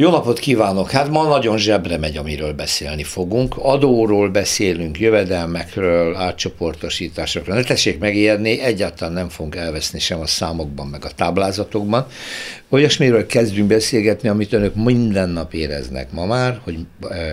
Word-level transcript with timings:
Jó 0.00 0.10
napot 0.10 0.38
kívánok! 0.38 0.90
Hát 0.90 1.08
ma 1.08 1.28
nagyon 1.28 1.58
zsebre 1.58 1.96
megy, 1.96 2.16
amiről 2.16 2.52
beszélni 2.52 3.02
fogunk. 3.02 3.56
Adóról 3.56 4.28
beszélünk, 4.28 5.00
jövedelmekről, 5.00 6.16
átcsoportosításokról. 6.16 7.56
Ne 7.56 7.62
tessék 7.62 7.98
megijedni, 7.98 8.60
egyáltalán 8.60 9.12
nem 9.14 9.28
fogunk 9.28 9.56
elveszni 9.56 9.98
sem 9.98 10.20
a 10.20 10.26
számokban, 10.26 10.86
meg 10.86 11.04
a 11.04 11.10
táblázatokban. 11.10 12.06
Olyasmiről 12.68 13.26
kezdünk 13.26 13.68
beszélgetni, 13.68 14.28
amit 14.28 14.52
önök 14.52 14.74
minden 14.74 15.28
nap 15.28 15.54
éreznek 15.54 16.12
ma 16.12 16.26
már, 16.26 16.60
hogy 16.64 16.78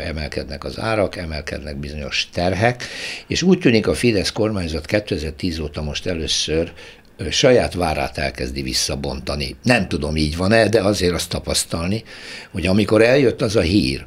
emelkednek 0.08 0.63
az 0.63 0.80
árak, 0.80 1.16
emelkednek 1.16 1.77
bizonyos 1.77 2.30
terhek, 2.34 2.84
és 3.27 3.41
úgy 3.41 3.59
tűnik 3.59 3.88
a 3.88 3.94
Fidesz 3.94 4.31
kormányzat 4.31 4.86
2010 4.86 5.59
óta 5.59 5.81
most 5.81 6.05
először 6.05 6.72
saját 7.29 7.73
várát 7.73 8.17
elkezdi 8.17 8.61
visszabontani. 8.61 9.55
Nem 9.63 9.87
tudom, 9.87 10.15
így 10.15 10.37
van-e, 10.37 10.69
de 10.69 10.81
azért 10.81 11.13
azt 11.13 11.29
tapasztalni, 11.29 12.03
hogy 12.51 12.67
amikor 12.67 13.01
eljött 13.01 13.41
az 13.41 13.55
a 13.55 13.61
hír, 13.61 14.05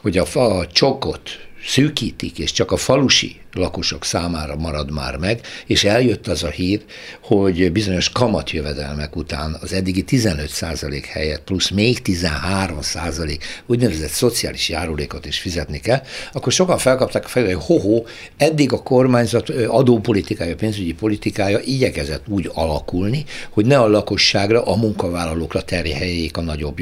hogy 0.00 0.18
a, 0.18 0.24
fa, 0.24 0.58
a 0.58 0.66
csokot 0.66 1.30
szűkítik, 1.66 2.38
és 2.38 2.52
csak 2.52 2.72
a 2.72 2.76
falusi 2.76 3.39
lakosok 3.52 4.04
számára 4.04 4.56
marad 4.56 4.92
már 4.92 5.16
meg, 5.16 5.40
és 5.66 5.84
eljött 5.84 6.26
az 6.26 6.42
a 6.42 6.48
hír, 6.48 6.80
hogy 7.22 7.72
bizonyos 7.72 8.08
kamatjövedelmek 8.10 9.16
után 9.16 9.56
az 9.60 9.72
eddigi 9.72 10.04
15% 10.08 11.04
helyett 11.08 11.42
plusz 11.42 11.70
még 11.70 11.98
13% 12.04 13.38
úgynevezett 13.66 14.10
szociális 14.10 14.68
járulékot 14.68 15.26
is 15.26 15.38
fizetni 15.38 15.80
kell, 15.80 16.02
akkor 16.32 16.52
sokan 16.52 16.78
felkapták 16.78 17.24
a 17.24 17.28
fejre, 17.28 17.54
hogy 17.54 17.64
ho-ho, 17.64 18.02
eddig 18.36 18.72
a 18.72 18.82
kormányzat 18.82 19.48
adópolitikája, 19.48 20.54
pénzügyi 20.54 20.94
politikája 20.94 21.58
igyekezett 21.64 22.28
úgy 22.28 22.50
alakulni, 22.54 23.24
hogy 23.50 23.66
ne 23.66 23.78
a 23.78 23.88
lakosságra, 23.88 24.62
a 24.62 24.76
munkavállalókra 24.76 25.62
terheljék 25.62 26.36
a 26.36 26.40
nagyobb 26.40 26.76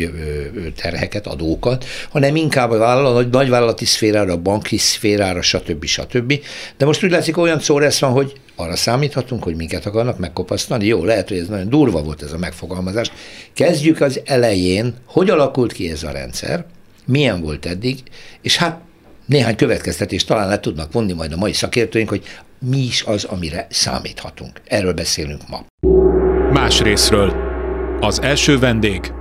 terheket, 0.76 1.26
adókat, 1.26 1.84
hanem 2.10 2.36
inkább 2.36 2.70
a 2.70 2.78
vállalat, 2.78 3.30
nagyvállalati 3.30 3.84
szférára, 3.84 4.32
a 4.32 4.36
banki 4.36 4.76
szférára, 4.76 5.42
stb. 5.42 5.84
stb. 5.84 6.40
De 6.76 6.84
most 6.84 7.04
úgy 7.04 7.10
látszik, 7.10 7.36
olyan 7.36 7.60
szó 7.60 7.78
lesz 7.78 7.98
van, 8.00 8.10
hogy 8.10 8.32
arra 8.56 8.76
számíthatunk, 8.76 9.42
hogy 9.42 9.56
minket 9.56 9.86
akarnak 9.86 10.18
megkopasztani. 10.18 10.86
Jó, 10.86 11.04
lehet, 11.04 11.28
hogy 11.28 11.38
ez 11.38 11.48
nagyon 11.48 11.68
durva 11.68 12.02
volt 12.02 12.22
ez 12.22 12.32
a 12.32 12.38
megfogalmazás. 12.38 13.10
Kezdjük 13.52 14.00
az 14.00 14.20
elején, 14.24 14.94
hogy 15.04 15.30
alakult 15.30 15.72
ki 15.72 15.90
ez 15.90 16.02
a 16.02 16.10
rendszer, 16.10 16.64
milyen 17.06 17.40
volt 17.40 17.66
eddig, 17.66 18.02
és 18.42 18.56
hát 18.56 18.80
néhány 19.26 19.56
következtetést 19.56 20.26
talán 20.26 20.48
le 20.48 20.60
tudnak 20.60 20.92
vonni 20.92 21.12
majd 21.12 21.32
a 21.32 21.36
mai 21.36 21.52
szakértőink, 21.52 22.08
hogy 22.08 22.22
mi 22.70 22.78
is 22.78 23.02
az, 23.02 23.24
amire 23.24 23.66
számíthatunk. 23.70 24.60
Erről 24.64 24.92
beszélünk 24.92 25.42
ma. 25.48 25.64
Más 26.52 26.80
részről. 26.80 27.34
Az 28.00 28.22
első 28.22 28.58
vendég. 28.58 29.12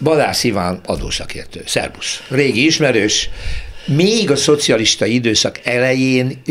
Balász 0.00 0.44
Iván 0.44 0.80
adószakértő. 0.86 1.62
Szerbusz. 1.66 2.22
Régi 2.28 2.64
ismerős, 2.64 3.30
még 3.86 4.30
a 4.30 4.36
szocialista 4.36 5.06
időszak 5.06 5.60
elején 5.64 6.42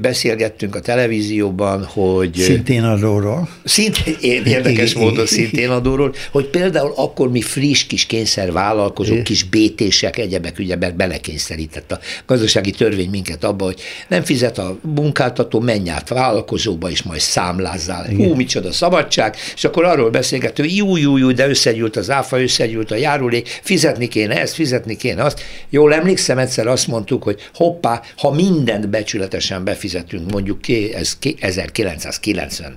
beszélgettünk 0.00 0.74
a 0.74 0.80
televízióban, 0.80 1.84
hogy... 1.84 2.34
Szintén 2.34 2.82
adóról. 2.82 3.48
Szintén, 3.64 4.16
érdekes 4.44 4.94
módon 4.94 5.26
szintén 5.26 5.68
adóról, 5.68 6.14
hogy 6.30 6.46
például 6.46 6.92
akkor 6.96 7.30
mi 7.30 7.40
friss 7.40 7.84
kis 7.84 8.06
kényszervállalkozók, 8.06 9.22
kis 9.22 9.42
bétések, 9.42 10.18
egyebek, 10.18 10.58
ügyebek 10.58 10.96
belekényszerített 10.96 11.92
a 11.92 11.98
gazdasági 12.26 12.70
törvény 12.70 13.10
minket 13.10 13.44
abba, 13.44 13.64
hogy 13.64 13.80
nem 14.08 14.22
fizet 14.22 14.58
a 14.58 14.78
munkáltató, 14.94 15.60
menj 15.60 15.90
át 15.90 16.08
vállalkozóba, 16.08 16.90
és 16.90 17.02
majd 17.02 17.20
számlázzál. 17.20 18.10
Igen. 18.10 18.28
Hú, 18.28 18.34
micsoda 18.34 18.72
szabadság, 18.72 19.36
és 19.54 19.64
akkor 19.64 19.84
arról 19.84 20.10
beszélgető, 20.10 20.64
jú, 20.64 20.96
jú, 20.96 21.16
jú, 21.16 21.32
de 21.32 21.48
összegyűlt 21.48 21.96
az 21.96 22.10
áfa, 22.10 22.42
összegyűlt 22.42 22.90
a 22.90 22.94
járulék, 22.94 23.58
fizetni 23.62 24.08
kéne 24.08 24.40
ezt, 24.40 24.54
fizetni 24.54 24.96
kéne 24.96 25.22
azt. 25.22 25.40
Jól 25.70 25.94
emlékszem, 25.94 26.38
egyszer 26.38 26.59
egyszer 26.60 26.72
azt 26.72 26.86
mondtuk, 26.86 27.22
hogy 27.22 27.50
hoppá, 27.54 28.02
ha 28.16 28.30
mindent 28.30 28.88
becsületesen 28.88 29.64
befizetünk, 29.64 30.30
mondjuk 30.30 30.68
ez 30.94 31.18
1995-6 31.20 32.72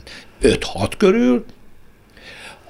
körül, 0.97 1.45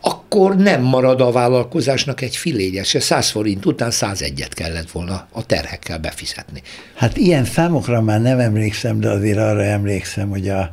akkor 0.01 0.55
nem 0.55 0.81
marad 0.81 1.21
a 1.21 1.31
vállalkozásnak 1.31 2.21
egy 2.21 2.35
filéje, 2.35 2.83
se. 2.83 2.99
100 2.99 3.29
forint 3.29 3.65
után 3.65 3.89
101-et 3.91 4.51
kellett 4.53 4.91
volna 4.91 5.27
a 5.31 5.45
terhekkel 5.45 5.99
befizetni. 5.99 6.61
Hát 6.95 7.17
ilyen 7.17 7.45
számokra 7.45 8.01
már 8.01 8.21
nem 8.21 8.39
emlékszem, 8.39 8.99
de 8.99 9.09
azért 9.09 9.37
arra 9.37 9.63
emlékszem, 9.63 10.29
hogy 10.29 10.49
a, 10.49 10.71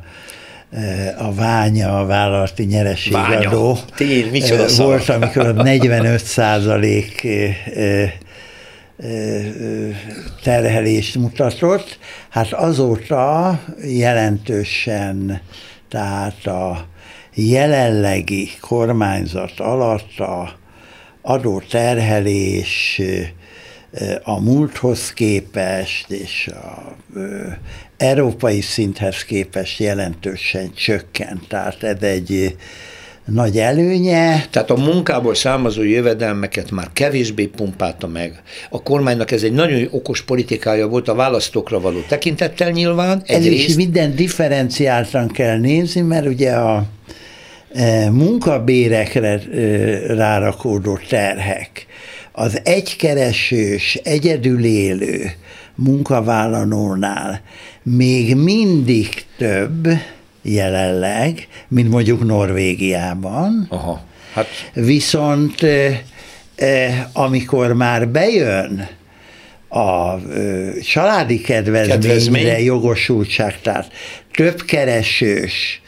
e, 0.71 1.15
a 1.17 1.33
ványa, 1.33 1.99
a 1.99 2.05
vállalati 2.05 2.63
nyerességadó 2.63 3.77
Tény, 3.95 4.29
micsoda 4.29 4.63
e, 4.63 4.75
volt, 4.77 5.09
amikor 5.09 5.45
a 5.45 5.51
45 5.51 6.25
százalék 6.25 7.23
e, 7.23 8.13
terhelést 10.43 11.15
mutatott. 11.15 11.99
Hát 12.29 12.53
azóta 12.53 13.59
jelentősen, 13.83 15.41
tehát 15.89 16.45
a 16.45 16.87
jelenlegi 17.33 18.49
kormányzat 18.59 19.59
alatt 19.59 20.19
a 20.19 20.59
adóterhelés 21.21 23.01
a 24.23 24.39
múlthoz 24.39 25.13
képest 25.13 26.11
és 26.11 26.47
a 26.47 26.95
európai 27.97 28.61
szinthez 28.61 29.23
képest 29.23 29.79
jelentősen 29.79 30.73
csökkent. 30.73 31.47
Tehát 31.47 31.83
ez 31.83 32.01
egy 32.01 32.55
nagy 33.25 33.57
előnye. 33.57 34.45
Tehát 34.49 34.69
a 34.69 34.75
munkából 34.75 35.35
származó 35.35 35.83
jövedelmeket 35.83 36.71
már 36.71 36.89
kevésbé 36.93 37.45
pumpálta 37.45 38.07
meg. 38.07 38.41
A 38.69 38.83
kormánynak 38.83 39.31
ez 39.31 39.43
egy 39.43 39.53
nagyon 39.53 39.87
okos 39.91 40.21
politikája 40.21 40.87
volt 40.87 41.07
a 41.07 41.15
választókra 41.15 41.79
való 41.79 41.99
tekintettel 42.07 42.69
nyilván. 42.69 43.21
Ez 43.25 43.45
is 43.45 43.75
minden 43.75 44.15
differenciáltan 44.15 45.27
kell 45.27 45.57
nézni, 45.57 46.01
mert 46.01 46.25
ugye 46.25 46.51
a 46.51 46.83
e, 47.73 48.09
munkabérekre 48.09 49.27
e, 49.27 49.41
rárakódó 50.15 50.99
terhek, 51.09 51.85
az 52.31 52.59
egykeresős, 52.63 53.95
egyedül 54.03 54.65
élő 54.65 55.31
munkavállalónál 55.75 57.41
még 57.83 58.35
mindig 58.35 59.07
több, 59.37 59.87
jelenleg, 60.41 61.47
mint 61.67 61.89
mondjuk 61.89 62.25
Norvégiában. 62.25 63.67
Aha. 63.69 64.01
Hát. 64.33 64.47
Viszont 64.73 65.55
amikor 67.13 67.73
már 67.73 68.07
bejön 68.07 68.87
a 69.69 70.15
családi 70.81 71.41
kedvezményre 71.41 71.87
Kedvezmény. 71.87 72.63
jogosultság, 72.63 73.61
tehát 73.61 73.91
több 74.33 74.61
keresős, 74.61 75.81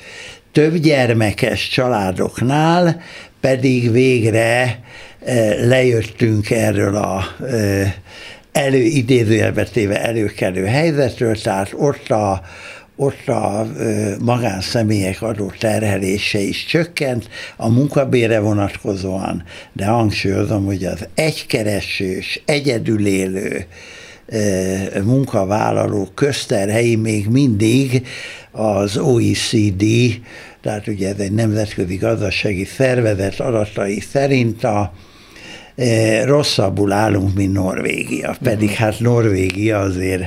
több 0.52 0.76
gyermekes 0.76 1.70
családoknál 1.70 3.02
pedig 3.40 3.92
végre 3.92 4.80
lejöttünk 5.62 6.50
erről 6.52 6.96
a 6.96 7.26
elő, 8.52 8.82
idézőjelbe 8.82 9.64
téve 9.64 10.02
előkelő 10.02 10.66
helyzetről, 10.66 11.42
tehát 11.42 11.74
ott 11.78 12.10
a, 12.10 12.42
ott 13.04 13.28
a 13.28 13.68
magánszemélyek 14.20 15.22
adó 15.22 15.52
terhelése 15.60 16.40
is 16.40 16.66
csökkent, 16.66 17.28
a 17.58 17.70
munkabére 17.70 18.40
vonatkozóan, 18.40 19.44
de 19.74 19.86
hangsúlyozom, 19.86 20.66
hogy 20.66 20.86
az 20.86 21.08
egykeresős, 21.16 22.42
egyedülélő 22.46 23.66
munkavállaló 25.04 26.08
közterhelyi 26.14 26.96
még 26.96 27.28
mindig 27.28 28.08
az 28.52 28.98
OECD, 28.98 29.84
tehát 30.62 30.88
ugye 30.88 31.10
ez 31.10 31.20
egy 31.20 31.32
nemzetközi 31.32 31.96
gazdasági 31.96 32.66
szervezet 32.66 33.40
adatai 33.40 34.00
szerint 34.00 34.64
a 34.64 34.94
rosszabbul 36.26 36.92
állunk, 36.92 37.36
mint 37.36 37.54
Norvégia. 37.54 38.36
Pedig 38.44 38.70
uh-huh. 38.70 38.86
hát 38.86 39.00
Norvégia 39.00 39.80
azért 39.80 40.24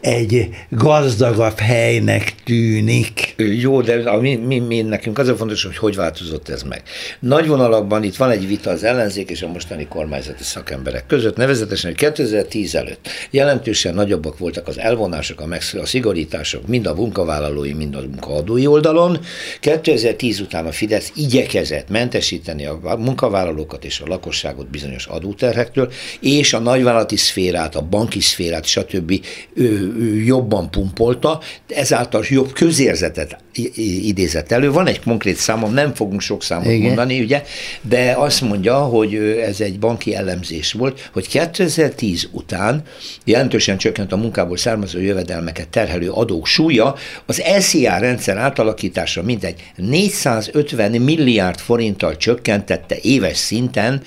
egy 0.00 0.48
gazdagabb 0.68 1.58
helynek 1.58 2.34
tűnik. 2.44 3.34
Jó, 3.36 3.80
de 3.80 4.10
a 4.10 4.20
mi, 4.20 4.36
mi, 4.36 4.58
mi, 4.58 4.82
nekünk 4.82 5.18
az 5.18 5.28
a 5.28 5.36
fontos, 5.36 5.64
hogy 5.64 5.76
hogy 5.76 5.96
változott 5.96 6.48
ez 6.48 6.62
meg. 6.62 6.82
Nagy 7.20 7.46
vonalakban 7.46 8.02
itt 8.02 8.16
van 8.16 8.30
egy 8.30 8.46
vita 8.46 8.70
az 8.70 8.84
ellenzék 8.84 9.30
és 9.30 9.42
a 9.42 9.48
mostani 9.48 9.86
kormányzati 9.86 10.42
szakemberek 10.42 11.06
között, 11.06 11.36
nevezetesen, 11.36 11.90
hogy 11.90 11.98
2010 11.98 12.74
előtt 12.74 13.08
jelentősen 13.30 13.94
nagyobbak 13.94 14.38
voltak 14.38 14.68
az 14.68 14.78
elvonások, 14.78 15.40
a, 15.40 15.46
megsz- 15.46 15.74
a 15.74 15.86
szigorítások, 15.86 16.66
mind 16.66 16.86
a 16.86 16.94
munkavállalói, 16.94 17.72
mind 17.72 17.94
a 17.94 18.00
munkaadói 18.00 18.66
oldalon. 18.66 19.18
2010 19.60 20.40
után 20.40 20.66
a 20.66 20.72
Fidesz 20.72 21.12
igyekezett 21.14 21.88
mentesíteni 21.88 22.66
a 22.66 22.96
munkavállalókat 22.98 23.84
és 23.84 24.00
a 24.00 24.06
lakosságot 24.06 24.66
bizonyos 24.80 25.06
adóterhektől, 25.06 25.92
és 26.20 26.52
a 26.52 26.58
nagyvállalati 26.58 27.16
szférát, 27.16 27.74
a 27.74 27.82
banki 27.82 28.20
szférát, 28.20 28.64
stb. 28.64 29.24
Ő, 29.54 29.94
ő 29.98 30.22
jobban 30.22 30.70
pumpolta, 30.70 31.40
ezáltal 31.68 32.24
jobb 32.28 32.52
közérzetet 32.52 33.36
idézett 34.02 34.52
elő. 34.52 34.70
Van 34.70 34.86
egy 34.86 35.00
konkrét 35.00 35.36
számom, 35.36 35.72
nem 35.72 35.94
fogunk 35.94 36.20
sok 36.20 36.42
számot 36.42 36.66
Igen. 36.66 36.80
mondani, 36.80 37.20
ugye, 37.20 37.42
de 37.82 38.14
azt 38.16 38.40
mondja, 38.40 38.78
hogy 38.78 39.14
ez 39.42 39.60
egy 39.60 39.78
banki 39.78 40.14
elemzés 40.14 40.72
volt, 40.72 41.10
hogy 41.12 41.28
2010 41.28 42.28
után 42.32 42.82
jelentősen 43.24 43.78
csökkent 43.78 44.12
a 44.12 44.16
munkából 44.16 44.56
származó 44.56 44.98
jövedelmeket 44.98 45.68
terhelő 45.68 46.10
adók 46.10 46.46
súlya, 46.46 46.94
az 47.26 47.42
LCA 47.58 47.98
rendszer 47.98 48.36
átalakítása 48.36 49.22
mintegy 49.22 49.72
450 49.76 50.90
milliárd 50.90 51.58
forinttal 51.58 52.16
csökkentette 52.16 52.96
éves 53.02 53.36
szinten 53.36 54.02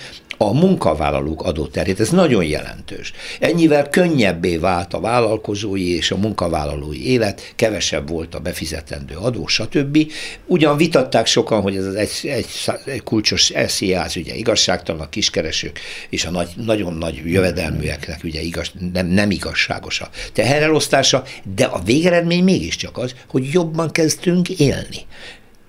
a 0.47 0.53
munkavállalók 0.53 1.43
adóterhét. 1.43 1.99
Ez 1.99 2.09
nagyon 2.09 2.43
jelentős. 2.43 3.13
Ennyivel 3.39 3.89
könnyebbé 3.89 4.57
vált 4.57 4.93
a 4.93 4.99
vállalkozói 4.99 5.95
és 5.95 6.11
a 6.11 6.17
munkavállalói 6.17 7.11
élet, 7.11 7.53
kevesebb 7.55 8.09
volt 8.09 8.35
a 8.35 8.39
befizetendő 8.39 9.15
adó, 9.15 9.47
stb. 9.47 10.11
Ugyan 10.45 10.77
vitatták 10.77 11.25
sokan, 11.25 11.61
hogy 11.61 11.75
ez 11.75 11.85
az 11.85 11.95
egy, 11.95 12.11
egy, 12.23 12.47
egy 12.85 13.03
kulcsos 13.03 13.51
SZIA-az 13.67 14.17
ugye 14.17 14.35
igazságtalan 14.35 15.01
a 15.01 15.09
kiskeresők 15.09 15.79
és 16.09 16.25
a 16.25 16.31
nagy, 16.31 16.49
nagyon 16.55 16.93
nagy 16.93 17.21
jövedelműeknek 17.25 18.23
ugye 18.23 18.41
igaz, 18.41 18.71
nem, 18.93 19.07
nem 19.07 19.31
igazságos 19.31 20.01
a 20.01 20.09
teherelosztása, 20.33 21.23
de 21.55 21.65
a 21.65 21.81
végeredmény 21.85 22.43
mégiscsak 22.43 22.97
az, 22.97 23.15
hogy 23.27 23.49
jobban 23.51 23.91
kezdtünk 23.91 24.49
élni. 24.49 25.05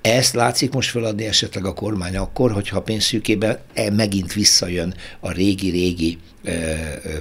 Ezt 0.05 0.35
látszik 0.35 0.73
most 0.73 0.91
feladni 0.91 1.25
esetleg 1.25 1.65
a 1.65 1.73
kormány 1.73 2.17
akkor, 2.17 2.53
hogyha 2.53 2.77
a 2.77 2.83
pénzszűkében 2.83 3.59
e 3.75 3.91
megint 3.91 4.33
visszajön 4.33 4.95
a 5.21 5.33
régi-régi 5.33 6.19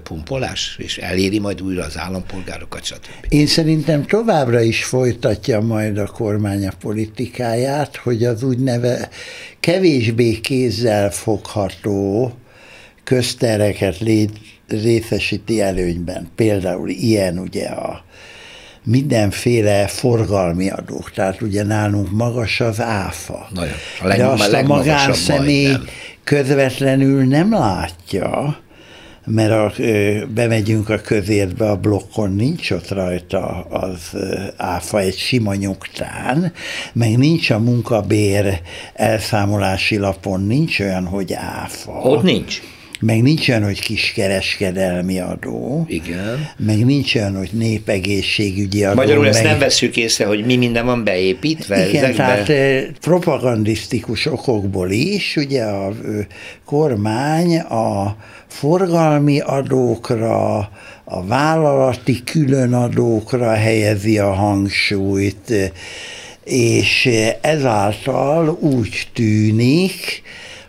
pumpolás, 0.03 0.75
és 0.79 0.97
eléri 0.97 1.39
majd 1.39 1.61
újra 1.61 1.83
az 1.83 1.97
állampolgárokat, 1.97 2.83
stb. 2.83 3.25
Én 3.29 3.47
szerintem 3.47 4.05
továbbra 4.05 4.61
is 4.61 4.83
folytatja 4.83 5.59
majd 5.59 5.97
a 5.97 6.05
kormány 6.05 6.67
a 6.67 6.71
politikáját, 6.79 7.95
hogy 7.95 8.23
az 8.23 8.43
úgyneve 8.43 9.09
kevésbé 9.59 10.39
kézzel 10.39 11.11
fogható 11.11 12.33
köztereket 13.03 13.97
részesíti 14.67 15.61
előnyben. 15.61 16.29
Például 16.35 16.89
ilyen 16.89 17.39
ugye 17.39 17.67
a 17.67 18.03
mindenféle 18.83 19.87
forgalmi 19.87 20.69
adók, 20.69 21.11
tehát 21.11 21.41
ugye 21.41 21.63
nálunk 21.63 22.11
magas 22.11 22.59
az 22.59 22.81
áfa. 22.81 23.47
Nagyon. 23.53 23.73
A 24.01 24.07
leg, 24.07 24.17
De 24.17 24.25
azt 24.25 24.53
a, 24.53 24.57
a 24.57 24.63
magánszemély 24.63 25.75
közvetlenül 26.23 27.23
nem 27.23 27.51
látja, 27.51 28.57
mert 29.25 29.51
a, 29.51 29.73
bemegyünk 30.33 30.89
a 30.89 30.97
közértbe, 30.97 31.69
a 31.69 31.77
blokkon 31.77 32.31
nincs 32.31 32.71
ott 32.71 32.89
rajta 32.89 33.61
az 33.69 34.17
áfa 34.57 34.99
egy 34.99 35.17
sima 35.17 35.55
nyugtán, 35.55 36.53
meg 36.93 37.17
nincs 37.17 37.49
a 37.49 37.59
munkabér 37.59 38.61
elszámolási 38.93 39.97
lapon, 39.97 40.41
nincs 40.41 40.79
olyan, 40.79 41.05
hogy 41.05 41.33
áfa. 41.33 41.91
Ott 41.91 42.23
nincs 42.23 42.61
meg 43.05 43.21
nincs 43.21 43.49
olyan, 43.49 43.63
hogy 43.63 43.79
kiskereskedelmi 43.79 45.19
adó, 45.19 45.85
Igen. 45.87 46.49
meg 46.57 46.85
nincs 46.85 47.15
olyan, 47.15 47.37
hogy 47.37 47.49
népegészségügyi 47.51 48.83
adó. 48.83 48.95
Magyarul 48.95 49.23
meg... 49.23 49.33
ezt 49.33 49.43
nem 49.43 49.59
veszük 49.59 49.97
észre, 49.97 50.25
hogy 50.25 50.45
mi 50.45 50.55
minden 50.55 50.85
van 50.85 51.03
beépítve 51.03 51.89
Igen, 51.89 52.03
ezekbe? 52.03 52.43
tehát 52.43 52.91
propagandisztikus 52.99 54.25
okokból 54.25 54.91
is, 54.91 55.35
ugye 55.35 55.63
a 55.63 55.93
kormány 56.65 57.59
a 57.59 58.15
forgalmi 58.47 59.39
adókra, 59.39 60.57
a 61.03 61.25
vállalati 61.25 62.23
különadókra 62.23 63.53
helyezi 63.53 64.19
a 64.19 64.33
hangsúlyt, 64.33 65.73
és 66.43 67.09
ezáltal 67.41 68.57
úgy 68.61 69.07
tűnik, 69.13 70.23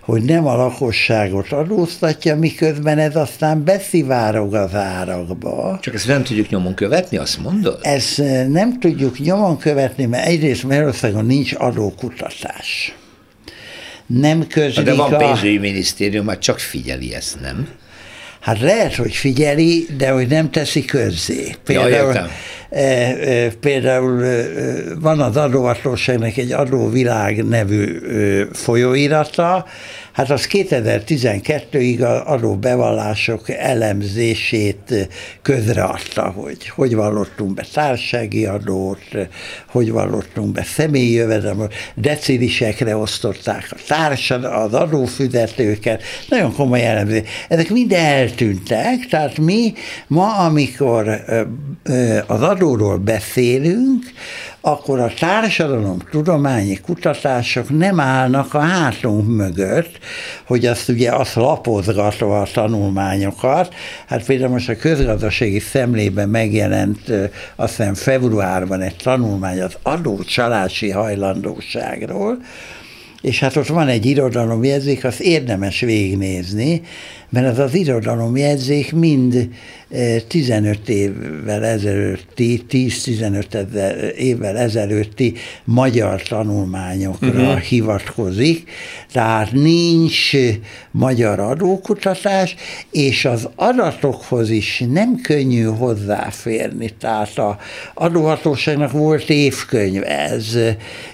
hogy 0.04 0.22
nem 0.22 0.46
a 0.46 0.56
lakosságot 0.56 1.52
adóztatja, 1.52 2.36
miközben 2.36 2.98
ez 2.98 3.16
aztán 3.16 3.64
beszivárog 3.64 4.54
az 4.54 4.74
árakba. 4.74 5.78
Csak 5.82 5.94
ezt 5.94 6.06
nem 6.06 6.22
tudjuk 6.22 6.48
nyomon 6.48 6.74
követni, 6.74 7.16
azt 7.16 7.42
mondod? 7.42 7.78
Ezt 7.82 8.18
eh, 8.18 8.46
nem 8.46 8.78
tudjuk 8.80 9.18
nyomon 9.18 9.58
követni, 9.58 10.04
mert 10.04 10.26
egyrészt 10.26 10.62
Magyarországon 10.62 11.26
nincs 11.26 11.54
adókutatás. 11.58 12.94
Nem 14.06 14.46
közlik 14.46 14.84
De 14.84 14.94
van 14.94 15.18
pénzügyi 15.18 15.58
minisztérium, 15.58 16.24
már 16.24 16.38
csak 16.38 16.58
figyeli 16.58 17.14
ezt, 17.14 17.40
nem? 17.40 17.68
Hát 18.44 18.60
lehet, 18.60 18.94
hogy 18.94 19.14
figyeli, 19.14 19.86
de 19.96 20.10
hogy 20.10 20.28
nem 20.28 20.50
teszi 20.50 20.84
közzé. 20.84 21.54
Például, 21.64 22.14
ja, 22.14 22.28
e, 22.70 22.82
e, 22.82 23.50
például 23.60 24.24
e, 24.24 24.44
van 25.00 25.20
az 25.20 25.36
adóhatóságnak 25.36 26.36
egy 26.36 26.52
adóvilág 26.52 27.44
nevű 27.44 27.98
e, 27.98 28.46
folyóirata, 28.52 29.66
Hát 30.14 30.30
az 30.30 30.48
2012-ig 30.50 32.00
a 32.00 32.32
adóbevallások 32.32 33.48
elemzését 33.48 35.08
közreadta, 35.42 36.22
hogy 36.22 36.68
hogy 36.68 36.94
vallottunk 36.94 37.54
be 37.54 37.64
társági 37.72 38.46
adót, 38.46 38.98
hogy 39.68 39.90
vallottunk 39.90 40.52
be 40.52 40.62
személyi 40.62 41.12
jövedelmet, 41.12 41.74
decilisekre 41.94 42.96
osztották 42.96 43.68
a 43.70 43.76
társad, 43.86 44.44
az 44.44 44.74
adófizetőket, 44.74 46.02
nagyon 46.28 46.54
komoly 46.54 46.86
elemzés. 46.86 47.22
Ezek 47.48 47.70
mind 47.70 47.92
eltűntek, 47.92 49.06
tehát 49.10 49.38
mi 49.38 49.72
ma, 50.06 50.36
amikor 50.36 51.24
az 52.26 52.42
adóról 52.42 52.98
beszélünk, 52.98 54.02
akkor 54.66 55.00
a 55.00 55.12
társadalom 55.18 55.98
tudományi 56.10 56.80
kutatások 56.80 57.78
nem 57.78 58.00
állnak 58.00 58.54
a 58.54 58.58
hátunk 58.58 59.36
mögött, 59.36 59.98
hogy 60.46 60.66
azt 60.66 60.88
ugye 60.88 61.10
azt 61.10 61.34
lapozgatva 61.34 62.40
a 62.40 62.48
tanulmányokat, 62.52 63.74
hát 64.06 64.24
például 64.24 64.50
most 64.50 64.68
a 64.68 64.76
közgazdasági 64.76 65.58
szemlében 65.58 66.28
megjelent 66.28 67.00
azt 67.56 67.76
hiszem 67.76 67.94
februárban 67.94 68.80
egy 68.80 68.96
tanulmány 68.96 69.60
az 69.60 69.76
adócsalási 69.82 70.90
hajlandóságról, 70.90 72.36
és 73.20 73.40
hát 73.40 73.56
ott 73.56 73.66
van 73.66 73.88
egy 73.88 74.06
irodalomjegyzék, 74.06 75.04
azt 75.04 75.20
érdemes 75.20 75.80
végignézni, 75.80 76.82
mert 77.34 77.46
az 77.46 77.58
az 77.58 77.74
irodalomjegyzék 77.74 78.92
mind 78.92 79.48
15 80.28 80.88
évvel 80.88 81.64
ezelőtti, 81.64 82.64
10-15 82.70 84.12
évvel 84.16 84.56
ezelőtti 84.56 85.34
magyar 85.64 86.22
tanulmányokra 86.22 87.28
uh-huh. 87.28 87.58
hivatkozik, 87.58 88.70
tehát 89.12 89.52
nincs 89.52 90.30
magyar 90.90 91.40
adókutatás, 91.40 92.54
és 92.90 93.24
az 93.24 93.48
adatokhoz 93.54 94.50
is 94.50 94.84
nem 94.88 95.20
könnyű 95.20 95.62
hozzáférni. 95.62 96.90
Tehát 97.00 97.38
a 97.38 97.58
adóhatóságnak 97.94 98.92
volt 98.92 99.30
évkönyv, 99.30 100.02
ez 100.04 100.58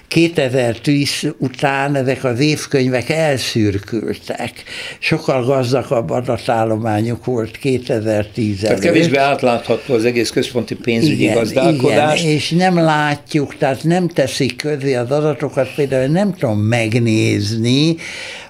2010 0.07 1.33
után 1.37 1.95
ezek 1.95 2.23
az 2.23 2.39
évkönyvek 2.39 3.09
elszürkültek. 3.09 4.51
Sokkal 4.99 5.45
gazdagabb 5.45 6.10
adatállományuk 6.11 7.25
volt 7.25 7.57
2010 7.57 8.59
Tehát 8.59 8.79
kevésbé 8.79 9.17
átlátható 9.17 9.93
az 9.93 10.05
egész 10.05 10.29
központi 10.29 10.75
pénzügyi 10.75 11.23
igen, 11.23 11.35
gazdálkodás. 11.35 12.21
Igen, 12.21 12.33
és 12.33 12.49
nem 12.49 12.75
látjuk, 12.75 13.57
tehát 13.57 13.83
nem 13.83 14.07
teszik 14.07 14.55
közé 14.55 14.95
az 14.95 15.11
adatokat, 15.11 15.73
például 15.75 16.07
nem 16.07 16.33
tudom 16.33 16.59
megnézni, 16.59 17.95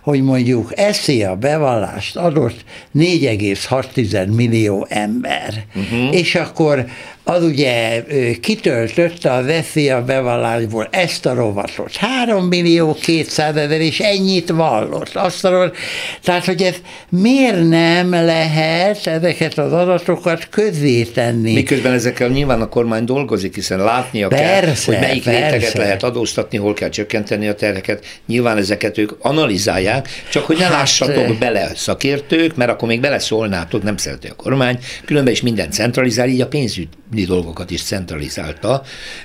hogy 0.02 0.24
mondjuk 0.24 0.78
eszi 0.78 1.24
a 1.24 1.36
bevallást 1.36 2.16
adott 2.16 2.64
4,6 2.98 4.36
millió 4.36 4.86
ember, 4.90 5.64
uh-huh. 5.76 6.16
és 6.16 6.36
akkor 6.36 6.86
az 7.24 7.44
ugye 7.44 8.04
kitöltötte 8.42 9.32
az 9.32 9.46
a 9.76 10.04
bevallásból 10.06 10.88
ezt 10.92 11.26
a 11.26 11.34
rovatot. 11.34 11.96
3 11.96 12.46
millió 12.46 12.94
200 12.94 13.56
ezer, 13.56 13.82
és 13.82 14.00
ennyit 14.00 14.50
vallott. 14.50 15.16
Azt 15.16 15.46
arról, 15.46 15.74
tehát, 16.24 16.46
hogy 16.46 16.62
ez 16.62 16.76
miért 17.10 17.68
nem 17.70 18.12
lehet 18.12 19.08
ezeket 19.08 19.58
az 19.58 19.74
adatokat 19.74 20.48
közzétenni? 20.50 21.54
Miközben 21.54 21.94
ezekkel 21.94 22.28
nyilván 22.28 22.62
a 22.62 22.70
kormány 22.70 23.06
dolgozik, 23.06 23.56
hiszen 23.56 23.80
látnia 23.80 24.28
persze, 24.28 24.92
kell, 24.92 25.00
hogy 25.00 25.08
melyik 25.08 25.24
persze. 25.24 25.46
réteget 25.46 25.74
lehet 25.74 26.04
adóztatni, 26.04 26.58
hol 26.58 26.74
kell 26.74 26.90
csökkenteni 26.90 27.48
a 27.48 27.56
terheket. 27.56 28.06
Nyilván 28.28 28.58
ezeket 28.58 28.98
ők 28.98 29.12
analizálják, 29.20 29.91
csak 30.30 30.46
hogy 30.46 30.58
ne 30.58 30.64
hát, 30.64 30.74
lássatok 30.74 31.38
bele 31.38 31.72
szakértők, 31.76 32.56
mert 32.56 32.72
akkor 32.72 32.88
még 32.88 33.00
beleszólnátok, 33.00 33.84
nem 33.84 33.98
szereti 33.98 34.28
a 34.28 34.36
kormány, 34.36 34.80
különben 35.06 35.34
is 35.34 35.42
minden 35.42 35.72
centralizál, 35.72 36.28
így 36.28 36.42
a 36.42 36.48
pénzügy 36.48 36.88
dolgokat 37.26 37.72
is 37.72 37.84
centralizálta, 37.84 38.82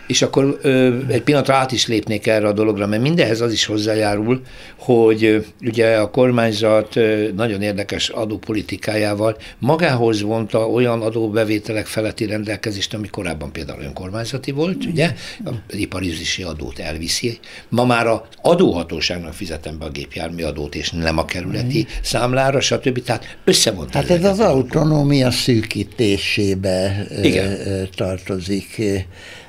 és 0.07 0.23
akkor 0.23 0.59
ö, 0.63 0.99
egy 1.09 1.23
pillanatra 1.23 1.55
át 1.55 1.73
is 1.73 1.87
lépnék 1.87 2.27
erre 2.27 2.49
a 2.49 2.53
dologra, 2.53 2.87
mert 2.87 3.03
mindenhez 3.03 3.41
az 3.41 3.53
is 3.53 3.65
hozzájárul, 3.65 4.41
hogy 4.77 5.25
ö, 5.25 5.39
ugye 5.61 5.97
a 5.97 6.11
kormányzat 6.11 6.97
ö, 6.97 7.29
nagyon 7.37 7.63
érdekes 7.63 8.09
adópolitikájával 8.09 9.37
magához 9.59 10.23
vonta 10.23 10.69
olyan 10.69 11.03
adóbevételek 11.03 11.87
feletti 11.87 12.27
rendelkezést, 12.27 12.95
ami 12.95 13.09
korábban 13.09 13.53
például 13.53 13.83
önkormányzati 13.83 14.51
volt, 14.51 14.85
ugye, 14.85 15.15
az 15.45 15.55
iparizési 15.69 16.43
adót 16.43 16.79
elviszi. 16.79 17.39
Ma 17.69 17.85
már 17.85 18.07
a 18.07 18.27
adóhatóságnak 18.43 19.33
fizetem 19.33 19.79
be 19.79 19.85
a 19.85 19.91
gépjármű 19.91 20.43
adót, 20.43 20.75
és 20.75 20.91
nem 20.91 21.19
a 21.19 21.25
kerületi 21.25 21.87
számlára, 22.03 22.61
stb. 22.61 23.03
Tehát 23.03 23.37
összevonta. 23.45 23.99
Hát 23.99 24.11
ez 24.11 24.25
az 24.25 24.41
autonómia 24.41 25.31
szűkítésébe 25.31 27.07
Igen 27.23 27.76
tartozik 27.95 28.83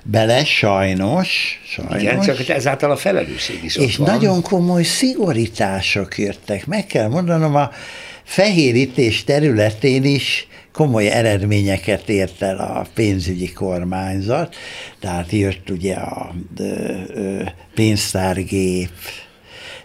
bele, 0.03 0.45
sajnos. 0.45 1.61
sajnos. 1.65 2.01
Igen, 2.01 2.19
csak 2.19 2.49
ezáltal 2.49 2.91
a 2.91 2.95
felelősség 2.95 3.63
is 3.63 3.75
És 3.75 3.97
van. 3.97 4.11
nagyon 4.11 4.41
komoly 4.41 4.83
szigorítások 4.83 6.17
jöttek. 6.17 6.65
Meg 6.65 6.85
kell 6.85 7.07
mondanom, 7.07 7.55
a 7.55 7.71
fehérítés 8.23 9.23
területén 9.23 10.03
is 10.03 10.47
komoly 10.71 11.07
eredményeket 11.07 12.09
ért 12.09 12.41
el 12.41 12.57
a 12.57 12.85
pénzügyi 12.93 13.51
kormányzat, 13.51 14.55
tehát 14.99 15.31
jött 15.31 15.69
ugye 15.69 15.93
a 15.93 16.33
pénztárgép, 17.75 18.91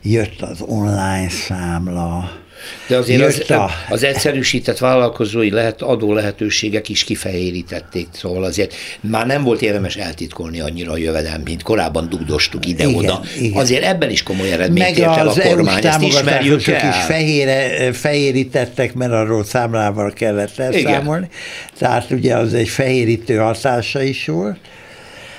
jött 0.02 0.40
az 0.40 0.61
online 0.61 1.28
számla, 1.28 2.41
de 2.87 2.97
azért 2.97 3.50
az, 3.50 3.71
az 3.88 4.04
egyszerűsített 4.04 4.78
vállalkozói 4.78 5.50
lehet, 5.50 5.83
adó 5.83 6.12
lehetőségek 6.12 6.88
is 6.88 7.04
kifehérítették, 7.04 8.07
szóval 8.12 8.45
azért 8.45 8.75
már 9.00 9.26
nem 9.26 9.42
volt 9.42 9.62
érdemes 9.62 9.97
eltitkolni 9.97 10.61
annyira 10.61 10.92
a 10.92 10.97
jövedelm, 10.97 11.42
mint 11.45 11.62
korábban 11.62 12.09
dugdostuk 12.09 12.66
ide-oda. 12.66 13.21
Azért 13.54 13.85
ebben 13.85 14.11
is 14.11 14.23
komoly 14.23 14.52
eredményt 14.52 14.99
ért 14.99 15.16
el 15.16 15.28
a 15.28 15.35
kormány, 15.42 15.87
ezt 15.87 16.02
ismerjük 16.02 16.66
el. 16.66 16.88
is 16.88 16.97
fehére, 17.04 17.92
fehérítettek, 17.92 18.95
mert 18.95 19.12
arról 19.12 19.45
számlával 19.45 20.12
kellett 20.12 20.59
elszámolni. 20.59 21.26
Igen. 21.26 21.38
Tehát 21.78 22.11
ugye 22.11 22.37
az 22.37 22.54
egy 22.54 22.69
fehérítő 22.69 23.37
hatása 23.37 24.02
is 24.02 24.26
volt 24.26 24.57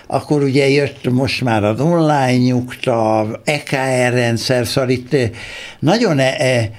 akkor 0.08 0.44
ugye 0.44 0.70
jött 0.70 1.10
most 1.10 1.42
már 1.42 1.64
az 1.64 1.80
online 1.80 2.38
nyugta, 2.38 3.28
EKR 3.44 4.14
rendszer, 4.14 4.68
szóval 4.68 4.90
itt 4.90 5.16
nagyon 5.80 6.20
e, 6.20 6.36
e, 6.38 6.44
E, 6.44 6.72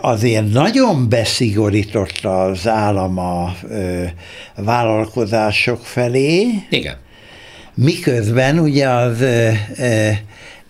azért 0.00 0.52
nagyon 0.52 1.08
beszigorította 1.08 2.42
az 2.42 2.68
állam 2.68 3.18
a 3.18 3.54
vállalkozások 4.56 5.86
felé. 5.86 6.46
Igen. 6.70 6.96
Miközben 7.74 8.58
ugye 8.58 8.88
az 8.88 9.24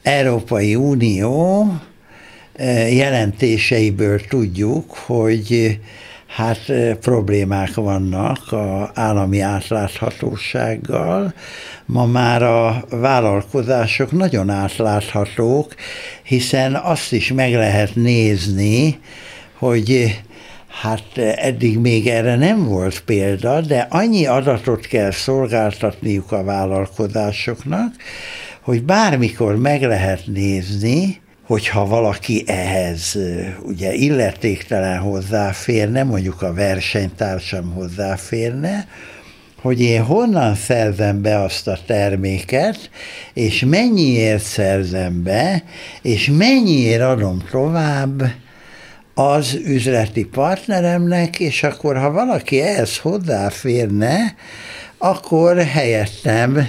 Európai 0.03 0.75
Unió 0.75 1.67
jelentéseiből 2.91 4.21
tudjuk, 4.21 4.91
hogy 4.91 5.79
hát 6.29 6.73
problémák 7.01 7.75
vannak 7.75 8.53
a 8.53 8.91
állami 8.95 9.41
átláthatósággal. 9.41 11.35
Ma 11.87 12.07
már 12.07 12.43
a 12.43 12.85
vállalkozások 12.91 14.13
nagyon 14.13 14.51
átláthatók, 14.51 15.75
hiszen 16.23 16.75
azt 16.75 17.13
is 17.13 17.33
meg 17.33 17.53
lehet 17.53 17.95
nézni, 17.95 18.99
hogy 19.59 20.19
Hát 20.83 21.19
eddig 21.19 21.79
még 21.79 22.07
erre 22.07 22.37
nem 22.37 22.65
volt 22.65 23.01
példa, 23.01 23.61
de 23.61 23.87
annyi 23.91 24.27
adatot 24.27 24.87
kell 24.87 25.11
szolgáltatniuk 25.11 26.33
a 26.33 26.45
vállalkozásoknak, 26.45 27.95
hogy 28.61 28.83
bármikor 28.83 29.57
meg 29.57 29.83
lehet 29.83 30.27
nézni, 30.27 31.21
hogyha 31.49 31.87
valaki 31.87 32.45
ehhez 32.47 33.19
ugye 33.63 33.93
illetéktelen 33.93 34.99
hozzáférne, 34.99 36.03
mondjuk 36.03 36.43
a 36.43 36.53
versenytársam 36.55 37.73
hozzáférne, 37.73 38.87
hogy 39.61 39.81
én 39.81 40.03
honnan 40.03 40.55
szerzem 40.55 41.23
be 41.23 41.43
azt 41.43 41.69
a 41.69 41.79
terméket, 41.87 42.91
és 43.35 43.65
mennyiért 43.67 44.43
szerzem 44.43 45.23
be, 45.23 45.63
és 46.03 46.31
mennyiért 46.39 47.03
adom 47.03 47.43
tovább 47.51 48.23
az 49.15 49.59
üzleti 49.65 50.25
partneremnek, 50.25 51.41
és 51.41 51.63
akkor 51.63 51.97
ha 51.97 52.11
valaki 52.11 52.61
ehhez 52.61 52.99
hozzáférne, 52.99 54.35
akkor 54.99 55.57
helyettem 55.57 56.69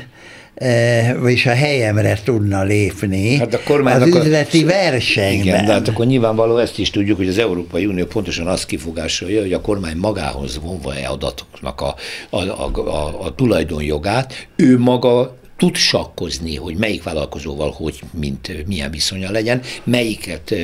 vagyis 1.19 1.45
a 1.45 1.53
helyemre 1.53 2.19
tudna 2.23 2.63
lépni 2.63 3.37
hát 3.37 3.53
a 3.53 3.83
az 3.83 4.07
üzleti 4.07 4.63
a, 4.63 4.65
versenyben. 4.65 5.45
Igen, 5.45 5.65
de 5.65 5.71
hát 5.71 5.87
akkor 5.87 6.05
nyilvánvaló 6.05 6.57
ezt 6.57 6.79
is 6.79 6.89
tudjuk, 6.89 7.17
hogy 7.17 7.27
az 7.27 7.37
Európai 7.37 7.85
Unió 7.85 8.05
pontosan 8.05 8.47
azt 8.47 8.65
kifogásolja, 8.65 9.41
hogy 9.41 9.53
a 9.53 9.61
kormány 9.61 9.97
magához 9.97 10.59
vonva-e 10.61 11.09
adatoknak 11.09 11.81
a, 11.81 11.95
a, 12.29 12.41
a, 12.41 12.71
a, 12.75 13.25
a 13.25 13.35
tulajdonjogát, 13.35 14.47
ő 14.55 14.79
maga 14.79 15.38
tud 15.59 15.75
sakkozni, 15.75 16.55
hogy 16.55 16.75
melyik 16.75 17.03
vállalkozóval 17.03 17.71
hogy, 17.71 17.99
mint 18.19 18.67
milyen 18.67 18.91
viszonya 18.91 19.31
legyen, 19.31 19.61
melyiket 19.83 20.55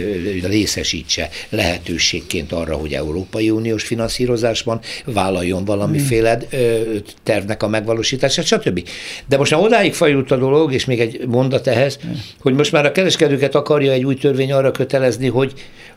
részesítse 0.44 1.30
lehetőségként 1.50 2.52
arra, 2.52 2.76
hogy 2.76 2.94
Európai 2.94 3.50
Uniós 3.50 3.84
finanszírozásban 3.84 4.80
vállaljon 5.06 5.66
valamiféle 5.66 6.38
tervnek 7.24 7.64
a 7.64 7.68
megvalósítását, 7.68 8.46
stb. 8.46 8.88
De 9.28 9.38
most 9.38 9.52
már 9.52 9.62
odáig 9.62 9.94
fajult 9.94 10.32
a 10.32 10.38
dolog, 10.38 10.74
és 10.74 10.86
még 10.86 11.00
egy 11.00 11.28
mondat 11.28 11.68
ehhez, 11.68 12.00
hogy 12.40 12.54
most 12.54 12.72
már 12.72 12.86
a 12.86 12.92
kereskedőket 12.92 13.56
akarja 13.56 13.92
egy 13.92 14.06
új 14.06 14.16
törvény 14.16 14.52
arra 14.52 14.72
kötelezni, 14.72 15.28
hogy 15.28 15.54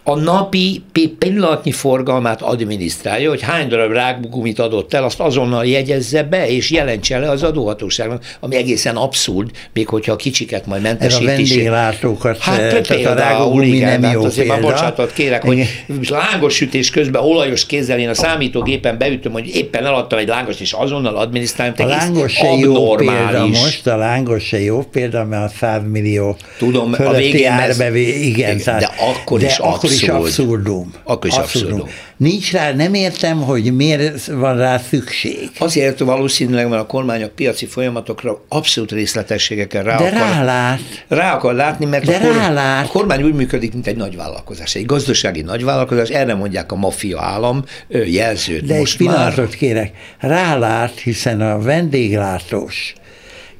a 0.08 0.16
napi 0.16 0.82
pillanatnyi 1.18 1.72
forgalmát 1.72 2.42
adminisztrálja, 2.42 3.28
hogy 3.28 3.42
hány 3.42 3.68
darab 3.68 3.92
rákgumit 3.92 4.58
adott 4.58 4.94
el, 4.94 5.04
azt 5.04 5.20
azonnal 5.20 5.66
jegyezze 5.66 6.22
be, 6.22 6.48
és 6.48 6.70
jelentse 6.70 7.18
le 7.18 7.30
az 7.30 7.42
adóhatóságnak, 7.42 8.24
ami 8.40 8.56
egészen 8.56 8.96
abszurd, 8.96 9.50
még 9.72 9.88
hogyha 9.88 10.12
a 10.12 10.16
kicsiket 10.16 10.66
majd 10.66 10.82
mentesíti. 10.82 11.26
Ez 11.26 11.32
a 11.32 11.36
vendéglátókat, 11.36 12.38
hát, 12.38 12.60
eh, 12.60 12.80
tehát 12.80 13.04
a 13.04 13.14
rákgumi 13.14 13.78
nem 13.78 14.02
hát 14.02 14.12
jó 14.12 14.24
azért 14.24 14.46
példa. 14.46 14.62
Már 14.62 14.72
bocsánatot 14.72 15.12
kérek, 15.12 15.42
hogy 15.42 15.84
lángos 16.08 16.54
sütés 16.54 16.90
közben 16.90 17.22
olajos 17.22 17.66
kézzel 17.66 17.98
én 17.98 18.08
a 18.08 18.14
számítógépen 18.14 18.98
beütöm, 18.98 19.32
hogy 19.32 19.56
éppen 19.56 19.84
eladtam 19.84 20.18
egy 20.18 20.28
lángos, 20.28 20.60
és 20.60 20.72
azonnal 20.72 21.16
adminisztráljam. 21.16 21.74
A 21.78 21.84
lángos 21.84 22.32
se 22.32 22.52
jó 22.52 22.94
példa 22.94 23.46
most, 23.46 23.86
a 23.86 23.96
lángos 23.96 24.44
se 24.44 24.60
jó 24.60 24.82
példa, 24.92 25.24
mert 25.24 25.44
a 25.44 25.48
100 25.58 25.82
millió 25.90 26.36
Tudom, 26.58 26.94
a 26.98 27.12
végén 27.12 27.50
árbevé, 27.50 28.08
igen, 28.08 28.58
igen, 28.58 28.78
de 28.78 28.90
akkor 28.98 29.42
is 29.42 29.58
akkor 29.58 29.90
is 30.02 30.08
abszurdum. 30.08 30.92
Akkor 31.04 31.30
is 31.30 31.36
abszurdum. 31.36 31.72
abszurdum. 31.72 31.94
Nincs 32.16 32.52
rá, 32.52 32.72
nem 32.72 32.94
értem, 32.94 33.42
hogy 33.42 33.74
miért 33.76 34.26
van 34.26 34.56
rá 34.56 34.78
szükség. 34.78 35.50
Azért 35.58 35.98
valószínűleg, 35.98 36.68
mert 36.68 36.82
a 36.82 36.86
kormány 36.86 37.22
a 37.22 37.28
piaci 37.34 37.66
folyamatokra 37.66 38.44
abszolút 38.48 38.92
részletességekkel 38.92 39.82
rá 39.82 39.96
De 39.96 40.04
akar, 40.04 40.18
rálát. 40.18 40.80
Rá 41.08 41.34
akar 41.34 41.54
látni, 41.54 41.84
mert 41.84 42.04
De 42.04 42.16
a, 42.16 42.20
kormány, 42.20 42.38
rálát. 42.38 42.84
a 42.86 42.88
kormány 42.88 43.22
úgy 43.22 43.34
működik, 43.34 43.72
mint 43.72 43.86
egy 43.86 43.96
nagy 43.96 44.16
vállalkozás, 44.16 44.74
egy 44.74 44.86
gazdasági 44.86 45.40
nagy 45.40 45.64
vállalkozás, 45.64 46.08
erre 46.08 46.34
mondják 46.34 46.72
a 46.72 46.76
maffia 46.76 47.20
állam 47.22 47.64
jelzőt 47.88 48.64
De 48.66 48.78
most 48.78 48.92
egy 48.92 48.98
pillanatot 49.06 49.36
már. 49.36 49.56
kérek, 49.56 49.90
rálát, 50.18 50.98
hiszen 50.98 51.40
a 51.40 51.58
vendéglátós 51.58 52.92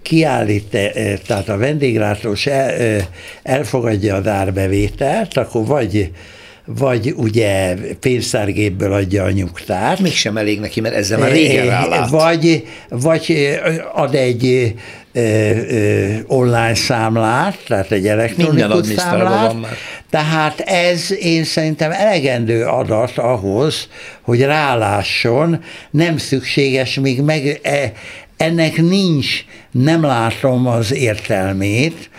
kiállít, 0.03 0.77
tehát 1.27 1.49
a 1.49 1.57
vendéglátós 1.57 2.47
el, 2.47 3.01
elfogadja 3.43 4.15
az 4.15 4.27
árbevételt, 4.27 5.37
akkor 5.37 5.67
vagy 5.67 6.11
vagy 6.77 7.15
ugye 7.17 7.75
pénztárgépből 8.01 8.93
adja 8.93 9.25
a 9.25 9.31
nyugtát. 9.31 10.01
Mégsem 10.01 10.37
elég 10.37 10.61
neki, 10.61 10.81
mert 10.81 10.95
ezzel 10.95 11.19
már 11.19 11.31
régen 11.31 11.67
rálát. 11.67 12.09
Vagy, 12.09 12.67
vagy 12.89 13.59
ad 13.95 14.15
egy 14.15 14.75
online 16.27 16.75
számlát, 16.75 17.59
tehát 17.67 17.93
egy 17.93 18.07
elektronikus 18.07 18.87
számlát. 18.97 19.53
Van 19.53 19.57
már. 19.57 19.77
Tehát 20.11 20.61
ez 20.61 21.13
én 21.21 21.45
szerintem 21.45 21.91
elegendő 21.91 22.65
adat 22.65 23.19
ahhoz, 23.19 23.89
hogy 24.23 24.41
rálásson, 24.41 25.63
nem 25.91 26.17
szükséges 26.17 26.95
még 26.95 27.21
meg, 27.21 27.61
ennek 28.39 28.77
nincs, 28.77 29.45
nem 29.71 30.03
látom 30.03 30.67
az 30.67 30.95
értelmét, 30.95 32.11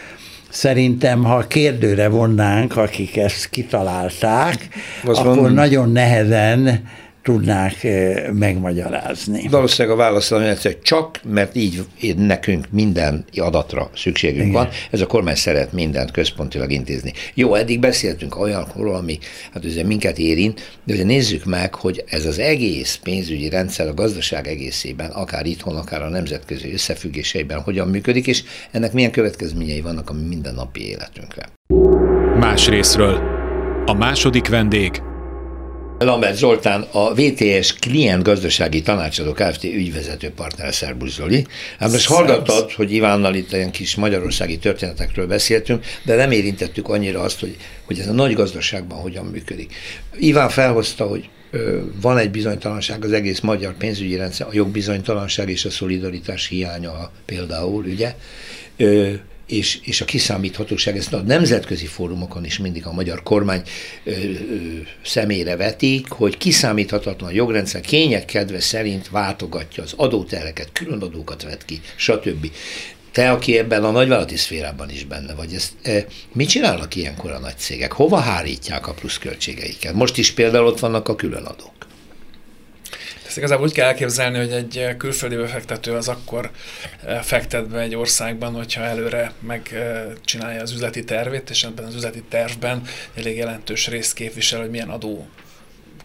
Szerintem, 0.49 1.23
ha 1.23 1.47
kérdőre 1.47 2.07
vonnánk, 2.07 2.77
akik 2.77 3.17
ezt 3.17 3.49
kitalálták, 3.49 4.67
Azt 5.05 5.19
akkor 5.19 5.37
van... 5.37 5.53
nagyon 5.53 5.91
nehezen 5.91 6.83
tudnák 7.29 7.83
eh, 7.83 8.31
megmagyarázni. 8.31 9.47
Valószínűleg 9.47 9.97
a 9.97 10.01
válasz 10.01 10.29
hogy 10.29 10.79
csak, 10.81 11.19
mert 11.23 11.55
így 11.55 11.83
nekünk 12.17 12.67
minden 12.71 13.25
adatra 13.35 13.89
szükségünk 13.95 14.47
Igen. 14.47 14.51
van, 14.53 14.69
ez 14.91 15.01
a 15.01 15.05
kormány 15.05 15.35
szeret 15.35 15.73
mindent 15.73 16.11
központilag 16.11 16.71
intézni. 16.71 17.13
Jó, 17.33 17.55
eddig 17.55 17.79
beszéltünk 17.79 18.39
olyanról, 18.39 18.95
ami 18.95 19.17
hát 19.53 19.65
ugye 19.65 19.83
minket 19.83 20.17
érint, 20.17 20.79
de 20.83 20.93
ugye 20.93 21.03
nézzük 21.03 21.45
meg, 21.45 21.75
hogy 21.75 22.03
ez 22.07 22.25
az 22.25 22.39
egész 22.39 22.99
pénzügyi 23.03 23.49
rendszer 23.49 23.87
a 23.87 23.93
gazdaság 23.93 24.47
egészében, 24.47 25.09
akár 25.09 25.45
itthon, 25.45 25.75
akár 25.75 26.01
a 26.01 26.09
nemzetközi 26.09 26.73
összefüggéseiben 26.73 27.61
hogyan 27.61 27.87
működik, 27.87 28.27
és 28.27 28.43
ennek 28.71 28.93
milyen 28.93 29.11
következményei 29.11 29.81
vannak 29.81 30.09
a 30.09 30.13
mindennapi 30.13 30.87
életünkre. 30.87 31.49
Más 32.39 32.67
részről. 32.67 33.21
A 33.85 33.93
második 33.93 34.47
vendég 34.47 35.01
Lambert 36.05 36.35
Zoltán, 36.35 36.81
a 36.91 37.13
VTS 37.13 37.73
klient 37.73 38.23
gazdasági 38.23 38.81
tanácsadó 38.81 39.31
Kft. 39.31 39.63
ügyvezető 39.63 40.29
partner 40.29 40.73
Szerbusz 40.73 41.13
Zoli. 41.13 41.45
Hát 41.79 41.91
most 41.91 42.07
hallgattad, 42.07 42.71
hogy 42.71 42.91
Ivánnal 42.91 43.35
itt 43.35 43.53
ilyen 43.53 43.71
kis 43.71 43.95
magyarországi 43.95 44.57
történetekről 44.57 45.27
beszéltünk, 45.27 45.85
de 46.03 46.15
nem 46.15 46.31
érintettük 46.31 46.89
annyira 46.89 47.21
azt, 47.21 47.39
hogy, 47.39 47.55
hogy 47.85 47.99
ez 47.99 48.07
a 48.07 48.11
nagy 48.11 48.33
gazdaságban 48.33 48.99
hogyan 48.99 49.25
működik. 49.25 49.73
Iván 50.17 50.49
felhozta, 50.49 51.05
hogy 51.05 51.29
van 52.01 52.17
egy 52.17 52.31
bizonytalanság 52.31 53.03
az 53.03 53.11
egész 53.11 53.39
magyar 53.39 53.73
pénzügyi 53.73 54.15
rendszer, 54.15 54.47
a 54.47 54.53
jogbizonytalanság 54.53 55.49
és 55.49 55.65
a 55.65 55.69
szolidaritás 55.69 56.47
hiánya 56.47 57.11
például, 57.25 57.83
ugye? 57.83 58.15
És, 59.49 59.79
és 59.83 60.01
a 60.01 60.05
kiszámíthatóság, 60.05 60.97
ezt 60.97 61.13
a 61.13 61.21
nemzetközi 61.21 61.85
fórumokon 61.85 62.45
is 62.45 62.57
mindig 62.57 62.85
a 62.85 62.91
magyar 62.91 63.23
kormány 63.23 63.61
ö, 64.03 64.11
ö, 64.11 64.15
szemére 65.03 65.55
vetik, 65.55 66.09
hogy 66.09 66.37
kiszámíthatatlan 66.37 67.33
jogrendszer 67.33 67.81
kények 67.81 68.25
kedve 68.25 68.59
szerint 68.59 69.09
váltogatja 69.09 69.83
az 69.83 69.93
adótereket, 69.95 70.71
külön 70.71 71.01
adókat 71.01 71.43
vet 71.43 71.65
ki, 71.65 71.81
stb. 71.95 72.51
Te, 73.11 73.31
aki 73.31 73.57
ebben 73.57 73.83
a 73.83 73.91
nagyvállalati 73.91 74.37
szférában 74.37 74.89
is 74.89 75.03
benne 75.03 75.33
vagy, 75.33 75.53
ezt, 75.53 75.71
e, 75.81 76.05
mit 76.31 76.49
csinálnak 76.49 76.95
ilyenkor 76.95 77.31
a 77.31 77.39
nagy 77.39 77.57
cégek? 77.57 77.91
Hova 77.91 78.17
hárítják 78.17 78.87
a 78.87 78.93
pluszköltségeiket? 78.93 79.93
Most 79.93 80.17
is 80.17 80.31
például 80.31 80.65
ott 80.65 80.79
vannak 80.79 81.07
a 81.07 81.15
különadók. 81.15 81.88
Ezt 83.29 83.37
igazából 83.37 83.65
úgy 83.65 83.73
kell 83.73 83.87
elképzelni, 83.87 84.37
hogy 84.37 84.51
egy 84.51 84.97
külföldi 84.97 85.35
befektető 85.35 85.93
az 85.93 86.07
akkor 86.07 86.51
eh, 87.05 87.21
fektet 87.21 87.67
be 87.67 87.79
egy 87.79 87.95
országban, 87.95 88.53
hogyha 88.53 88.83
előre 88.83 89.31
megcsinálja 89.39 90.61
az 90.61 90.71
üzleti 90.71 91.03
tervét, 91.03 91.49
és 91.49 91.63
ebben 91.63 91.85
az 91.85 91.95
üzleti 91.95 92.23
tervben 92.29 92.81
elég 93.15 93.37
jelentős 93.37 93.87
részt 93.87 94.13
képvisel, 94.13 94.59
hogy 94.59 94.69
milyen 94.69 94.89
adó 94.89 95.27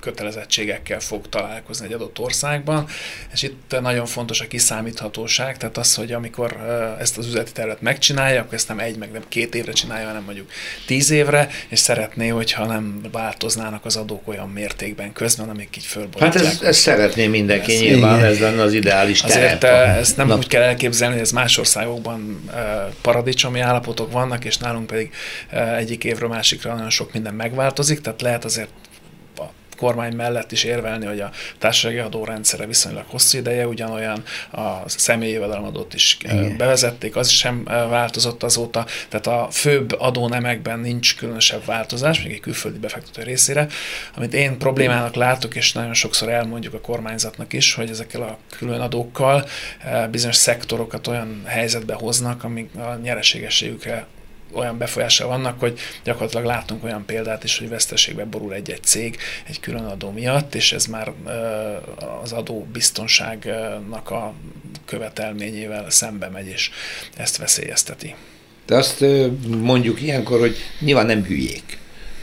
kötelezettségekkel 0.04 1.00
fog 1.00 1.28
találkozni 1.28 1.86
egy 1.86 1.92
adott 1.92 2.18
országban, 2.18 2.86
és 3.32 3.42
itt 3.42 3.76
nagyon 3.80 4.06
fontos 4.06 4.40
a 4.40 4.46
kiszámíthatóság, 4.46 5.56
tehát 5.56 5.76
az, 5.76 5.94
hogy 5.94 6.12
amikor 6.12 6.56
ezt 7.00 7.18
az 7.18 7.26
üzleti 7.26 7.52
tervet 7.52 7.80
megcsinálja, 7.80 8.40
akkor 8.40 8.54
ezt 8.54 8.68
nem 8.68 8.78
egy, 8.78 8.96
meg 8.96 9.12
nem 9.12 9.22
két 9.28 9.54
évre 9.54 9.72
csinálja, 9.72 10.06
hanem 10.06 10.22
mondjuk 10.22 10.50
tíz 10.86 11.10
évre, 11.10 11.48
és 11.68 11.78
szeretné, 11.78 12.28
hogyha 12.28 12.66
nem 12.66 13.00
változnának 13.12 13.84
az 13.84 13.96
adók 13.96 14.28
olyan 14.28 14.48
mértékben 14.48 15.12
közben, 15.12 15.48
amik 15.48 15.76
így 15.76 15.84
fölborítják. 15.84 16.32
Hát 16.34 16.44
ezt, 16.44 16.62
ezt 16.62 16.80
szeretné 16.80 17.26
mindenki, 17.26 17.74
ez, 17.74 17.80
nyilván 17.80 18.18
igen. 18.18 18.30
ez 18.30 18.40
lenne 18.40 18.62
az 18.62 18.72
ideális 18.72 19.22
Azért 19.22 19.58
terep. 19.58 19.98
ezt 19.98 20.16
nem 20.16 20.26
Na. 20.26 20.36
úgy 20.36 20.46
kell 20.46 20.62
elképzelni, 20.62 21.14
hogy 21.14 21.22
ez 21.22 21.32
más 21.32 21.58
országokban 21.58 22.50
paradicsomi 23.00 23.60
állapotok 23.60 24.12
vannak, 24.12 24.44
és 24.44 24.56
nálunk 24.56 24.86
pedig 24.86 25.10
egyik 25.76 26.04
évről 26.04 26.28
másikra 26.28 26.74
nagyon 26.74 26.90
sok 26.90 27.12
minden 27.12 27.34
megváltozik, 27.34 28.00
tehát 28.00 28.22
lehet 28.22 28.44
azért 28.44 28.68
kormány 29.84 30.14
mellett 30.14 30.52
is 30.52 30.64
érvelni, 30.64 31.06
hogy 31.06 31.20
a 31.20 31.30
társasági 31.58 31.98
adórendszere 31.98 32.66
viszonylag 32.66 33.04
hosszú 33.06 33.38
ideje, 33.38 33.66
ugyanolyan 33.66 34.22
a 34.52 34.88
személyi 34.88 35.32
jövedelemadót 35.32 35.94
is 35.94 36.16
Igen. 36.20 36.56
bevezették, 36.56 37.16
az 37.16 37.28
sem 37.28 37.64
változott 37.64 38.42
azóta, 38.42 38.86
tehát 39.08 39.26
a 39.26 39.48
főbb 39.50 39.92
adónemekben 39.98 40.78
nincs 40.78 41.16
különösebb 41.16 41.64
változás, 41.64 42.22
még 42.22 42.32
egy 42.32 42.40
külföldi 42.40 42.78
befektető 42.78 43.22
részére. 43.22 43.66
Amit 44.16 44.34
én 44.34 44.58
problémának 44.58 45.14
látok, 45.14 45.54
és 45.54 45.72
nagyon 45.72 45.94
sokszor 45.94 46.28
elmondjuk 46.28 46.74
a 46.74 46.80
kormányzatnak 46.80 47.52
is, 47.52 47.74
hogy 47.74 47.90
ezekkel 47.90 48.22
a 48.22 48.38
külön 48.56 48.80
adókkal 48.80 49.46
bizonyos 50.10 50.36
szektorokat 50.36 51.06
olyan 51.06 51.42
helyzetbe 51.44 51.94
hoznak, 51.94 52.44
amik 52.44 52.74
a 52.74 52.98
nyereségességükre 53.02 54.06
olyan 54.54 54.78
befolyással 54.78 55.28
vannak, 55.28 55.60
hogy 55.60 55.78
gyakorlatilag 56.04 56.44
látunk 56.44 56.84
olyan 56.84 57.04
példát 57.04 57.44
is, 57.44 57.58
hogy 57.58 57.68
veszteségbe 57.68 58.24
borul 58.24 58.54
egy-egy 58.54 58.82
cég 58.82 59.16
egy 59.46 59.60
külön 59.60 59.84
adó 59.84 60.10
miatt, 60.10 60.54
és 60.54 60.72
ez 60.72 60.86
már 60.86 61.12
az 62.22 62.32
adó 62.32 62.66
biztonságnak 62.72 64.10
a 64.10 64.34
követelményével 64.84 65.90
szembe 65.90 66.28
megy, 66.28 66.46
és 66.46 66.70
ezt 67.16 67.36
veszélyezteti. 67.36 68.14
De 68.66 68.76
azt 68.76 69.04
mondjuk 69.46 70.02
ilyenkor, 70.02 70.38
hogy 70.38 70.56
nyilván 70.80 71.06
nem 71.06 71.24
hülyék. 71.24 71.78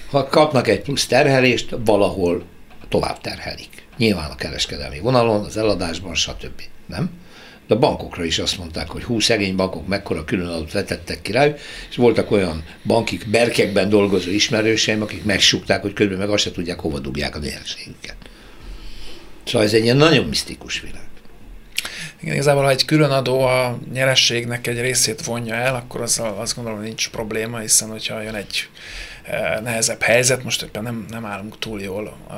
Ha 0.10 0.28
kapnak 0.28 0.68
egy 0.68 0.82
plusz 0.82 1.08
terhelést, 1.08 1.76
valahol 1.86 2.44
tovább 2.90 3.22
terhelik. 3.22 3.84
Nyilván 3.98 4.32
a 4.32 4.36
kereskedelmi 4.36 5.00
vonalon, 5.00 5.46
az 5.46 5.58
eladásban, 5.58 6.16
stb. 6.16 6.62
Nem? 6.86 7.10
De 7.72 7.78
a 7.78 7.80
bankokra 7.80 8.24
is 8.24 8.40
azt 8.40 8.58
mondták, 8.58 8.90
hogy 8.90 9.04
hú, 9.04 9.20
szegény 9.20 9.56
bankok 9.56 9.88
mekkora 9.88 10.26
különadót 10.26 10.72
vetettek 10.72 11.22
ki 11.22 11.32
rájuk, 11.32 11.60
és 11.90 11.96
voltak 11.96 12.32
olyan 12.32 12.64
bankik, 12.84 13.30
berkekben 13.30 13.90
dolgozó 13.90 14.30
ismerőseim, 14.30 15.02
akik 15.02 15.24
megsukták, 15.24 15.82
hogy 15.82 15.94
közben 15.94 16.18
meg 16.18 16.30
azt 16.30 16.44
se 16.44 16.52
tudják, 16.52 16.80
hova 16.80 17.00
dugják 17.00 17.36
a 17.36 17.40
nyereségüket. 17.40 18.16
Szóval 19.46 19.68
ez 19.68 19.74
egy 19.74 19.84
ilyen 19.84 19.98
nagyon 19.98 20.26
misztikus 20.26 20.80
világ. 20.80 21.02
Igen, 22.22 22.34
igazából, 22.34 22.64
ha 22.64 22.70
egy 22.70 22.86
külön 22.86 23.12
adó 23.12 23.42
a 23.42 23.78
nyerességnek 23.94 24.68
egy 24.68 24.82
részét 24.82 25.26
vonja 25.26 25.56
el, 25.56 25.76
akkor 25.76 26.02
az, 26.02 26.22
azt 26.36 26.56
gondolom, 26.56 26.80
hogy 26.80 26.88
nincs 26.88 27.10
probléma, 27.10 27.58
hiszen 27.58 27.90
hogyha 27.90 28.22
jön 28.22 28.36
egy 28.36 28.70
eh, 29.24 29.60
nehezebb 29.64 30.02
helyzet, 30.02 30.44
most 30.44 30.62
éppen 30.62 30.84
nem, 30.84 31.06
nem 31.10 31.26
állunk 31.26 31.60
túl 31.60 31.82
jól 31.82 32.18
eh, 32.30 32.36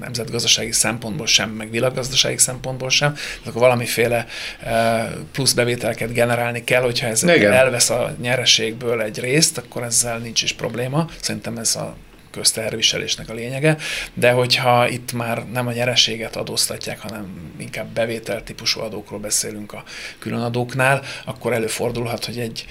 nemzetgazdasági 0.00 0.72
szempontból 0.72 1.26
sem, 1.26 1.50
meg 1.50 1.70
világgazdasági 1.70 2.38
szempontból 2.38 2.90
sem, 2.90 3.16
akkor 3.44 3.60
valamiféle 3.60 4.26
eh, 4.60 5.06
plusz 5.32 5.52
bevételket 5.52 6.12
generálni 6.12 6.64
kell, 6.64 6.82
hogyha 6.82 7.06
ez 7.06 7.22
Igen. 7.22 7.52
elvesz 7.52 7.90
a 7.90 8.14
nyereségből 8.20 9.02
egy 9.02 9.20
részt, 9.20 9.58
akkor 9.58 9.82
ezzel 9.82 10.18
nincs 10.18 10.42
is 10.42 10.52
probléma. 10.52 11.08
Szerintem 11.20 11.56
ez 11.56 11.76
a 11.76 11.96
közterviselésnek 12.30 13.28
a 13.28 13.34
lényege, 13.34 13.76
de 14.14 14.30
hogyha 14.30 14.88
itt 14.88 15.12
már 15.12 15.44
nem 15.52 15.66
a 15.66 15.72
nyereséget 15.72 16.36
adóztatják, 16.36 17.00
hanem 17.00 17.52
inkább 17.58 17.86
bevétel 17.86 18.42
típusú 18.42 18.80
adókról 18.80 19.18
beszélünk 19.18 19.72
a 19.72 19.84
különadóknál, 20.18 21.02
akkor 21.24 21.52
előfordulhat, 21.52 22.24
hogy 22.24 22.38
egy 22.38 22.66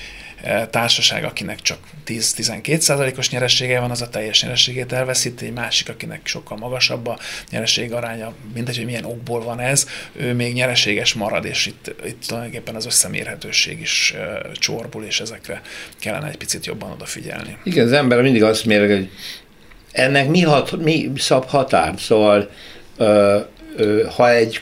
társaság, 0.70 1.24
akinek 1.24 1.62
csak 1.62 1.78
10-12 2.08 2.80
százalékos 2.80 3.30
nyeressége 3.30 3.80
van, 3.80 3.92
az 3.92 4.02
a 4.02 4.10
teljes 4.10 4.44
nyerességét 4.44 4.92
elveszíti, 4.92 5.46
egy 5.46 5.54
másik, 5.54 5.90
akinek 5.90 6.28
sokkal 6.28 6.58
magasabb 6.58 7.08
a 7.08 7.20
nyereség 7.50 7.94
aránya, 7.94 8.34
mindegy, 8.54 8.76
hogy 8.76 8.86
milyen 8.86 9.04
okból 9.04 9.44
van 9.44 9.60
ez, 9.60 9.88
ő 10.14 10.34
még 10.34 10.54
nyereséges 10.54 11.14
marad, 11.14 11.46
és 11.46 11.66
itt, 11.66 11.96
itt 12.06 12.26
tulajdonképpen 12.28 12.76
az 12.76 12.86
összemérhetőség 12.86 13.80
is 13.80 14.14
csorbul, 14.54 15.04
és 15.04 15.20
ezekre 15.20 15.62
kellene 16.00 16.28
egy 16.28 16.38
picit 16.38 16.66
jobban 16.66 16.92
odafigyelni. 16.92 17.58
Igen, 17.64 17.86
az 17.86 17.92
ember 17.92 18.22
mindig 18.22 18.44
azt 18.44 18.66
méreg, 18.66 18.90
hogy 18.90 19.10
ennek 19.96 20.30
mi, 20.30 20.42
hat, 20.42 20.84
mi 20.84 21.12
szab 21.18 21.46
határ, 21.46 21.94
szóval 21.98 22.50
ö, 22.98 23.38
ö, 23.76 24.04
ha 24.16 24.32
egy 24.32 24.62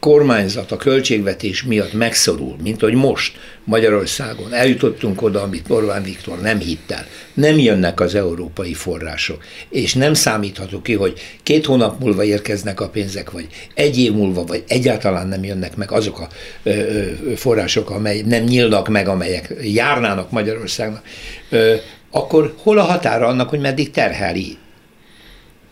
kormányzat 0.00 0.72
a 0.72 0.76
költségvetés 0.76 1.62
miatt 1.62 1.92
megszorul, 1.92 2.56
mint 2.62 2.80
hogy 2.80 2.94
most 2.94 3.36
Magyarországon 3.64 4.52
eljutottunk 4.52 5.22
oda, 5.22 5.42
amit 5.42 5.70
Orbán 5.70 6.02
Viktor 6.02 6.40
nem 6.40 6.58
hitt 6.58 6.90
el. 6.90 7.06
Nem 7.34 7.58
jönnek 7.58 8.00
az 8.00 8.14
európai 8.14 8.74
források, 8.74 9.44
és 9.68 9.94
nem 9.94 10.14
számítható 10.14 10.82
ki, 10.82 10.94
hogy 10.94 11.20
két 11.42 11.66
hónap 11.66 12.00
múlva 12.00 12.24
érkeznek 12.24 12.80
a 12.80 12.88
pénzek, 12.88 13.30
vagy 13.30 13.46
egy 13.74 13.98
év 13.98 14.12
múlva, 14.12 14.44
vagy 14.44 14.64
egyáltalán 14.68 15.28
nem 15.28 15.44
jönnek 15.44 15.76
meg 15.76 15.92
azok 15.92 16.20
a 16.20 16.28
ö, 16.62 16.70
ö, 16.70 17.34
források, 17.36 17.90
amely 17.90 18.22
nem 18.26 18.42
nyílnak 18.42 18.88
meg, 18.88 19.08
amelyek 19.08 19.54
járnának 19.62 20.30
Magyarországnak, 20.30 21.02
ö, 21.50 21.74
akkor 22.10 22.54
hol 22.62 22.78
a 22.78 22.82
határa 22.82 23.26
annak, 23.26 23.48
hogy 23.48 23.60
meddig 23.60 23.90
terheli 23.90 24.56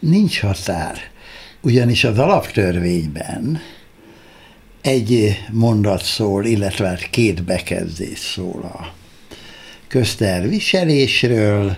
Nincs 0.00 0.40
határ. 0.40 0.98
Ugyanis 1.62 2.04
az 2.04 2.18
alaptörvényben 2.18 3.60
egy 4.80 5.38
mondat 5.50 6.04
szól, 6.04 6.44
illetve 6.44 6.86
hát 6.86 7.10
két 7.10 7.44
bekezdés 7.44 8.18
szól 8.18 8.62
a 8.62 8.92
közterviselésről, 9.88 11.76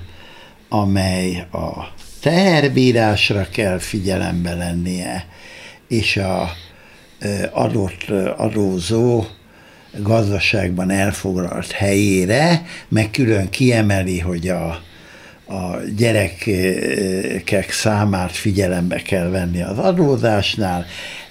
amely 0.68 1.46
a 1.52 1.94
teherbírásra 2.20 3.48
kell 3.52 3.78
figyelembe 3.78 4.54
lennie, 4.54 5.26
és 5.88 6.16
a 6.16 6.50
adott 7.52 8.04
adózó 8.37 9.24
gazdaságban 9.98 10.90
elfoglalt 10.90 11.70
helyére, 11.70 12.66
meg 12.88 13.11
külön 13.11 13.50
kiemeli, 13.50 14.18
hogy 14.18 14.48
a, 14.48 14.82
a 15.52 15.80
gyerekek 15.96 17.70
számát 17.70 18.32
figyelembe 18.32 19.02
kell 19.02 19.28
venni 19.28 19.62
az 19.62 19.78
adózásnál, 19.78 20.86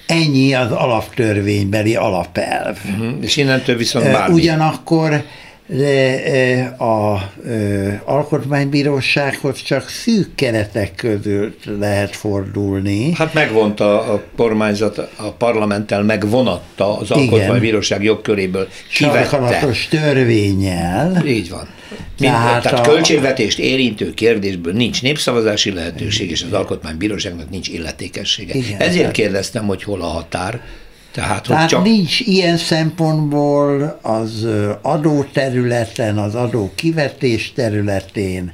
ennyi 0.07 0.53
az 0.53 0.71
alaptörvénybeli 0.71 1.95
alapelv. 1.95 2.77
Uh-huh. 2.86 3.13
És 3.21 3.38
innentől 3.38 3.77
viszont 3.77 4.12
bármi. 4.12 4.34
Ugyanakkor 4.34 5.23
de 5.67 6.76
a 6.78 7.24
alkotmánybírósághoz 8.04 9.62
csak 9.62 9.89
szűk 9.89 10.36
keretek 10.36 10.95
között 10.95 11.63
lehet 11.80 12.15
fordulni. 12.15 13.12
Hát 13.13 13.34
megvonta 13.34 14.02
a 14.02 14.24
kormányzat, 14.38 14.97
a 14.97 15.32
parlamenttel 15.38 16.04
megvonatta 16.04 16.97
az 16.97 17.12
alkotmánybíróság 17.12 18.04
jogköréből. 18.04 18.67
Sarkalatos 18.88 19.88
törvényel. 19.88 21.26
Így 21.26 21.50
van. 21.50 21.67
Mind, 22.19 22.34
tehát, 22.34 22.63
tehát 22.63 22.88
a... 22.88 22.91
költségvetést 22.91 23.60
érintő 23.60 24.13
kérdésből 24.13 24.74
nincs 24.74 25.02
népszavazási 25.02 25.71
lehetőség, 25.74 26.32
és 26.32 26.43
az 26.43 26.54
alkotmánybíróságnak 26.54 27.50
nincs 27.50 27.67
illetékessége. 27.67 28.54
Igen, 28.54 28.80
Ezért 28.80 29.12
kérdeztem, 29.12 29.65
hogy 29.65 29.84
hol 29.84 30.02
a 30.02 30.06
határ. 30.06 30.62
Tehát, 31.12 31.43
Tehát 31.43 31.69
csak... 31.69 31.84
nincs 31.84 32.19
ilyen 32.19 32.58
szempontból 32.58 34.00
az 34.02 34.47
adóterületen, 34.82 36.17
az 36.17 36.36
adó 36.36 36.71
kivetés 36.76 37.54
területén 37.54 38.54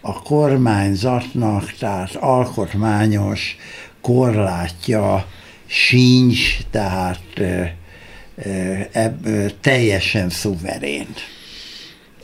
a 0.00 0.22
kormányzatnak, 0.22 1.72
tehát 1.78 2.14
alkotmányos 2.14 3.56
korlátja 4.00 5.26
sincs, 5.66 6.58
tehát 6.70 7.20
ebb, 8.92 9.26
teljesen 9.60 10.30
szuverén 10.30 11.06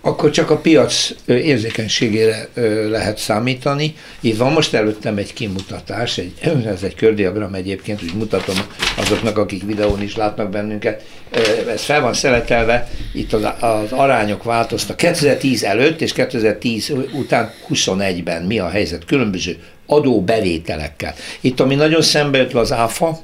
akkor 0.07 0.31
csak 0.31 0.51
a 0.51 0.57
piac 0.57 1.11
érzékenységére 1.27 2.49
lehet 2.88 3.19
számítani. 3.19 3.95
Itt 4.21 4.37
van 4.37 4.53
most 4.53 4.75
előttem 4.75 5.16
egy 5.16 5.33
kimutatás, 5.33 6.19
egy, 6.19 6.33
ez 6.75 6.83
egy 6.83 6.95
kördiagram 6.95 7.55
egyébként, 7.55 8.03
úgy 8.03 8.14
mutatom 8.14 8.57
azoknak, 8.97 9.38
akik 9.38 9.64
videón 9.64 10.03
is 10.03 10.16
látnak 10.16 10.51
bennünket. 10.51 11.05
Ez 11.69 11.83
fel 11.83 12.01
van 12.01 12.14
szeletelve, 12.14 12.90
itt 13.12 13.33
az, 13.33 13.45
az 13.61 13.92
arányok 13.92 14.42
változtak 14.42 14.97
2010 14.97 15.62
előtt 15.62 16.01
és 16.01 16.12
2010 16.12 16.92
után 17.12 17.53
21-ben 17.69 18.42
mi 18.42 18.59
a 18.59 18.69
helyzet 18.69 19.05
különböző 19.05 19.57
adóbevételekkel. 19.87 21.14
Itt, 21.40 21.61
ami 21.61 21.75
nagyon 21.75 22.03
szembe 22.03 22.38
jött 22.38 22.55
az 22.55 22.73
áfa, 22.73 23.21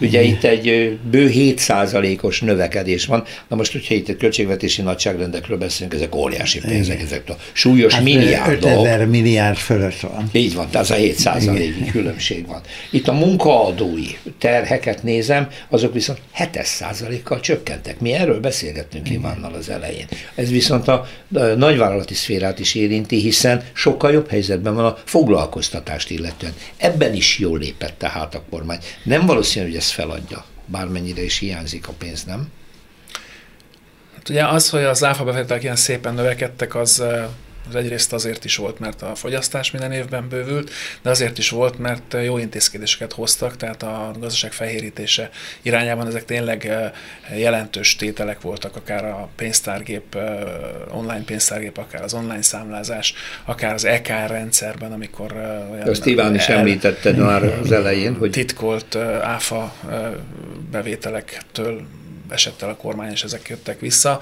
Ugye 0.00 0.22
itt 0.22 0.44
egy 0.44 0.98
bő 1.10 1.30
7%-os 1.34 2.40
növekedés 2.40 3.06
van. 3.06 3.24
Na 3.48 3.56
most, 3.56 3.72
hogyha 3.72 3.94
itt 3.94 4.08
egy 4.08 4.16
költségvetési 4.16 4.82
nagyságrendekről 4.82 5.58
beszélünk, 5.58 5.94
ezek 5.94 6.14
óriási 6.14 6.60
pénzek, 6.60 7.00
ezek 7.00 7.28
a 7.28 7.36
súlyos 7.52 7.94
hát 7.94 8.02
milliárdok. 8.02 8.70
5000 8.70 9.06
milliárd 9.06 9.56
fölött 9.56 10.00
van. 10.00 10.28
Így 10.32 10.54
van, 10.54 10.68
tehát 10.70 10.86
az 10.86 10.90
a 10.90 10.94
7 10.94 11.18
százalék 11.18 11.90
különbség 11.90 12.46
van. 12.46 12.60
Itt 12.90 13.08
a 13.08 13.12
munkaadói 13.12 14.06
terheket 14.38 15.02
nézem, 15.02 15.48
azok 15.68 15.92
viszont 15.92 16.18
7 16.32 16.64
százalékkal 16.64 17.40
csökkentek. 17.40 18.00
Mi 18.00 18.12
erről 18.12 18.40
beszélgettünk 18.40 19.10
Ivánnal 19.10 19.54
az 19.54 19.68
elején. 19.68 20.06
Ez 20.34 20.50
viszont 20.50 20.88
a 20.88 21.06
nagyvállalati 21.56 22.14
szférát 22.14 22.58
is 22.58 22.74
érinti, 22.74 23.16
hiszen 23.20 23.62
sokkal 23.72 24.12
jobb 24.12 24.30
helyzetben 24.30 24.74
van 24.74 24.84
a 24.84 24.96
foglalkoztatást 25.04 26.10
illetően. 26.10 26.52
Ebben 26.76 27.14
is 27.14 27.38
jól 27.38 27.58
lépett 27.58 27.94
tehát 27.98 28.34
a 28.34 28.42
kormány. 28.50 28.78
Nem 29.02 29.26
valószínű, 29.26 29.66
hogy 29.66 29.76
ezt 29.86 29.94
feladja, 29.94 30.44
bármennyire 30.64 31.22
is 31.22 31.38
hiányzik 31.38 31.88
a 31.88 31.92
pénz, 31.92 32.24
nem? 32.24 32.48
Hát 34.14 34.28
ugye 34.28 34.46
az, 34.46 34.70
hogy 34.70 34.84
az 34.84 35.04
áfa 35.04 35.24
bevételek 35.24 35.62
ilyen 35.62 35.76
szépen 35.76 36.14
növekedtek, 36.14 36.74
az 36.74 37.02
az 37.68 37.74
egyrészt 37.74 38.12
azért 38.12 38.44
is 38.44 38.56
volt, 38.56 38.78
mert 38.78 39.02
a 39.02 39.14
fogyasztás 39.14 39.70
minden 39.70 39.92
évben 39.92 40.28
bővült, 40.28 40.70
de 41.02 41.10
azért 41.10 41.38
is 41.38 41.50
volt, 41.50 41.78
mert 41.78 42.16
jó 42.24 42.38
intézkedéseket 42.38 43.12
hoztak, 43.12 43.56
tehát 43.56 43.82
a 43.82 44.10
gazdaság 44.18 44.52
fehérítése 44.52 45.30
irányában 45.62 46.06
ezek 46.06 46.24
tényleg 46.24 46.72
jelentős 47.36 47.96
tételek 47.96 48.40
voltak, 48.40 48.76
akár 48.76 49.04
a 49.04 49.28
pénztárgép, 49.36 50.18
online 50.90 51.24
pénztárgép, 51.24 51.78
akár 51.78 52.02
az 52.02 52.14
online 52.14 52.42
számlázás, 52.42 53.14
akár 53.44 53.74
az 53.74 53.84
EKR 53.84 54.28
rendszerben, 54.28 54.92
amikor 54.92 55.32
olyan... 55.72 55.88
Azt 55.88 56.06
Iván 56.06 56.34
is 56.34 56.48
említetted 56.48 57.16
már 57.16 57.42
az 57.42 57.72
elején, 57.72 58.14
hogy... 58.14 58.30
Titkolt 58.30 58.96
áfa 59.22 59.74
bevételektől 60.70 61.86
esett 62.28 62.62
el 62.62 62.68
a 62.68 62.76
kormány, 62.76 63.10
és 63.10 63.22
ezek 63.22 63.48
jöttek 63.48 63.80
vissza. 63.80 64.20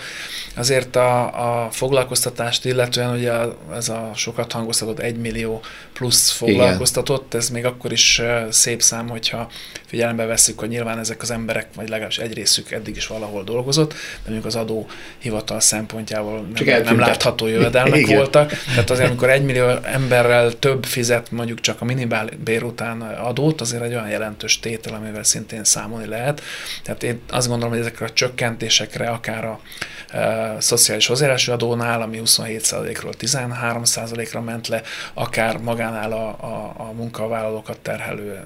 Azért 0.56 0.96
a, 0.96 1.64
a 1.64 1.70
foglalkoztatást 1.70 2.64
illetően 2.64 3.10
ugye 3.10 3.32
ez 3.74 3.88
a 3.88 4.10
sokat 4.14 4.52
hangoztatott 4.52 4.98
1 4.98 5.16
millió 5.16 5.60
plusz 5.92 6.30
foglalkoztatott, 6.30 7.26
Igen. 7.26 7.40
ez 7.40 7.48
még 7.48 7.64
akkor 7.64 7.92
is 7.92 8.22
szép 8.50 8.82
szám, 8.82 9.08
hogyha 9.08 9.50
figyelembe 9.86 10.24
veszük, 10.24 10.58
hogy 10.58 10.68
nyilván 10.68 10.98
ezek 10.98 11.22
az 11.22 11.30
emberek, 11.30 11.66
vagy 11.74 11.88
legalábbis 11.88 12.18
egy 12.18 12.34
részük 12.34 12.70
eddig 12.70 12.96
is 12.96 13.06
valahol 13.06 13.44
dolgozott, 13.44 13.92
de 13.92 14.30
mondjuk 14.30 14.44
az 14.44 14.54
adóhivatal 14.54 15.60
szempontjából 15.60 16.46
nem, 16.54 16.82
nem 16.82 16.98
látható 16.98 17.46
jövedelmek 17.46 18.00
Igen. 18.00 18.16
voltak. 18.16 18.52
Tehát 18.74 18.90
azért, 18.90 19.08
amikor 19.08 19.30
egy 19.30 19.44
millió 19.44 19.68
emberrel 19.82 20.58
több 20.58 20.84
fizet 20.84 21.30
mondjuk 21.30 21.60
csak 21.60 21.80
a 21.80 21.84
minimálbér 21.84 22.62
után 22.62 23.00
adót, 23.00 23.60
azért 23.60 23.82
egy 23.82 23.92
olyan 23.92 24.08
jelentős 24.08 24.60
tétel, 24.60 24.94
amivel 24.94 25.22
szintén 25.24 25.64
számolni 25.64 26.06
lehet. 26.06 26.42
Tehát 26.82 27.02
én 27.02 27.20
azt 27.30 27.48
gondolom, 27.48 27.72
hogy 27.72 27.82
ezekre 27.94 28.06
a 28.06 28.12
csökkentésekre, 28.12 29.08
akár 29.08 29.44
a 29.44 29.60
e, 30.08 30.56
szociális 30.60 31.06
hozzájárulási 31.06 31.50
adónál, 31.50 32.02
ami 32.02 32.20
27%-ról 32.24 33.12
13%-ra 33.20 34.40
ment 34.40 34.68
le, 34.68 34.82
akár 35.14 35.56
magánál 35.56 36.12
a, 36.12 36.28
a, 36.28 36.74
a 36.76 36.92
munkavállalókat 36.92 37.78
terhelő 37.78 38.44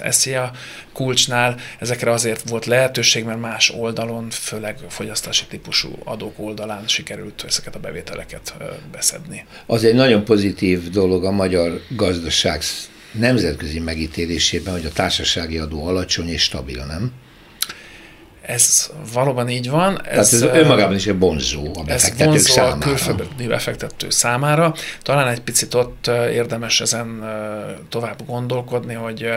e, 0.00 0.10
SZIA 0.10 0.50
kulcsnál, 0.92 1.56
ezekre 1.78 2.10
azért 2.10 2.48
volt 2.48 2.66
lehetőség, 2.66 3.24
mert 3.24 3.40
más 3.40 3.70
oldalon, 3.70 4.30
főleg 4.30 4.78
fogyasztási 4.88 5.46
típusú 5.46 5.88
adók 6.04 6.38
oldalán 6.38 6.86
sikerült 6.86 7.44
ezeket 7.46 7.74
a 7.74 7.78
bevételeket 7.78 8.54
e, 8.60 8.64
beszedni. 8.92 9.44
Az 9.66 9.84
egy 9.84 9.94
nagyon 9.94 10.24
pozitív 10.24 10.90
dolog 10.90 11.24
a 11.24 11.30
magyar 11.30 11.80
gazdaság 11.88 12.62
nemzetközi 13.12 13.78
megítélésében, 13.78 14.72
hogy 14.72 14.84
a 14.84 14.92
társasági 14.92 15.58
adó 15.58 15.86
alacsony 15.86 16.28
és 16.28 16.42
stabil, 16.42 16.84
nem? 16.84 17.12
Ez 18.42 18.90
valóban 19.12 19.48
így 19.48 19.70
van. 19.70 19.92
Ez, 20.06 20.28
Tehát 20.28 20.52
ez 20.52 20.60
önmagában 20.62 20.94
is 20.94 21.06
egy 21.06 21.18
bonzó 21.18 21.72
a 21.74 21.82
befektetők 21.82 22.20
ez 22.20 22.26
vonzó 22.26 22.52
számára. 22.52 22.74
a 22.74 22.78
külföldi 22.78 23.46
befektető 23.46 24.10
számára. 24.10 24.74
Talán 25.02 25.28
egy 25.28 25.40
picit 25.40 25.74
ott 25.74 26.06
érdemes 26.32 26.80
ezen 26.80 27.24
tovább 27.88 28.26
gondolkodni, 28.26 28.94
hogy 28.94 29.28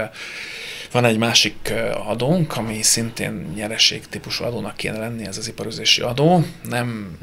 van 0.92 1.06
egy 1.06 1.18
másik 1.18 1.74
adónk, 2.08 2.58
ami 2.58 2.82
szintén 2.82 3.52
nyereség 3.56 4.08
típusú 4.10 4.44
adónak 4.44 4.76
kéne 4.78 4.98
lenni, 4.98 5.26
ez 5.26 5.38
az 5.38 5.48
iparüzési 5.48 6.02
adó. 6.02 6.44
Nem 6.70 7.18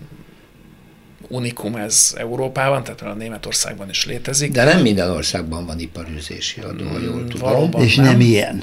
unikum 1.30 1.76
ez 1.76 2.14
Európában, 2.16 2.84
tehát 2.84 3.02
a 3.02 3.14
Németországban 3.14 3.88
is 3.88 4.06
létezik. 4.06 4.52
De 4.52 4.64
nem 4.64 4.80
minden 4.80 5.10
országban 5.10 5.66
van 5.66 5.78
iparűzési 5.78 6.60
adó, 6.60 6.84
ha 6.84 6.98
jól 6.98 7.14
mm, 7.14 7.26
tudom. 7.26 7.52
Valóban 7.52 7.82
és 7.82 7.96
nem, 7.96 8.04
nem 8.04 8.20
ilyen. 8.20 8.62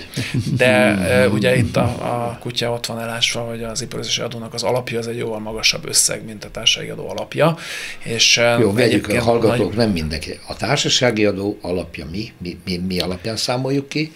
De 0.57 1.27
ugye 1.33 1.57
itt 1.57 1.75
a, 1.75 1.83
a 1.83 2.37
kutya 2.39 2.71
ott 2.71 2.85
van 2.85 2.99
elásva, 2.99 3.39
hogy 3.39 3.63
az 3.63 3.81
iparűzési 3.81 4.21
adónak 4.21 4.53
az 4.53 4.63
alapja 4.63 4.99
az 4.99 5.07
egy 5.07 5.17
jóval 5.17 5.39
magasabb 5.39 5.87
összeg, 5.87 6.25
mint 6.25 6.45
a 6.45 6.51
társasági 6.51 6.89
adó 6.89 7.09
alapja. 7.09 7.57
És, 8.03 8.41
Jó, 8.59 8.73
vegyük 8.73 9.07
a 9.07 9.21
hallgatók, 9.21 9.67
nagy... 9.67 9.77
nem 9.77 9.89
mindenki. 9.89 10.39
A 10.47 10.55
társasági 10.55 11.25
adó 11.25 11.57
alapja 11.61 12.05
mi? 12.11 12.31
Mi, 12.37 12.57
mi, 12.65 12.77
mi 12.77 12.99
alapján 12.99 13.35
számoljuk 13.35 13.89
ki? 13.89 14.11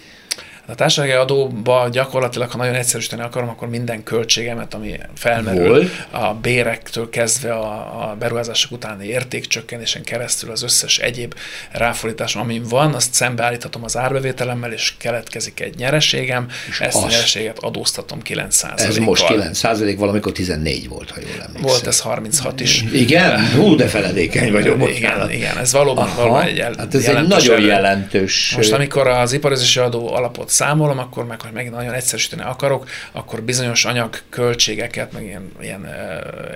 A 0.66 0.74
társasági 0.74 1.10
adóba 1.12 1.88
gyakorlatilag, 1.92 2.50
ha 2.50 2.56
nagyon 2.56 2.74
egyszerűsíteni 2.74 3.22
akarom, 3.22 3.48
akkor 3.48 3.68
minden 3.68 4.02
költségemet, 4.02 4.74
ami 4.74 4.98
felmerül 5.14 5.68
Hol? 5.68 5.90
a 6.20 6.34
bérektől 6.34 7.08
kezdve 7.10 7.52
a, 7.52 8.10
a 8.10 8.16
beruházások 8.18 8.70
utáni 8.70 9.06
értékcsökkenésen 9.06 10.02
keresztül 10.02 10.50
az 10.50 10.62
összes 10.62 10.98
egyéb 10.98 11.34
ráfordításom, 11.70 12.42
amin 12.42 12.62
van, 12.68 12.94
azt 12.94 13.14
szembeállíthatom 13.14 13.84
az 13.84 13.96
árbevételemmel, 13.96 14.72
és 14.72 14.94
keletkezik 14.98 15.60
egy 15.60 15.76
nyereségem, 15.76 16.46
és 16.68 16.80
ezt 16.80 17.02
a 17.02 17.06
nyereséget 17.08 17.58
adóztatom 17.58 18.22
9 18.22 18.62
Ez 18.76 18.96
most 18.96 19.26
9 19.26 19.58
százalék, 19.58 19.98
valamikor 19.98 20.32
14 20.32 20.88
volt, 20.88 21.10
ha 21.10 21.20
jól 21.20 21.30
emlékszem. 21.30 21.62
Volt 21.62 21.86
ez 21.86 22.00
36 22.00 22.60
is. 22.60 22.84
Igen? 22.92 23.52
Hú, 23.54 23.76
de 23.76 23.86
feledékeny 23.86 24.52
vagyok. 24.52 24.76
Igen, 24.76 25.10
bocsánat. 25.10 25.32
igen, 25.32 25.58
ez 25.58 25.72
valóban, 25.72 26.04
Aha, 26.04 26.20
valóban 26.20 26.42
egy 26.42 26.58
hát 26.76 26.94
ez 26.94 27.04
egy 27.04 27.26
nagyon 27.26 27.56
erő. 27.56 27.66
jelentős... 27.66 28.52
Most 28.56 28.72
amikor 28.72 29.06
az 29.06 29.32
iparozási 29.32 29.78
adó 29.78 30.14
alapot 30.14 30.50
számolom, 30.52 30.98
akkor 30.98 31.26
meg, 31.26 31.40
hogy 31.40 31.52
megint 31.52 31.74
nagyon 31.74 31.92
egyszerűsíteni 31.92 32.42
akarok, 32.42 32.88
akkor 33.12 33.42
bizonyos 33.42 33.84
anyagköltségeket, 33.84 35.12
meg 35.12 35.24
ilyen, 35.24 35.52
ilyen 35.60 35.86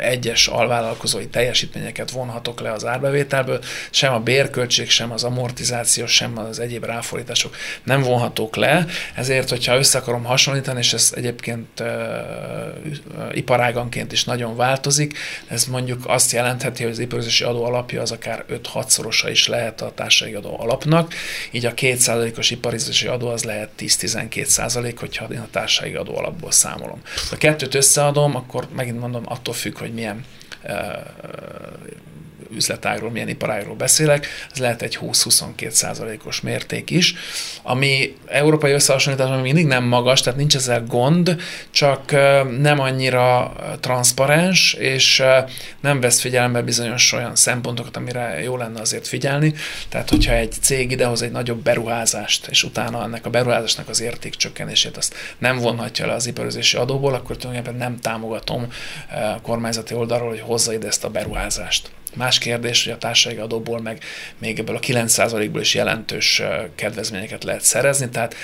egyes 0.01 0.47
alvállalkozói 0.47 1.27
teljesítményeket 1.27 2.11
vonhatok 2.11 2.61
le 2.61 2.73
az 2.73 2.85
árbevételből, 2.85 3.61
sem 3.91 4.13
a 4.13 4.21
bérköltség, 4.21 4.91
sem 4.91 5.13
az 5.13 5.25
amortizáció, 5.25 6.07
sem 6.07 6.39
az 6.39 6.59
egyéb 6.59 6.85
ráfordítások 6.85 7.57
nem 7.83 8.03
vonhatók 8.03 8.57
le, 8.57 8.87
ezért, 9.15 9.49
hogyha 9.49 9.77
össze 9.77 9.99
akarom 9.99 10.25
hasonlítani, 10.25 10.79
és 10.79 10.93
ez 10.93 11.13
egyébként 11.17 11.83
iparáganként 13.33 14.13
is 14.13 14.25
nagyon 14.25 14.57
változik, 14.57 15.19
ez 15.47 15.65
mondjuk 15.65 16.03
azt 16.07 16.33
jelentheti, 16.33 16.83
hogy 16.83 16.93
az 16.93 16.99
iparozási 16.99 17.45
adó 17.45 17.65
alapja 17.65 18.01
az 18.01 18.11
akár 18.11 18.45
5-6 18.75 18.89
szorosa 18.89 19.31
is 19.31 19.49
lehet 19.49 19.81
a 19.81 19.93
társasági 19.95 20.35
adó 20.35 20.61
alapnak, 20.61 21.15
így 21.51 21.67
a 21.67 21.75
2%-os 21.75 22.51
iparizási 22.51 23.07
adó 23.07 23.29
az 23.29 23.45
lehet 23.45 23.71
10-12 23.89 24.45
százalék, 24.45 24.99
hogyha 24.99 25.25
én 25.25 25.39
a 25.39 25.49
társasági 25.51 25.95
adó 25.95 26.17
alapból 26.17 26.51
számolom. 26.51 27.01
Ha 27.03 27.35
a 27.35 27.37
kettőt 27.37 27.75
összeadom, 27.75 28.37
akkor 28.37 28.69
megint 28.77 29.01
mondom, 29.01 29.23
attól 29.27 29.55
függ, 29.55 29.79
hogy 29.79 29.93
milyen 29.93 30.25
üzletágról, 32.57 33.11
milyen 33.11 33.29
iparágról 33.29 33.75
beszélek, 33.75 34.27
ez 34.53 34.59
lehet 34.59 34.83
egy 34.83 34.99
20-22 35.03 35.71
százalékos 35.71 36.41
mérték 36.41 36.91
is, 36.91 37.15
ami 37.63 38.17
európai 38.27 38.73
összehasonlításban 38.73 39.41
mindig 39.41 39.67
nem 39.67 39.85
magas, 39.85 40.21
tehát 40.21 40.39
nincs 40.39 40.55
ezzel 40.55 40.85
gond, 40.85 41.37
csak 41.71 42.11
nem 42.61 42.81
annyira 42.81 43.53
transzparens, 43.81 44.73
és 44.73 45.23
nem 45.81 46.01
vesz 46.01 46.21
figyelembe 46.21 46.63
bizonyos 46.63 47.13
olyan 47.13 47.37
szempontokat, 47.37 47.97
amire 47.97 48.41
jó 48.43 48.57
lenne 48.57 48.81
azért 48.81 49.07
figyelni. 49.07 49.55
Tehát, 49.89 50.11
hogyha 50.11 50.33
egy 50.33 50.53
cég 50.61 50.91
idehoz 50.91 51.23
egy 51.23 51.31
nagyobb 51.31 51.63
beruházást, 51.63 52.47
és 52.47 52.63
utána 52.63 53.03
ennek 53.03 53.27
a 53.27 53.31
beruházásnak 53.31 53.89
az 53.89 54.01
értékcsökkenését 54.01 54.97
azt 54.97 55.15
nem 55.39 55.59
vonhatja 55.59 56.07
le 56.07 56.13
az 56.13 56.27
iparozési 56.27 56.77
adóból, 56.77 57.15
akkor 57.15 57.37
tulajdonképpen 57.37 57.79
nem 57.79 58.01
támogatom 58.01 58.67
a 59.37 59.41
kormányzati 59.41 59.95
oldalról, 59.95 60.29
hogy 60.29 60.41
hozza 60.41 60.73
ide 60.73 60.87
ezt 60.87 61.05
a 61.05 61.11
beruházást. 61.11 61.91
Más 62.17 62.39
kérdés, 62.39 62.85
hogy 62.85 62.93
a 62.93 62.99
társasági 62.99 63.41
adóból 63.41 63.81
meg 63.81 64.03
még 64.39 64.59
ebből 64.59 64.77
a 64.77 64.81
9%-ból 64.81 65.61
is 65.61 65.75
jelentős 65.75 66.43
kedvezményeket 66.75 67.45
lehet 67.45 67.63
szerezni, 67.63 68.09
tehát 68.09 68.35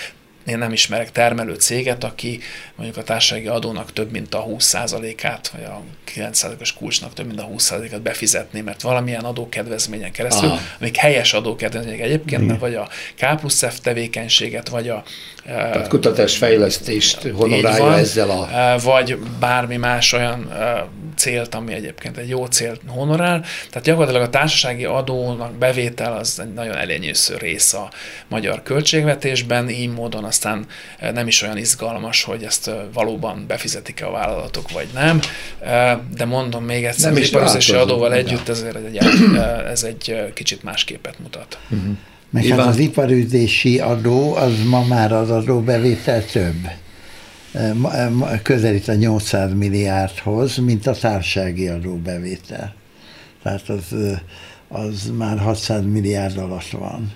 én 0.46 0.58
nem 0.58 0.72
ismerek 0.72 1.12
termelő 1.12 1.54
céget, 1.54 2.04
aki 2.04 2.40
mondjuk 2.74 2.98
a 2.98 3.02
társasági 3.02 3.46
adónak 3.46 3.92
több 3.92 4.10
mint 4.10 4.34
a 4.34 4.46
20%-át, 4.46 5.48
vagy 5.48 5.64
a 5.64 5.82
9%-os 6.14 6.72
kulcsnak 6.72 7.12
több 7.12 7.26
mint 7.26 7.40
a 7.40 7.48
20%-át 7.48 8.02
befizetné, 8.02 8.60
mert 8.60 8.82
valamilyen 8.82 9.24
adókedvezményen 9.24 10.12
keresztül, 10.12 10.48
Aha. 10.48 10.60
amik 10.80 10.96
helyes 10.96 11.32
adókedvezmények 11.32 12.00
egyébként, 12.00 12.46
mert 12.46 12.60
vagy 12.60 12.74
a 12.74 12.88
K 13.16 13.36
plusz 13.36 13.66
F 13.66 13.78
tevékenységet, 13.80 14.68
vagy 14.68 14.88
a 14.88 15.04
Tehát 15.44 15.88
kutatásfejlesztést 15.88 17.28
honorálja 17.34 17.84
van, 17.84 17.98
ezzel 17.98 18.30
a... 18.30 18.48
vagy 18.82 19.18
bármi 19.40 19.76
más 19.76 20.12
olyan 20.12 20.52
célt, 21.16 21.54
ami 21.54 21.72
egyébként 21.72 22.16
egy 22.16 22.28
jó 22.28 22.46
célt 22.46 22.80
honorál. 22.86 23.40
Tehát 23.40 23.82
gyakorlatilag 23.86 24.22
a 24.22 24.30
társasági 24.30 24.84
adónak 24.84 25.52
bevétel 25.52 26.16
az 26.16 26.40
egy 26.40 26.52
nagyon 26.52 26.76
elenyésző 26.76 27.36
rész 27.36 27.72
a 27.72 27.90
magyar 28.28 28.62
költségvetésben, 28.62 29.70
így 29.70 29.92
módon 29.92 30.24
aztán 30.24 30.66
nem 31.12 31.26
is 31.26 31.42
olyan 31.42 31.56
izgalmas, 31.56 32.22
hogy 32.22 32.42
ezt 32.42 32.70
valóban 32.92 33.44
befizetik-e 33.46 34.06
a 34.06 34.10
vállalatok, 34.10 34.70
vagy 34.70 34.88
nem. 34.94 35.20
De 36.16 36.24
mondom 36.24 36.64
még 36.64 36.84
egyszer, 36.84 37.12
Nem 37.12 37.22
az 37.22 37.30
változó, 37.30 37.78
adóval 37.78 38.12
együtt 38.12 38.48
ezért 38.48 38.76
egy, 38.76 38.98
ez 39.66 39.82
egy 39.82 40.32
kicsit 40.34 40.62
más 40.62 40.84
képet 40.84 41.18
mutat. 41.18 41.58
Meg 42.32 42.44
Iván? 42.44 42.58
hát 42.58 42.68
az 42.68 42.78
iparüzési 42.78 43.78
adó, 43.78 44.34
az 44.34 44.52
ma 44.68 44.84
már 44.86 45.12
az 45.12 45.30
adóbevétel 45.30 46.24
több. 46.24 46.68
Közelít 48.42 48.88
a 48.88 48.94
800 48.94 49.50
milliárdhoz, 49.54 50.56
mint 50.56 50.86
a 50.86 50.92
társasági 50.92 51.68
adóbevétel. 51.68 52.74
Tehát 53.42 53.68
az, 53.68 53.94
az 54.68 55.12
már 55.16 55.38
600 55.38 55.82
milliárd 55.84 56.38
alatt 56.38 56.70
van. 56.70 57.12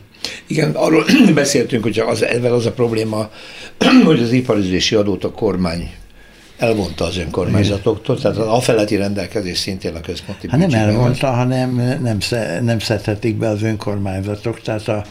Igen, 0.47 0.71
arról 0.71 1.05
beszéltünk, 1.35 1.83
hogy 1.83 1.99
az, 1.99 2.23
ezzel 2.23 2.53
az 2.55 2.67
a 2.67 2.73
probléma, 2.73 3.31
hogy 4.05 4.23
az 4.23 4.33
iparüzési 4.33 4.95
adót 4.95 5.25
a 5.25 5.31
kormány 5.31 5.91
elvonta 6.59 7.05
az 7.05 7.19
önkormányzatoktól, 7.19 8.19
tehát 8.21 8.37
az 8.37 8.47
afeletti 8.47 8.97
rendelkezés 8.97 9.59
szintén 9.59 9.95
a 9.95 10.01
központi 10.01 10.49
Hát 10.51 10.59
nem 10.61 10.75
elvonta, 10.75 11.27
hanem 11.31 11.99
nem, 12.03 12.21
sze- 12.21 12.61
nem 12.63 12.79
szedhetik 12.79 13.37
be 13.37 13.49
az 13.49 13.63
önkormányzatok, 13.63 14.61
tehát 14.61 14.89
a, 14.89 15.05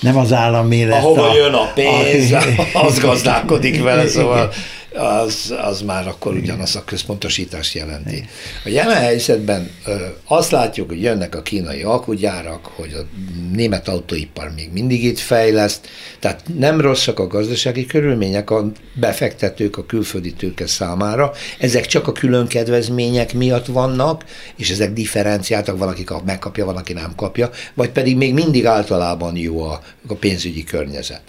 nem 0.00 0.16
az 0.16 0.32
állami 0.32 0.84
lesz 0.84 1.02
Ahova 1.04 1.30
a, 1.30 1.34
jön 1.34 1.52
a 1.52 1.72
pénz, 1.74 2.32
a- 2.32 2.44
az 2.86 2.98
gazdálkodik 2.98 3.82
vele, 3.82 4.06
szóval 4.08 4.50
az, 4.96 5.54
az 5.62 5.82
már 5.82 6.08
akkor 6.08 6.34
ugyanaz 6.34 6.76
a 6.76 6.84
központosítást 6.84 7.74
jelenti. 7.74 8.28
A 8.64 8.68
jelen 8.68 8.96
helyzetben 8.96 9.70
ö, 9.86 10.06
azt 10.24 10.50
látjuk, 10.50 10.88
hogy 10.88 11.02
jönnek 11.02 11.34
a 11.34 11.42
kínai 11.42 11.82
alkugyárak, 11.82 12.66
hogy 12.66 12.92
a 12.92 13.06
német 13.52 13.88
autóipar 13.88 14.52
még 14.54 14.72
mindig 14.72 15.04
itt 15.04 15.18
fejleszt, 15.18 15.88
tehát 16.18 16.42
nem 16.58 16.80
rosszak 16.80 17.18
a 17.18 17.26
gazdasági 17.26 17.86
körülmények 17.86 18.50
a 18.50 18.70
befektetők, 18.94 19.76
a 19.76 19.86
külföldi 19.86 20.32
tőke 20.32 20.66
számára, 20.66 21.32
ezek 21.58 21.86
csak 21.86 22.08
a 22.08 22.12
külön 22.12 22.46
kedvezmények 22.46 23.34
miatt 23.34 23.66
vannak, 23.66 24.24
és 24.56 24.70
ezek 24.70 24.92
differenciáltak, 24.92 25.78
van, 25.78 25.88
aki 25.88 26.04
kap- 26.04 26.24
megkapja, 26.24 26.64
van, 26.64 26.76
aki 26.76 26.92
nem 26.92 27.12
kapja, 27.16 27.50
vagy 27.74 27.90
pedig 27.90 28.16
még 28.16 28.34
mindig 28.34 28.66
általában 28.66 29.36
jó 29.36 29.62
a, 29.62 29.80
a 30.08 30.14
pénzügyi 30.14 30.64
környezet. 30.64 31.22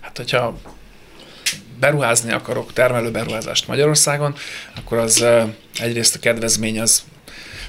Hát, 0.00 0.16
hogyha 0.16 0.58
beruházni 1.80 2.32
akarok, 2.32 2.72
termelő 2.72 3.10
beruházást 3.10 3.68
Magyarországon, 3.68 4.34
akkor 4.76 4.98
az 4.98 5.24
egyrészt 5.78 6.14
a 6.14 6.18
kedvezmény 6.18 6.80
az 6.80 7.02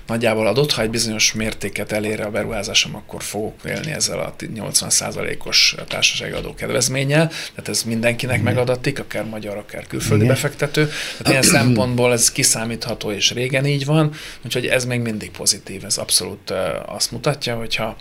nagyjából 0.08 0.48
adott, 0.48 0.72
ha 0.72 0.82
egy 0.82 0.90
bizonyos 0.90 1.34
mértéket 1.34 1.92
elér 1.92 2.22
a 2.22 2.30
beruházásom, 2.30 2.96
akkor 2.96 3.24
fogok 3.24 3.54
élni 3.66 3.92
ezzel 3.92 4.20
a 4.20 4.34
80%-os 4.40 5.76
társasági 5.88 6.32
adó 6.32 6.54
kedvezménnyel, 6.54 7.28
tehát 7.28 7.68
ez 7.68 7.84
mindenkinek 7.84 8.42
megadatik, 8.42 9.00
akár 9.00 9.26
magyar, 9.26 9.58
akár 9.58 9.88
külföldi 9.88 10.24
Igen. 10.24 10.36
befektető. 10.36 10.90
Tehát 11.18 11.28
ilyen 11.30 11.42
szempontból 11.62 12.12
ez 12.12 12.32
kiszámítható, 12.32 13.12
és 13.12 13.32
régen 13.32 13.66
így 13.66 13.86
van, 13.86 14.14
úgyhogy 14.46 14.66
ez 14.66 14.86
még 14.86 15.00
mindig 15.00 15.32
pozitív, 15.32 15.86
ez 15.86 15.98
abszolút 15.98 16.54
azt 16.86 17.12
mutatja, 17.12 17.56
hogyha 17.56 17.98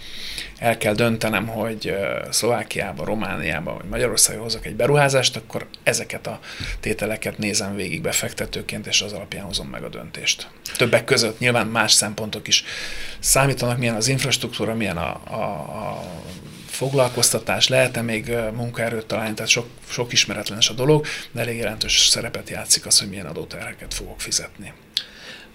el 0.58 0.78
kell 0.78 0.94
döntenem, 0.94 1.46
hogy 1.46 1.96
Szlovákiába, 2.30 3.04
Romániába 3.04 3.74
vagy 3.74 3.88
Magyarországon 3.88 4.42
hozok 4.42 4.66
egy 4.66 4.76
beruházást, 4.76 5.36
akkor 5.36 5.66
ezeket 5.82 6.26
a 6.26 6.40
tételeket 6.80 7.38
nézem 7.38 7.74
végig 7.74 8.02
befektetőként, 8.02 8.86
és 8.86 9.02
az 9.02 9.12
alapján 9.12 9.44
hozom 9.44 9.68
meg 9.68 9.82
a 9.82 9.88
döntést. 9.88 10.48
Többek 10.76 11.04
között 11.04 11.38
nyilván 11.38 11.66
más 11.66 11.92
szempontok 11.92 12.48
is 12.48 12.64
számítanak, 13.18 13.78
milyen 13.78 13.94
az 13.94 14.08
infrastruktúra, 14.08 14.74
milyen 14.74 14.96
a, 14.96 15.20
a, 15.24 15.42
a 15.44 16.02
foglalkoztatás, 16.66 17.68
lehet-e 17.68 18.02
még 18.02 18.32
munkaerőt 18.54 19.06
találni, 19.06 19.34
tehát 19.34 19.50
sok, 19.50 19.66
sok 19.88 20.12
ismeretlenes 20.12 20.68
a 20.68 20.72
dolog, 20.72 21.06
de 21.32 21.40
elég 21.40 21.56
jelentős 21.56 22.06
szerepet 22.06 22.50
játszik 22.50 22.86
az, 22.86 22.98
hogy 22.98 23.08
milyen 23.08 23.26
adóterheket 23.26 23.94
fogok 23.94 24.20
fizetni. 24.20 24.72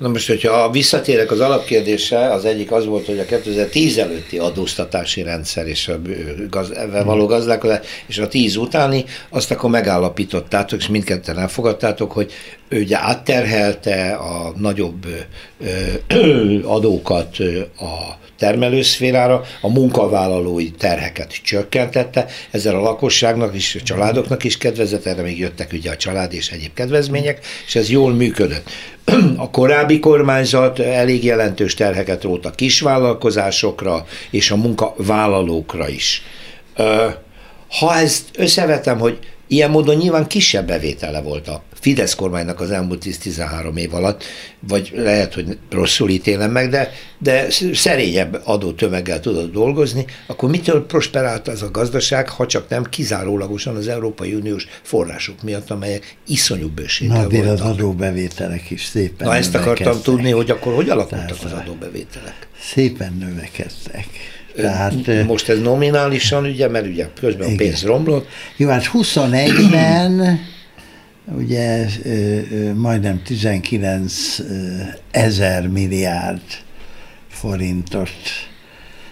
Na 0.01 0.07
most, 0.07 0.27
hogyha 0.27 0.69
visszatérek 0.69 1.31
az 1.31 1.39
alapkérdésre, 1.39 2.31
az 2.31 2.45
egyik 2.45 2.71
az 2.71 2.85
volt, 2.85 3.05
hogy 3.05 3.19
a 3.19 3.25
2010 3.25 3.97
előtti 3.97 4.37
adóztatási 4.37 5.21
rendszer 5.23 5.67
és 5.67 5.87
a 5.87 6.01
gaz, 6.49 6.71
ebben 6.71 7.05
való 7.05 7.25
gazdálkodás, 7.25 7.85
és 8.07 8.17
a 8.17 8.27
10 8.27 8.55
utáni, 8.55 9.05
azt 9.29 9.51
akkor 9.51 9.69
megállapítottátok, 9.69 10.79
és 10.79 10.87
mindketten 10.87 11.39
elfogadtátok, 11.39 12.11
hogy 12.11 12.31
ő 12.69 12.79
ugye 12.79 12.97
átterhelte 12.97 14.11
a 14.13 14.53
nagyobb 14.57 15.05
ö, 15.59 15.67
ö, 16.07 16.59
adókat 16.75 17.37
a 17.79 18.17
termelőszférára, 18.41 19.43
a 19.61 19.69
munkavállalói 19.69 20.71
terheket 20.71 21.33
csökkentette, 21.43 22.25
ezzel 22.51 22.75
a 22.75 22.81
lakosságnak 22.81 23.55
is, 23.55 23.75
a 23.75 23.83
családoknak 23.83 24.43
is 24.43 24.57
kedvezett, 24.57 25.05
erre 25.05 25.21
még 25.21 25.39
jöttek 25.39 25.71
ugye 25.73 25.91
a 25.91 25.95
család 25.95 26.33
és 26.33 26.49
egyéb 26.49 26.73
kedvezmények, 26.73 27.45
és 27.65 27.75
ez 27.75 27.89
jól 27.89 28.13
működött. 28.13 28.69
A 29.37 29.49
korábbi 29.49 29.99
kormányzat 29.99 30.79
elég 30.79 31.23
jelentős 31.23 31.73
terheket 31.73 32.23
rótt 32.23 32.45
a 32.45 32.51
kisvállalkozásokra 32.51 34.05
és 34.29 34.51
a 34.51 34.55
munkavállalókra 34.55 35.89
is. 35.89 36.23
Ha 37.79 37.95
ezt 37.95 38.25
összevetem, 38.37 38.99
hogy 38.99 39.19
ilyen 39.51 39.69
módon 39.71 39.95
nyilván 39.95 40.27
kisebb 40.27 40.67
bevétele 40.67 41.21
volt 41.21 41.47
a 41.47 41.63
Fidesz 41.73 42.15
kormánynak 42.15 42.59
az 42.59 42.71
elmúlt 42.71 43.03
10-13 43.05 43.77
év 43.77 43.93
alatt, 43.93 44.23
vagy 44.59 44.91
lehet, 44.95 45.33
hogy 45.33 45.57
rosszul 45.69 46.09
ítélem 46.09 46.51
meg, 46.51 46.69
de, 46.69 46.91
de 47.17 47.47
szerényebb 47.73 48.41
adótömeggel 48.43 49.19
tudott 49.19 49.51
dolgozni, 49.51 50.05
akkor 50.27 50.49
mitől 50.49 50.85
prosperált 50.85 51.47
ez 51.47 51.61
a 51.61 51.71
gazdaság, 51.71 52.29
ha 52.29 52.45
csak 52.45 52.69
nem 52.69 52.83
kizárólagosan 52.83 53.75
az 53.75 53.87
Európai 53.87 54.33
Uniós 54.33 54.67
források 54.81 55.41
miatt, 55.41 55.69
amelyek 55.69 56.15
iszonyú 56.27 56.67
bőséggel 56.67 57.21
Na, 57.21 57.29
voltak. 57.29 57.53
az 57.53 57.61
adóbevételek 57.61 58.69
is 58.69 58.83
szépen 58.85 59.27
Na 59.27 59.35
ezt 59.35 59.55
akartam 59.55 60.01
tudni, 60.01 60.31
hogy 60.31 60.51
akkor 60.51 60.73
hogy 60.73 60.89
alakultak 60.89 61.37
Tehát, 61.37 61.43
az 61.43 61.51
adóbevételek? 61.51 62.47
Szépen 62.59 63.17
növekedtek. 63.19 64.07
Tehát, 64.55 65.25
Most 65.25 65.49
ez 65.49 65.59
nominálisan, 65.59 66.45
ugye, 66.45 66.67
mert 66.67 66.85
ugye 66.85 67.07
közben 67.19 67.47
a 67.47 67.51
Igen. 67.51 67.57
pénz 67.57 67.83
romlott, 67.83 68.27
Jó, 68.57 68.69
hát 68.69 68.89
21-ben 68.93 70.39
ugye 71.25 71.87
majdnem 72.75 73.21
19 73.23 74.39
ö, 74.39 74.43
ezer 75.11 75.67
milliárd 75.67 76.41
forintot 77.29 78.09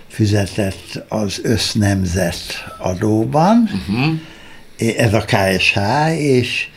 fizetett 0.08 1.04
az 1.08 1.40
össznemzet 1.44 2.44
adóban, 2.78 3.70
uh-huh. 3.88 4.98
ez 4.98 5.14
a 5.14 5.26
KSH, 5.26 5.78
és 6.18 6.68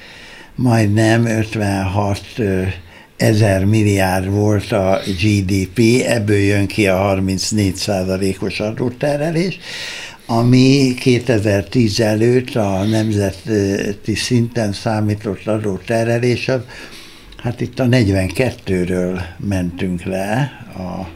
majdnem 0.54 1.26
56 1.26 2.20
ö, 2.36 2.62
ezer 3.22 3.64
milliárd 3.64 4.30
volt 4.30 4.72
a 4.72 5.00
GDP, 5.06 5.78
ebből 6.06 6.38
jön 6.38 6.66
ki 6.66 6.86
a 6.86 6.96
34 6.96 7.74
százalékos 7.74 8.60
adóterelés, 8.60 9.58
ami 10.26 10.94
2010 11.00 12.00
előtt 12.00 12.54
a 12.54 12.84
nemzeti 12.84 14.14
szinten 14.14 14.72
számított 14.72 15.46
adóterelés, 15.46 16.48
az, 16.48 16.60
hát 17.36 17.60
itt 17.60 17.78
a 17.78 17.84
42-ről 17.84 19.20
mentünk 19.36 20.02
le, 20.02 20.52
a, 20.76 21.08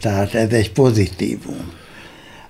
tehát 0.00 0.34
ez 0.34 0.50
egy 0.50 0.72
pozitívum. 0.72 1.72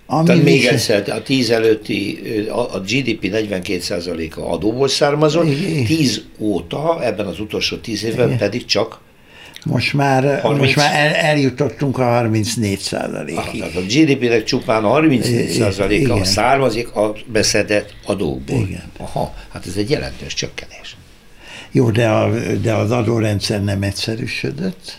Ami 0.06 0.26
Tehát 0.26 0.42
még 0.42 0.64
egyszer, 0.64 1.10
a 1.10 1.22
10 1.22 1.50
előtti, 1.50 2.18
a 2.48 2.74
a 2.74 2.80
GDP 2.80 3.30
42%-a 3.32 4.52
adóból 4.52 4.88
származott, 4.88 5.46
Igen. 5.46 5.84
10 5.84 6.22
óta, 6.38 7.04
ebben 7.04 7.26
az 7.26 7.40
utolsó 7.40 7.76
10 7.76 8.04
évben 8.04 8.26
Igen. 8.26 8.38
pedig 8.38 8.64
csak, 8.64 9.00
Most 9.64 9.92
már, 9.92 10.40
30. 10.40 10.62
most 10.62 10.76
már 10.76 10.94
el, 10.94 11.14
eljutottunk 11.14 11.98
a 11.98 12.04
34 12.04 12.72
ah, 12.72 12.78
százalékig. 12.78 13.60
tehát 13.60 13.76
a 13.76 13.80
GDP-nek 13.80 14.44
csupán 14.44 14.84
a 14.84 15.00
34%-a 15.00 15.92
Igen. 15.92 16.24
származik 16.24 16.94
a 16.94 17.12
beszedett 17.26 17.94
adókból. 18.04 18.60
Igen. 18.68 18.82
Aha, 18.98 19.34
hát 19.52 19.66
ez 19.66 19.76
egy 19.76 19.90
jelentős 19.90 20.34
csökkenés. 20.34 20.96
Jó, 21.70 21.90
de, 21.90 22.08
a, 22.08 22.30
de 22.62 22.74
az 22.74 22.90
adórendszer 22.90 23.64
nem 23.64 23.82
egyszerűsödött, 23.82 24.98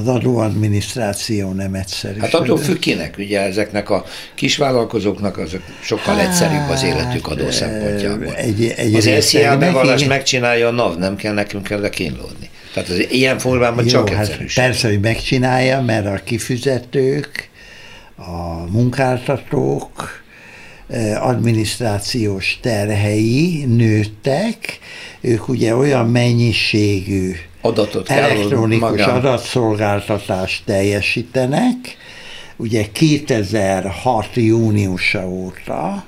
az 0.00 0.06
adóadminisztráció 0.08 1.52
nem 1.52 1.74
egyszerűsödött. 1.74 2.30
Hát 2.30 2.40
attól 2.40 2.58
függ 2.58 2.78
kinek, 2.78 3.14
ugye 3.18 3.40
ezeknek 3.40 3.90
a 3.90 4.04
kisvállalkozóknak 4.34 5.38
azok 5.38 5.62
sokkal 5.82 6.20
egyszerűbb 6.20 6.68
az 6.68 6.82
életük 6.82 7.26
adó 7.26 7.42
Hát, 7.44 7.52
szempontjából. 7.52 8.34
egy- 8.34 8.74
egy 8.76 8.94
az 8.94 9.08
SZIA 9.24 9.56
bevallást 9.58 10.08
megcsinálja 10.08 10.68
a 10.68 10.70
NAV, 10.70 10.96
nem 10.98 11.16
kell 11.16 11.32
nekünk 11.34 11.62
kell 11.64 11.88
kínlódni. 11.88 12.48
Tehát 12.74 12.88
az 12.88 13.06
ilyen 13.10 13.38
formában 13.38 13.84
Jó, 13.84 13.90
csak 13.90 14.08
hát 14.08 14.20
egyszerűség. 14.26 14.64
persze, 14.64 14.88
hogy 14.88 15.00
megcsinálja, 15.00 15.80
mert 15.80 16.06
a 16.06 16.20
kifizetők, 16.24 17.48
a 18.16 18.70
munkáltatók, 18.70 20.24
adminisztrációs 21.20 22.58
terhei 22.62 23.64
nőttek, 23.64 24.78
ők 25.20 25.48
ugye 25.48 25.76
olyan 25.76 26.08
mennyiségű 26.10 27.32
Adatot 27.66 28.06
kell 28.06 28.22
elektronikus 28.22 28.90
magán- 28.90 29.10
adatszolgáltatást 29.10 30.62
teljesítenek, 30.64 31.96
ugye 32.56 32.84
2006. 32.92 34.28
júniusa 34.34 35.28
óta, 35.28 36.04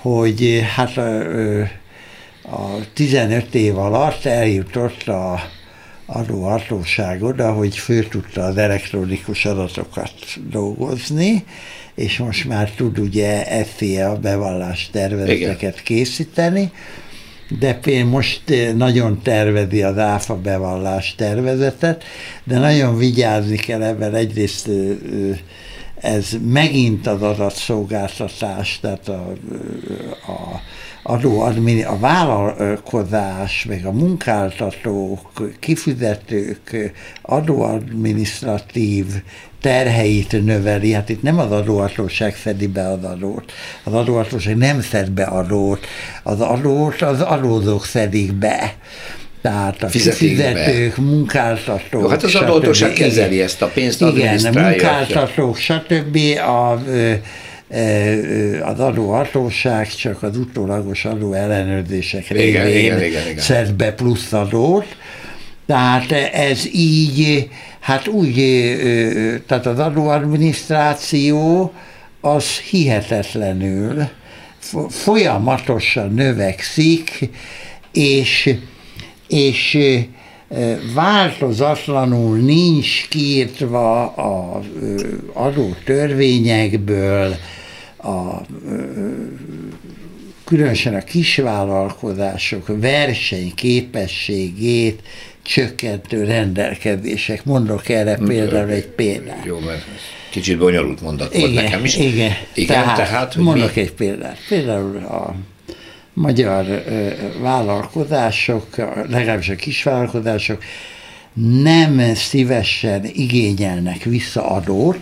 hogy 0.00 0.64
hát 0.74 0.96
a, 0.96 1.20
a 2.42 2.78
15 2.94 3.54
év 3.54 3.78
alatt 3.78 4.24
eljutott 4.24 5.08
a 5.08 5.40
adóhatóság 6.06 7.22
oda, 7.22 7.52
hogy 7.52 7.76
föl 7.76 8.08
tudta 8.08 8.42
az 8.44 8.56
elektronikus 8.56 9.44
adatokat 9.44 10.12
dolgozni, 10.50 11.44
és 11.94 12.18
most 12.18 12.44
már 12.44 12.70
tud 12.70 12.98
ugye 12.98 13.44
FIA 13.64 14.16
bevallás 14.16 14.88
tervezeteket 14.92 15.82
készíteni, 15.82 16.72
de 17.58 17.74
például 17.74 18.08
most 18.08 18.50
eh, 18.50 18.72
nagyon 18.72 19.22
tervezi 19.22 19.82
az 19.82 19.98
ÁFA 19.98 20.36
bevallás 20.36 21.14
tervezetet, 21.14 22.04
de 22.44 22.58
nagyon 22.58 22.96
vigyázni 22.96 23.56
kell 23.56 23.82
ebben. 23.82 24.14
Egyrészt 24.14 24.68
ö, 24.68 24.92
ö, 25.12 25.30
ez 25.94 26.28
megint 26.48 27.06
az 27.06 27.22
adatszolgáltatás, 27.22 28.78
tehát 28.80 29.08
a, 29.08 29.32
a 30.26 30.60
adó, 31.02 31.40
a 31.86 31.98
vállalkozás, 31.98 33.64
meg 33.64 33.86
a 33.86 33.92
munkáltatók, 33.92 35.50
kifizetők 35.60 36.92
adóadminisztratív 37.22 39.06
terheit 39.60 40.44
növeli, 40.44 40.92
hát 40.92 41.08
itt 41.08 41.22
nem 41.22 41.38
az 41.38 41.50
adóhatóság 41.50 42.36
szedi 42.36 42.66
be 42.66 42.88
az 42.88 43.04
adót, 43.04 43.52
az 43.84 43.92
adóhatóság 43.92 44.56
nem 44.56 44.80
szed 44.80 45.10
be 45.10 45.24
adót, 45.24 45.86
az 46.22 46.40
adót 46.40 47.02
az 47.02 47.20
adózók 47.20 47.84
szedik 47.84 48.32
be. 48.32 48.74
Tehát 49.42 49.82
a 49.82 49.86
kifizetők, 49.86 50.96
munkáltatók, 50.96 52.02
Jó, 52.02 52.08
hát 52.08 52.22
az 52.22 52.34
adóhatóság 52.34 52.92
kezeli 52.92 53.40
ezt 53.40 53.62
a 53.62 53.66
pénzt, 53.66 54.00
Igen, 54.00 54.38
a 54.54 54.60
munkáltatók, 54.60 55.56
stb. 55.56 56.16
A, 56.38 56.82
ö, 56.86 57.12
az 58.64 58.80
adóhatóság 58.80 59.88
csak 59.88 60.22
az 60.22 60.36
utólagos 60.36 61.04
adó 61.04 61.32
ellenőrzések 61.32 62.28
révén 62.28 62.66
igen, 62.66 63.02
igen, 63.02 63.28
igen. 63.28 63.42
szed 63.42 63.72
be 63.72 63.92
plusz 63.92 64.32
adót. 64.32 64.96
Tehát 65.66 66.12
ez 66.32 66.66
így, 66.74 67.48
hát 67.80 68.06
úgy, 68.06 68.34
tehát 69.46 69.66
az 69.66 69.78
adóadminisztráció 69.78 71.72
az 72.20 72.58
hihetetlenül 72.58 74.08
fo- 74.58 74.92
folyamatosan 74.92 76.14
növekszik, 76.14 77.30
és, 77.92 78.54
és 79.28 79.78
változatlanul 80.94 82.36
nincs 82.36 83.08
kiírtva 83.08 84.06
az 84.06 84.64
adótörvényekből 85.32 87.36
a 88.02 88.40
különösen 90.44 90.94
a 90.94 91.00
kisvállalkozások 91.00 92.66
versenyképességét 92.80 95.02
csökkentő 95.42 96.24
rendelkezések. 96.24 97.44
Mondok 97.44 97.88
erre 97.88 98.16
például 98.16 98.70
egy 98.70 98.86
példát. 98.86 99.44
Jó, 99.44 99.58
mert 99.58 99.84
kicsit 100.30 100.58
bonyolult 100.58 101.00
mondat 101.00 101.36
volt 101.36 101.54
nekem 101.54 101.84
is. 101.84 101.96
Igen, 101.96 102.32
igen 102.54 102.82
tehát, 102.82 102.96
tehát 102.96 103.36
mondok 103.36 103.74
mi? 103.74 103.80
egy 103.80 103.92
példát. 103.92 104.38
Például 104.48 104.96
a 104.96 105.34
magyar 106.12 106.84
vállalkozások, 107.40 108.78
a- 108.78 109.06
legalábbis 109.08 109.48
a 109.48 109.56
kisvállalkozások 109.56 110.62
nem 111.62 112.14
szívesen 112.14 113.04
igényelnek 113.04 114.02
vissza 114.02 114.50
adót, 114.50 114.98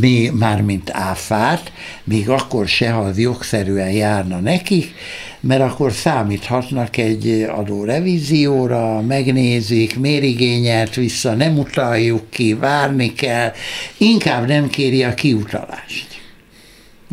még, 0.00 0.30
mármint 0.30 0.90
áfát, 0.92 1.72
még 2.04 2.28
akkor 2.28 2.68
se, 2.68 2.90
ha 2.90 3.00
az 3.00 3.18
jogszerűen 3.18 3.90
járna 3.90 4.38
nekik, 4.38 4.94
mert 5.40 5.60
akkor 5.60 5.92
számíthatnak 5.92 6.96
egy 6.96 7.46
adórevízióra, 7.48 9.00
megnézik, 9.00 9.98
miért 9.98 10.24
igényelt 10.24 10.94
vissza, 10.94 11.34
nem 11.34 11.58
utaljuk 11.58 12.30
ki, 12.30 12.54
várni 12.54 13.12
kell, 13.12 13.52
inkább 13.98 14.46
nem 14.46 14.70
kéri 14.70 15.02
a 15.02 15.14
kiutalást. 15.14 16.06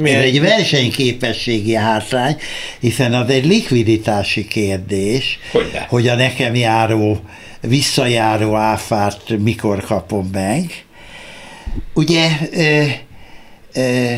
Ez 0.04 0.24
egy 0.24 0.42
versenyképességi 0.42 1.76
hátrány, 1.76 2.36
hiszen 2.80 3.14
az 3.14 3.30
egy 3.30 3.46
likviditási 3.46 4.48
kérdés, 4.48 5.40
Hogyne. 5.52 5.86
hogy 5.90 6.08
a 6.08 6.16
nekem 6.16 6.56
járó, 6.56 7.20
visszajáró 7.62 8.56
áfát 8.56 9.38
mikor 9.40 9.82
kapom 9.82 10.30
meg. 10.32 10.86
Ugye, 11.94 12.30
ö, 12.54 12.84
ö, 13.74 14.14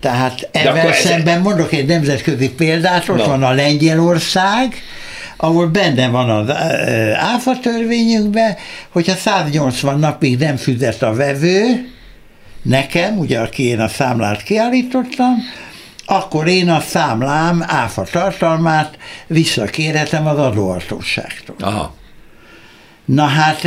tehát 0.00 0.48
ebben 0.52 0.76
ez- 0.76 0.96
szemben 0.96 1.40
mondok 1.40 1.72
egy 1.72 1.86
nemzetközi 1.86 2.50
példát, 2.50 3.08
ott 3.08 3.16
Na. 3.16 3.26
van 3.26 3.42
a 3.42 3.52
Lengyelország, 3.52 4.74
ahol 5.36 5.66
benne 5.66 6.08
van 6.08 6.30
az 6.30 6.50
áfa 7.14 7.58
törvényükben, 7.60 8.56
hogyha 8.88 9.14
180 9.14 9.98
napig 9.98 10.38
nem 10.38 10.56
fizet 10.56 11.02
a 11.02 11.14
vevő, 11.14 11.88
nekem, 12.62 13.18
ugye 13.18 13.38
aki 13.40 13.62
én 13.66 13.80
a 13.80 13.88
számlát 13.88 14.42
kiállítottam, 14.42 15.34
akkor 16.06 16.46
én 16.46 16.68
a 16.68 16.80
számlám 16.80 17.64
áfa 17.66 18.02
tartalmát 18.02 18.98
visszakérhetem 19.26 20.26
az 20.26 20.38
adóhatóságtól. 20.38 21.56
Aha. 21.60 21.94
Na 23.04 23.24
hát 23.24 23.66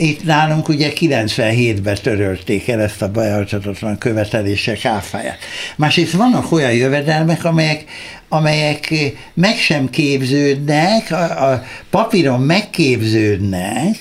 itt 0.00 0.24
nálunk 0.24 0.68
ugye 0.68 0.92
97-ben 0.94 1.96
törölték 2.02 2.68
el 2.68 2.80
ezt 2.80 3.02
a 3.02 3.08
beajtatatlan 3.08 3.98
követelések 3.98 4.84
áfáját. 4.84 5.38
Másrészt 5.76 6.12
vannak 6.12 6.52
olyan 6.52 6.72
jövedelmek, 6.72 7.44
amelyek, 7.44 7.84
amelyek 8.28 8.94
meg 9.34 9.56
sem 9.56 9.90
képződnek, 9.90 11.10
a, 11.10 11.50
a 11.50 11.62
papíron 11.90 12.40
megképződnek, 12.40 13.96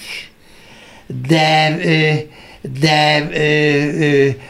de 1.27 1.77
de 2.79 3.29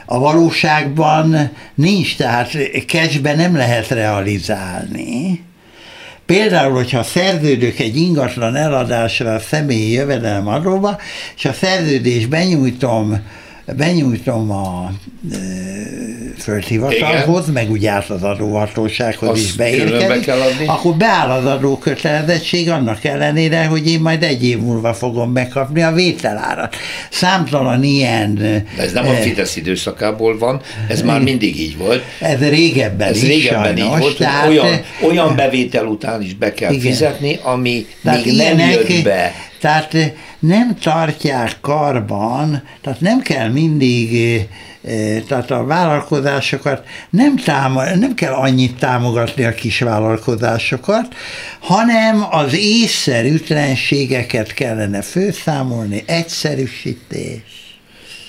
a 0.05 0.19
valóságban 0.19 1.51
nincs, 1.75 2.17
tehát 2.17 2.57
cashben 2.87 3.37
nem 3.37 3.55
lehet 3.55 3.87
realizálni. 3.87 5.43
Például, 6.29 6.73
hogyha 6.73 7.03
szerződök 7.03 7.79
egy 7.79 7.95
ingatlan 7.95 8.55
eladásra 8.55 9.33
a 9.33 9.39
személyi 9.39 9.91
jövedelem 9.91 10.47
adóba, 10.47 10.97
és 11.35 11.45
a 11.45 11.53
szerződés 11.53 12.25
benyújtom 12.25 13.27
benyújtom 13.77 14.51
a 14.51 14.91
e, 15.31 15.37
földhivatalhoz, 16.37 17.51
meg 17.51 17.71
ugye 17.71 17.89
át 17.89 18.09
az 18.09 18.23
adóhatósághoz 18.23 19.29
Azt 19.29 19.39
is 19.39 19.53
beérkezik, 19.53 20.25
be 20.25 20.65
akkor 20.65 20.95
beáll 20.95 21.29
az 21.29 21.45
adókötelezettség 21.45 22.69
annak 22.69 23.03
ellenére, 23.03 23.65
hogy 23.65 23.87
én 23.87 23.99
majd 23.99 24.23
egy 24.23 24.45
év 24.45 24.59
múlva 24.59 24.93
fogom 24.93 25.31
megkapni 25.31 25.81
a 25.81 25.91
vételárat. 25.91 26.75
Számtalan 27.09 27.83
ilyen... 27.83 28.35
De 28.35 28.63
ez 28.77 28.93
nem 28.93 29.07
a 29.07 29.13
Fidesz 29.13 29.55
időszakából 29.55 30.37
van, 30.37 30.61
ez 30.87 31.01
már 31.01 31.21
mindig 31.21 31.59
így 31.59 31.77
volt. 31.77 32.03
Ez 32.19 32.39
régebben 32.39 33.07
ez 33.07 33.15
is 33.15 33.27
régebben 33.27 33.77
sajnos, 33.77 33.95
így 33.95 33.99
volt, 33.99 34.17
tehát, 34.17 34.47
olyan, 34.47 34.81
olyan 35.01 35.35
bevétel 35.35 35.85
után 35.85 36.21
is 36.21 36.33
be 36.33 36.53
kell 36.53 36.73
igen. 36.73 36.91
fizetni, 36.91 37.39
ami 37.43 37.85
még 38.01 38.33
nem 38.35 38.59
jött 38.59 39.03
be 39.03 39.33
tehát 39.59 39.93
eh, 39.93 40.11
nem 40.39 40.75
tartják 40.75 41.57
karban, 41.61 42.63
tehát 42.81 42.99
nem 42.99 43.21
kell 43.21 43.49
mindig, 43.49 44.15
eh, 44.15 44.45
eh, 44.93 45.23
tehát 45.27 45.51
a 45.51 45.63
vállalkozásokat 45.63 46.83
nem, 47.09 47.35
támo- 47.35 47.95
nem 47.95 48.13
kell 48.13 48.33
annyit 48.33 48.77
támogatni 48.77 49.43
a 49.43 49.53
kis 49.53 49.79
vállalkozásokat, 49.79 51.15
hanem 51.59 52.25
az 52.29 52.53
észszerűtlenségeket 52.57 54.53
kellene 54.53 55.01
főszámolni, 55.01 56.03
egyszerűsítés. 56.05 57.41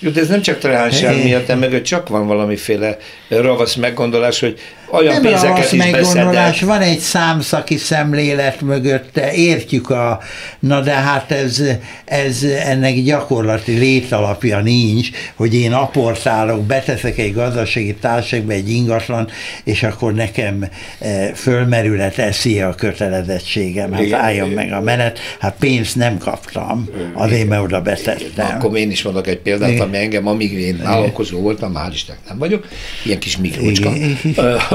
Jó, 0.03 0.11
de 0.11 0.21
ez 0.21 0.29
nem 0.29 0.43
csak 0.43 0.59
trehányság 0.59 1.23
miatt, 1.23 1.59
mögött 1.59 1.85
csak 1.85 2.09
van 2.09 2.27
valamiféle 2.27 2.97
ravasz 3.29 3.75
meggondolás, 3.75 4.41
hogy 4.41 4.59
olyan 4.93 5.13
nem 5.13 5.23
pénzeket 5.23 5.73
is 5.73 5.79
meggondolás, 5.79 6.61
van 6.61 6.81
egy 6.81 6.99
számszaki 6.99 7.77
szemlélet 7.77 8.61
mögötte, 8.61 9.33
értjük 9.33 9.91
a, 9.91 10.21
na 10.59 10.81
de 10.81 10.93
hát 10.93 11.31
ez, 11.31 11.63
ez 12.05 12.43
ennek 12.65 12.95
gyakorlati 13.03 13.73
létalapja 13.73 14.61
nincs, 14.61 15.09
hogy 15.35 15.55
én 15.55 15.73
aportálok, 15.73 16.63
beteszek 16.63 17.19
egy 17.19 17.35
gazdasági 17.35 17.95
társaságba 17.95 18.53
egy 18.53 18.71
ingatlan, 18.71 19.29
és 19.65 19.83
akkor 19.83 20.15
nekem 20.15 20.65
e, 20.99 21.35
fölmerület 21.35 22.19
eszi 22.19 22.61
a 22.61 22.75
kötelezettségem, 22.75 23.93
hát 23.93 24.03
igen, 24.03 24.21
álljon 24.21 24.51
igen. 24.51 24.65
meg 24.65 24.73
a 24.73 24.81
menet, 24.81 25.19
hát 25.39 25.57
pénzt 25.59 25.97
nem 25.97 26.19
kaptam, 26.19 26.89
azért 27.13 27.49
mert 27.49 27.63
oda 27.63 27.81
betettem. 27.81 28.47
Akkor 28.57 28.77
én 28.77 28.91
is 28.91 29.03
mondok 29.03 29.27
egy 29.27 29.39
példát, 29.39 29.71
igen. 29.71 29.87
ami 29.87 29.97
engem, 29.97 30.27
amíg 30.27 30.53
én 30.53 30.81
vállalkozó 30.83 31.41
voltam, 31.41 31.73
hál' 31.75 31.91
Isten 31.93 32.17
nem 32.29 32.39
vagyok, 32.39 32.69
ilyen 33.05 33.19
kis 33.19 33.37
Miklócska, 33.37 33.93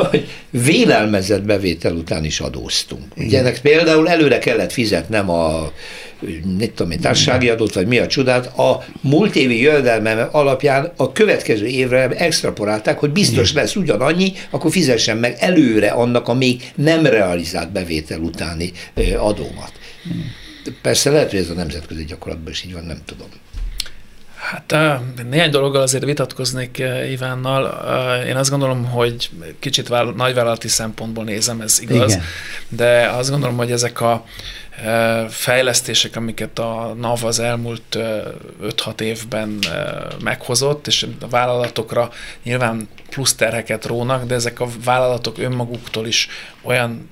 hogy 0.05 0.27
vélelmezett 0.49 1.43
bevétel 1.43 1.93
után 1.93 2.25
is 2.25 2.39
adóztunk. 2.39 3.03
Ugye 3.17 3.39
ennek 3.39 3.61
például 3.61 4.09
előre 4.09 4.37
kellett 4.37 4.71
fizetnem 4.71 5.29
a 5.29 5.71
mit 6.57 6.71
tudom 6.71 6.91
én, 6.91 6.99
társasági 6.99 7.49
adót, 7.49 7.73
vagy 7.73 7.87
mi 7.87 7.97
a 7.97 8.07
csodát, 8.07 8.57
a 8.57 8.85
múlt 9.01 9.35
évi 9.35 9.61
jövedelmem 9.61 10.27
alapján 10.31 10.91
a 10.95 11.11
következő 11.11 11.65
évre 11.65 12.09
extrapolálták, 12.09 12.99
hogy 12.99 13.09
biztos 13.09 13.53
lesz 13.53 13.75
ugyanannyi, 13.75 14.33
akkor 14.49 14.71
fizessen 14.71 15.17
meg 15.17 15.35
előre 15.39 15.89
annak 15.89 16.27
a 16.27 16.33
még 16.33 16.71
nem 16.75 17.05
realizált 17.05 17.71
bevétel 17.71 18.19
utáni 18.19 18.71
adómat. 19.17 19.71
Persze 20.81 21.11
lehet, 21.11 21.29
hogy 21.29 21.39
ez 21.39 21.49
a 21.49 21.53
nemzetközi 21.53 22.05
gyakorlatban 22.05 22.51
is 22.51 22.63
így 22.63 22.73
van, 22.73 22.83
nem 22.83 22.99
tudom. 23.05 23.27
Hát 24.45 24.75
néhány 25.29 25.49
dologgal 25.49 25.81
azért 25.81 26.03
vitatkoznék 26.03 26.83
Ivánnal. 27.11 27.65
Én 28.27 28.35
azt 28.35 28.49
gondolom, 28.49 28.85
hogy 28.85 29.29
kicsit 29.59 29.89
nagyvállalati 30.15 30.67
szempontból 30.67 31.23
nézem, 31.23 31.61
ez 31.61 31.79
igaz, 31.81 32.11
Igen. 32.11 32.23
de 32.69 33.09
azt 33.09 33.29
gondolom, 33.29 33.57
hogy 33.57 33.71
ezek 33.71 34.01
a 34.01 34.25
fejlesztések, 35.29 36.15
amiket 36.15 36.59
a 36.59 36.95
NAV 36.99 37.25
az 37.25 37.39
elmúlt 37.39 37.97
5-6 38.63 38.99
évben 38.99 39.59
meghozott, 40.23 40.87
és 40.87 41.07
a 41.21 41.27
vállalatokra 41.27 42.11
nyilván 42.43 42.89
plusz 43.09 43.35
terheket 43.35 43.85
rónak, 43.85 44.25
de 44.25 44.35
ezek 44.35 44.59
a 44.59 44.67
vállalatok 44.83 45.37
önmaguktól 45.37 46.07
is 46.07 46.27
olyan 46.61 47.09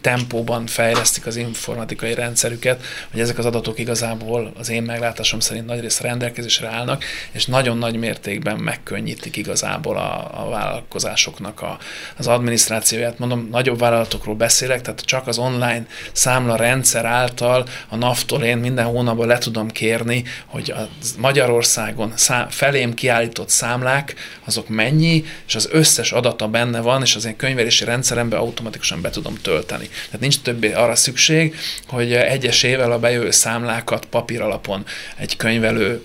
tempóban 0.00 0.66
fejlesztik 0.66 1.26
az 1.26 1.36
informatikai 1.36 2.14
rendszerüket, 2.14 2.82
hogy 3.10 3.20
ezek 3.20 3.38
az 3.38 3.46
adatok 3.46 3.78
igazából 3.78 4.52
az 4.58 4.68
én 4.68 4.82
meglátásom 4.82 5.40
szerint 5.40 5.66
nagyrészt 5.66 6.00
rendelkezésre 6.00 6.68
állnak, 6.68 7.04
és 7.32 7.46
nagyon 7.46 7.78
nagy 7.78 7.96
mértékben 7.96 8.58
megkönnyítik 8.58 9.36
igazából 9.36 9.96
a, 9.96 10.44
a 10.44 10.48
vállalkozásoknak 10.48 11.62
a, 11.62 11.78
az 12.16 12.26
adminisztrációját. 12.26 13.18
Mondom, 13.18 13.48
nagyobb 13.50 13.78
vállalatokról 13.78 14.34
beszélek, 14.34 14.80
tehát 14.80 15.00
csak 15.00 15.26
az 15.26 15.38
online 15.38 15.86
számla 16.12 16.56
rendszer 16.56 17.04
által 17.04 17.66
a 17.88 17.96
NAV-tól 17.96 18.42
én 18.42 18.58
minden 18.58 18.84
hónapban 18.84 19.26
le 19.26 19.38
tudom 19.38 19.68
kérni, 19.68 20.24
hogy 20.46 20.70
a 20.70 20.88
Magyarországon 21.18 22.12
szám, 22.14 22.48
felém 22.48 22.94
kiállított 22.94 23.48
számlák, 23.48 24.14
azok 24.46 24.68
mennyi, 24.68 25.24
és 25.46 25.54
az 25.54 25.68
összes 25.72 26.12
adata 26.12 26.48
benne 26.48 26.80
van, 26.80 27.02
és 27.02 27.14
az 27.14 27.24
én 27.24 27.36
könyvelési 27.36 27.84
rendszerembe 27.84 28.36
automatikusan 28.36 29.00
be 29.00 29.10
tudom 29.10 29.34
tölteni. 29.42 29.88
Tehát 29.88 30.20
nincs 30.20 30.40
többé 30.40 30.72
arra 30.72 30.94
szükség, 30.94 31.56
hogy 31.88 32.12
egyesével 32.12 32.92
a 32.92 32.98
bejövő 32.98 33.30
számlákat 33.30 34.04
papír 34.04 34.40
alapon 34.40 34.84
egy 35.16 35.36
könyvelő 35.36 36.02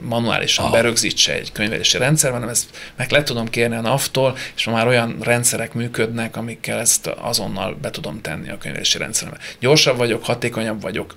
manuálisan 0.00 0.70
berögzítse 0.70 1.32
egy 1.32 1.52
könyvelési 1.52 1.98
rendszerben, 1.98 2.40
hanem 2.40 2.54
ezt 2.54 2.66
meg 2.96 3.10
le 3.10 3.22
tudom 3.22 3.48
kérni 3.48 3.76
a 3.76 3.80
NAV-tól, 3.80 4.36
és 4.56 4.64
már 4.64 4.86
olyan 4.86 5.16
rendszerek 5.20 5.72
működnek, 5.72 6.36
amikkel 6.36 6.78
ezt 6.78 7.06
azonnal 7.06 7.76
be 7.82 7.90
tudom 7.90 8.20
tenni 8.20 8.50
a 8.50 8.58
könyvelési 8.58 8.98
rendszerbe. 8.98 9.36
Gyorsabb 9.60 9.96
vagyok, 9.96 10.24
hatékonyabb 10.24 10.80
vagyok, 10.80 11.14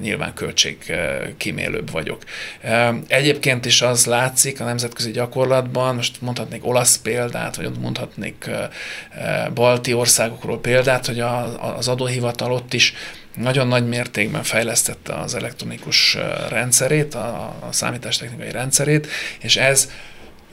nyilván 0.00 0.34
költség 0.34 0.92
kímélőbb 1.36 1.90
vagyok. 1.90 2.22
Egyébként 3.08 3.64
is 3.64 3.82
az 3.82 4.06
látszik 4.06 4.60
a 4.60 4.64
nemzetközi 4.64 5.10
gyakorlatban, 5.52 5.94
most 5.94 6.20
mondhatnék 6.20 6.66
olasz 6.66 6.96
példát, 6.96 7.56
vagy 7.56 7.70
mondhatnék 7.80 8.50
balti 9.54 9.92
országokról 9.94 10.60
példát, 10.60 11.06
hogy 11.06 11.20
az 11.76 11.88
adóhivatal 11.88 12.52
ott 12.52 12.72
is 12.72 12.94
nagyon 13.36 13.66
nagy 13.66 13.88
mértékben 13.88 14.42
fejlesztette 14.42 15.14
az 15.14 15.34
elektronikus 15.34 16.16
rendszerét, 16.48 17.14
a 17.14 17.68
számítástechnikai 17.70 18.50
rendszerét, 18.50 19.06
és 19.40 19.56
ez 19.56 19.90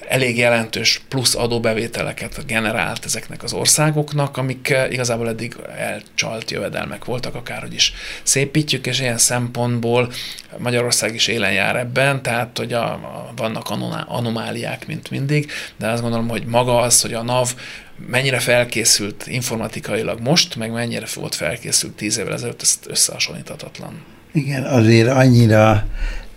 elég 0.09 0.37
jelentős 0.37 1.01
plusz 1.09 1.35
adóbevételeket 1.35 2.45
generált 2.45 3.05
ezeknek 3.05 3.43
az 3.43 3.53
országoknak, 3.53 4.37
amik 4.37 4.75
igazából 4.89 5.29
eddig 5.29 5.55
elcsalt 5.77 6.51
jövedelmek 6.51 7.05
voltak, 7.05 7.35
akárhogy 7.35 7.73
is 7.73 7.93
szépítjük, 8.23 8.87
és 8.87 8.99
ilyen 8.99 9.17
szempontból 9.17 10.11
Magyarország 10.57 11.13
is 11.13 11.27
élen 11.27 11.51
jár 11.51 11.75
ebben, 11.75 12.21
tehát 12.21 12.57
hogy 12.57 12.73
a, 12.73 12.85
a, 12.91 13.31
vannak 13.35 13.69
anomáliák, 14.07 14.87
mint 14.87 15.09
mindig, 15.09 15.51
de 15.77 15.87
azt 15.87 16.01
gondolom, 16.01 16.27
hogy 16.27 16.45
maga 16.45 16.79
az, 16.79 17.01
hogy 17.01 17.13
a 17.13 17.23
NAV 17.23 17.53
mennyire 18.07 18.39
felkészült 18.39 19.27
informatikailag 19.27 20.19
most, 20.19 20.55
meg 20.55 20.71
mennyire 20.71 21.05
volt 21.15 21.35
felkészült 21.35 21.93
tíz 21.93 22.17
évvel 22.17 22.33
ezelőtt, 22.33 22.61
ez 22.61 22.79
összehasonlíthatatlan. 22.87 24.03
Igen, 24.31 24.63
azért 24.63 25.09
annyira 25.09 25.85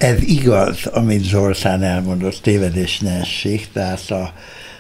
ez 0.03 0.23
igaz, 0.23 0.87
amit 0.87 1.25
Zoltán 1.25 1.83
elmondott, 1.83 2.43
tévedés 2.43 2.99
ne 2.99 3.21
essék, 3.21 3.69
tehát 3.73 4.11
a 4.11 4.33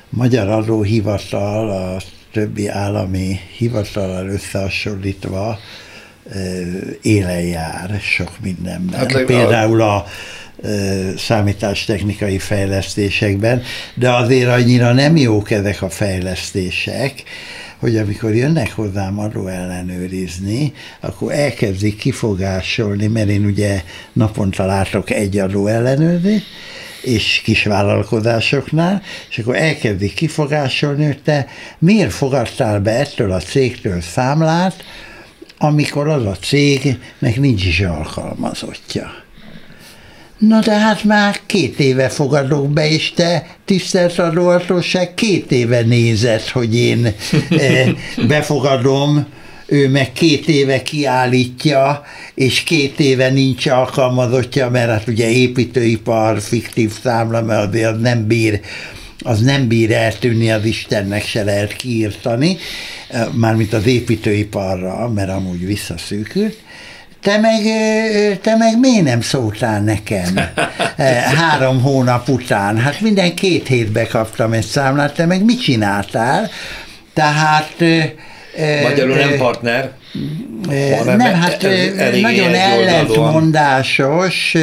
Magyar 0.09 0.49
Adóhivatal 0.49 1.71
a 1.71 2.01
többi 2.33 2.69
állami 2.69 3.41
hivatalal 3.57 4.29
összehasonlítva 4.29 5.59
élen 7.03 7.41
jár 7.41 8.01
sok 8.01 8.31
mindenben. 8.43 8.99
Hát, 8.99 9.25
Például 9.25 9.83
a 9.83 10.07
számítástechnikai 11.17 12.39
fejlesztésekben, 12.39 13.63
de 13.95 14.11
azért 14.11 14.49
annyira 14.49 14.93
nem 14.93 15.17
jók 15.17 15.51
ezek 15.51 15.83
a 15.83 15.91
fejlesztések, 15.91 17.23
hogy 17.83 17.97
amikor 17.97 18.35
jönnek 18.35 18.73
hozzám 18.73 19.19
adó 19.19 19.47
ellenőrizni, 19.47 20.73
akkor 21.01 21.33
elkezdik 21.33 21.97
kifogásolni, 21.97 23.07
mert 23.07 23.29
én 23.29 23.45
ugye 23.45 23.83
naponta 24.13 24.67
látok 24.67 25.11
egy 25.11 25.39
adó 25.39 25.67
ellenőrizni, 25.67 26.43
és 27.03 27.41
kisvállalkozásoknál, 27.45 29.03
és 29.31 29.39
akkor 29.39 29.57
elkezdik 29.57 30.15
kifogásolni, 30.15 31.05
hogy 31.05 31.23
te 31.23 31.47
miért 31.79 32.13
fogadtál 32.13 32.81
be 32.81 32.91
ettől 32.91 33.33
a 33.33 33.41
cégtől 33.41 34.01
számlát, 34.01 34.85
amikor 35.59 36.09
az 36.09 36.27
a 36.27 36.37
cégnek 36.37 37.37
nincs 37.37 37.65
is 37.65 37.81
alkalmazottja. 37.81 39.22
Na 40.49 40.61
de 40.61 40.79
hát 40.79 41.05
már 41.05 41.41
két 41.47 41.79
éve 41.79 42.09
fogadok 42.09 42.71
be, 42.71 42.89
és 42.89 43.13
te, 43.13 43.47
tisztelt 43.65 44.19
adóhatóság, 44.19 45.15
két 45.15 45.53
éve 45.53 45.81
nézett, 45.81 46.49
hogy 46.49 46.77
én 46.77 47.07
eh, 47.51 47.89
befogadom, 48.27 49.27
ő 49.67 49.89
meg 49.89 50.13
két 50.13 50.49
éve 50.49 50.83
kiállítja, 50.83 52.03
és 52.35 52.63
két 52.63 53.01
éve 53.01 53.31
nincs 53.31 53.67
alkalmazottja, 53.67 54.71
mert 54.71 54.91
hát 54.91 55.09
ugye 55.09 55.31
építőipar, 55.31 56.41
fiktív 56.41 56.93
számla, 57.03 57.43
mert 57.43 57.69
azért 57.69 57.93
az 57.95 58.01
nem 58.01 58.27
bír 58.27 58.61
az 59.25 59.41
nem 59.41 59.69
bír 59.69 59.93
eltűnni, 59.93 60.51
az 60.51 60.65
Istennek 60.65 61.25
se 61.25 61.45
lehet 61.45 61.77
kiírtani, 61.77 62.57
eh, 63.09 63.27
mármint 63.33 63.73
az 63.73 63.87
építőiparra, 63.87 65.09
mert 65.09 65.31
amúgy 65.31 65.67
visszaszűkült, 65.67 66.57
te 67.23 67.39
meg, 67.39 67.63
te 68.41 68.57
meg 68.57 68.79
miért 68.79 69.05
nem 69.05 69.21
szóltál 69.21 69.81
nekem 69.81 70.35
három 71.39 71.81
hónap 71.81 72.29
után? 72.29 72.79
Hát 72.79 73.01
minden 73.01 73.35
két 73.35 73.69
hétbe 73.69 74.07
kaptam 74.07 74.53
egy 74.53 74.65
számlát, 74.65 75.15
te 75.15 75.27
meg 75.27 75.45
mit 75.45 75.63
csináltál? 75.63 76.51
Tehát... 77.15 77.75
Magyarul 78.83 79.17
nem 79.17 79.37
partner? 79.39 79.91
Nem, 81.05 81.35
hát 81.35 81.67
nagyon 82.21 82.55
ellentmondásos, 82.55 84.57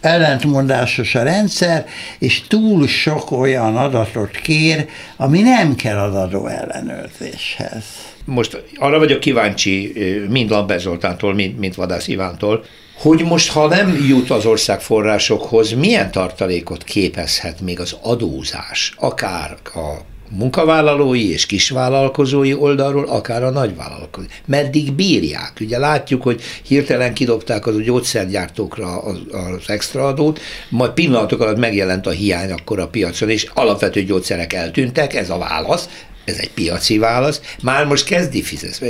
ellentmondásos 0.00 1.14
a 1.14 1.22
rendszer, 1.22 1.86
és 2.18 2.42
túl 2.48 2.86
sok 2.86 3.30
olyan 3.30 3.76
adatot 3.76 4.30
kér, 4.30 4.88
ami 5.16 5.40
nem 5.40 5.74
kell 5.74 5.98
az 5.98 6.14
adó 6.14 6.46
ellenőrzéshez 6.46 7.84
most 8.26 8.62
arra 8.76 8.98
vagyok 8.98 9.20
kíváncsi, 9.20 9.92
mind 10.28 10.50
Lambert 10.50 10.80
Zoltántól, 10.80 11.34
mind, 11.34 11.58
mind 11.58 11.76
Vadász 11.76 12.08
Ivántól, 12.08 12.64
hogy 12.96 13.24
most, 13.24 13.50
ha 13.50 13.68
nem 13.68 14.04
jut 14.08 14.30
az 14.30 14.46
ország 14.46 14.80
forrásokhoz, 14.80 15.72
milyen 15.72 16.10
tartalékot 16.10 16.84
képezhet 16.84 17.60
még 17.60 17.80
az 17.80 17.96
adózás, 18.02 18.94
akár 18.96 19.56
a 19.74 19.96
munkavállalói 20.30 21.30
és 21.30 21.46
kisvállalkozói 21.46 22.54
oldalról, 22.54 23.04
akár 23.04 23.42
a 23.42 23.50
nagyvállalkozói. 23.50 24.28
Meddig 24.46 24.92
bírják? 24.92 25.52
Ugye 25.60 25.78
látjuk, 25.78 26.22
hogy 26.22 26.40
hirtelen 26.62 27.14
kidobták 27.14 27.66
az 27.66 27.74
a 27.74 27.80
gyógyszergyártókra 27.80 28.98
az, 28.98 29.18
az 29.30 29.70
extra 29.70 30.06
adót, 30.06 30.40
majd 30.68 30.90
pillanatok 30.90 31.40
alatt 31.40 31.58
megjelent 31.58 32.06
a 32.06 32.10
hiány 32.10 32.52
akkor 32.52 32.78
a 32.78 32.88
piacon, 32.88 33.30
és 33.30 33.46
alapvető 33.54 34.02
gyógyszerek 34.02 34.52
eltűntek, 34.52 35.14
ez 35.14 35.30
a 35.30 35.38
válasz, 35.38 35.88
ez 36.26 36.38
egy 36.38 36.50
piaci 36.50 36.98
válasz. 36.98 37.40
Már 37.62 37.86
most 37.86 38.04
kezdi 38.04 38.42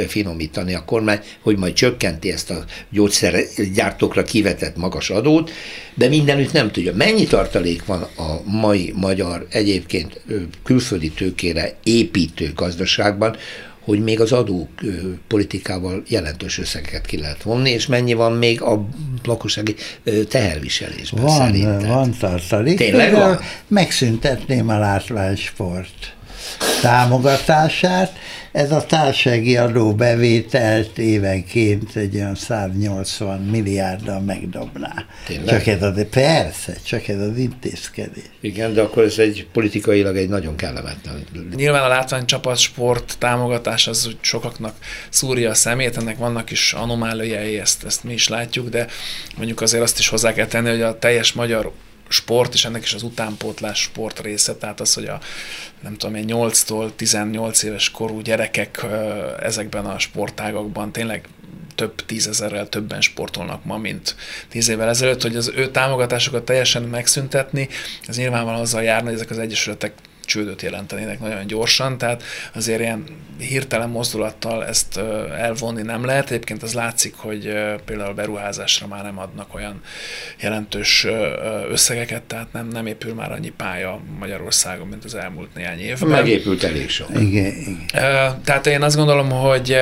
finomítani 0.08 0.74
a 0.74 0.84
kormány, 0.84 1.20
hogy 1.40 1.58
majd 1.58 1.72
csökkenti 1.72 2.32
ezt 2.32 2.50
a 2.50 2.64
gyógyszergyártókra 2.90 4.22
kivetett 4.22 4.76
magas 4.76 5.10
adót, 5.10 5.50
de 5.94 6.08
mindenütt 6.08 6.52
nem 6.52 6.70
tudja. 6.70 6.94
Mennyi 6.94 7.24
tartalék 7.24 7.84
van 7.84 8.02
a 8.02 8.40
mai 8.44 8.92
magyar 8.96 9.46
egyébként 9.50 10.20
külföldi 10.64 11.10
tőkére 11.10 11.74
építő 11.82 12.52
gazdaságban, 12.54 13.36
hogy 13.80 14.02
még 14.02 14.20
az 14.20 14.32
adó 14.32 14.68
politikával 15.28 16.02
jelentős 16.08 16.58
összegeket 16.58 17.06
ki 17.06 17.18
lehet 17.18 17.42
vonni, 17.42 17.70
és 17.70 17.86
mennyi 17.86 18.12
van 18.12 18.32
még 18.32 18.62
a 18.62 18.88
lakossági 19.24 19.74
teherviselésben 20.28 21.24
van, 21.24 21.36
szerinted? 21.36 21.86
Van 21.86 22.14
tartalék. 22.18 22.76
Tényleg 22.76 23.12
van? 23.12 23.40
Megszüntetném 23.68 24.68
a 24.68 24.78
látványsport 24.78 26.14
támogatását. 26.82 28.12
Ez 28.52 28.72
a 28.72 28.86
társasági 28.86 29.56
adóbevételt 29.56 30.98
évenként 30.98 31.96
egy 31.96 32.16
olyan 32.16 32.34
180 32.34 33.40
milliárddal 33.40 34.20
megdobná. 34.20 35.04
Tényleg? 35.26 35.48
Csak 35.48 35.66
ez 35.66 35.82
az, 35.82 36.06
persze, 36.10 36.76
csak 36.84 37.08
ez 37.08 37.20
az 37.20 37.36
intézkedés. 37.36 38.24
Igen, 38.40 38.74
de 38.74 38.82
akkor 38.82 39.02
ez 39.02 39.18
egy 39.18 39.46
politikailag 39.52 40.16
egy 40.16 40.28
nagyon 40.28 40.56
kellemetlen. 40.56 41.24
Nyilván 41.54 41.82
a 41.82 41.88
látványcsapat 41.88 42.56
sport 42.56 43.16
támogatás 43.18 43.86
az 43.86 44.06
úgy 44.06 44.18
sokaknak 44.20 44.74
szúrja 45.08 45.50
a 45.50 45.54
szemét, 45.54 45.96
ennek 45.96 46.16
vannak 46.16 46.50
is 46.50 46.72
anomáliai, 46.72 47.58
ezt, 47.58 47.84
ezt 47.84 48.04
mi 48.04 48.12
is 48.12 48.28
látjuk, 48.28 48.68
de 48.68 48.86
mondjuk 49.36 49.60
azért 49.60 49.82
azt 49.82 49.98
is 49.98 50.08
hozzá 50.08 50.32
kell 50.32 50.46
tenni, 50.46 50.68
hogy 50.68 50.82
a 50.82 50.98
teljes 50.98 51.32
magyar 51.32 51.72
sport, 52.08 52.54
és 52.54 52.64
ennek 52.64 52.82
is 52.82 52.94
az 52.94 53.02
utánpótlás 53.02 53.80
sport 53.80 54.20
része, 54.20 54.54
tehát 54.54 54.80
az, 54.80 54.94
hogy 54.94 55.06
a 55.06 55.20
nem 55.80 55.96
tudom 55.96 56.14
én 56.14 56.24
8-tól 56.28 56.90
18 56.96 57.62
éves 57.62 57.90
korú 57.90 58.20
gyerekek 58.20 58.86
ezekben 59.40 59.86
a 59.86 59.98
sportágakban 59.98 60.92
tényleg 60.92 61.28
több 61.74 61.94
tízezerrel 62.06 62.68
többen 62.68 63.00
sportolnak 63.00 63.64
ma, 63.64 63.76
mint 63.76 64.16
tíz 64.48 64.68
évvel 64.68 64.88
ezelőtt, 64.88 65.22
hogy 65.22 65.36
az 65.36 65.52
ő 65.56 65.70
támogatásokat 65.70 66.44
teljesen 66.44 66.82
megszüntetni, 66.82 67.68
ez 68.06 68.16
nyilvánvalóan 68.16 68.60
azzal 68.60 68.82
járna, 68.82 69.06
hogy 69.06 69.14
ezek 69.14 69.30
az 69.30 69.38
egyesületek 69.38 69.92
csődöt 70.26 70.62
jelentenének 70.62 71.20
nagyon 71.20 71.46
gyorsan, 71.46 71.98
tehát 71.98 72.22
azért 72.54 72.80
ilyen 72.80 73.04
hirtelen 73.38 73.88
mozdulattal 73.88 74.66
ezt 74.66 74.96
elvonni 75.38 75.82
nem 75.82 76.04
lehet. 76.04 76.30
Egyébként 76.30 76.62
az 76.62 76.74
látszik, 76.74 77.14
hogy 77.16 77.52
például 77.84 78.14
beruházásra 78.14 78.86
már 78.86 79.02
nem 79.02 79.18
adnak 79.18 79.54
olyan 79.54 79.80
jelentős 80.40 81.06
összegeket, 81.70 82.22
tehát 82.22 82.52
nem, 82.52 82.68
nem 82.68 82.86
épül 82.86 83.14
már 83.14 83.32
annyi 83.32 83.52
pálya 83.56 84.00
Magyarországon, 84.18 84.86
mint 84.86 85.04
az 85.04 85.14
elmúlt 85.14 85.54
néhány 85.54 85.80
évben. 85.80 86.08
Megépült 86.08 86.62
elég 86.62 86.88
sok. 86.90 87.08
Igen, 87.10 87.54
igen. 87.56 87.86
Tehát 88.44 88.66
én 88.66 88.82
azt 88.82 88.96
gondolom, 88.96 89.30
hogy 89.30 89.78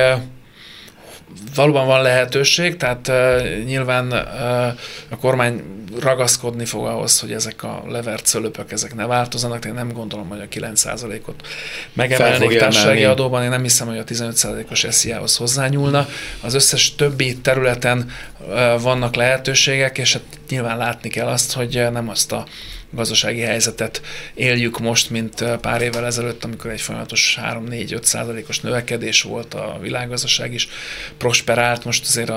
valóban 1.55 1.85
van 1.85 2.01
lehetőség, 2.01 2.77
tehát 2.77 3.07
uh, 3.07 3.63
nyilván 3.63 4.07
uh, 4.07 4.67
a 5.09 5.17
kormány 5.19 5.63
ragaszkodni 5.99 6.65
fog 6.65 6.85
ahhoz, 6.85 7.19
hogy 7.19 7.31
ezek 7.31 7.63
a 7.63 7.83
levert 7.87 8.25
szölöpök 8.25 8.71
ezek 8.71 8.95
ne 8.95 9.05
változanak. 9.05 9.65
Én 9.65 9.73
nem 9.73 9.91
gondolom, 9.91 10.29
hogy 10.29 10.39
a 10.39 10.47
9%-ot 10.47 11.47
megemelnék 11.93 12.57
társasági 12.57 13.03
adóban. 13.03 13.43
Én 13.43 13.49
nem 13.49 13.61
hiszem, 13.61 13.87
hogy 13.87 13.97
a 13.97 14.03
15%-os 14.03 14.85
SZIA-hoz 14.89 15.37
hozzányúlna. 15.37 16.07
Az 16.41 16.53
összes 16.53 16.95
többi 16.95 17.37
területen 17.37 18.11
uh, 18.39 18.81
vannak 18.81 19.15
lehetőségek, 19.15 19.97
és 19.97 20.13
hát 20.13 20.23
nyilván 20.49 20.77
látni 20.77 21.09
kell 21.09 21.27
azt, 21.27 21.53
hogy 21.53 21.87
nem 21.91 22.09
azt 22.09 22.31
a 22.31 22.45
gazdasági 22.95 23.39
helyzetet 23.39 24.01
éljük 24.33 24.79
most, 24.79 25.09
mint 25.09 25.43
pár 25.61 25.81
évvel 25.81 26.05
ezelőtt, 26.05 26.43
amikor 26.43 26.71
egy 26.71 26.81
folyamatos 26.81 27.37
3-4-5 27.41 28.03
százalékos 28.03 28.59
növekedés 28.59 29.21
volt, 29.21 29.53
a 29.53 29.77
világgazdaság 29.81 30.53
is. 30.53 30.67
Prosperált, 31.17 31.85
most 31.85 32.05
azért 32.05 32.31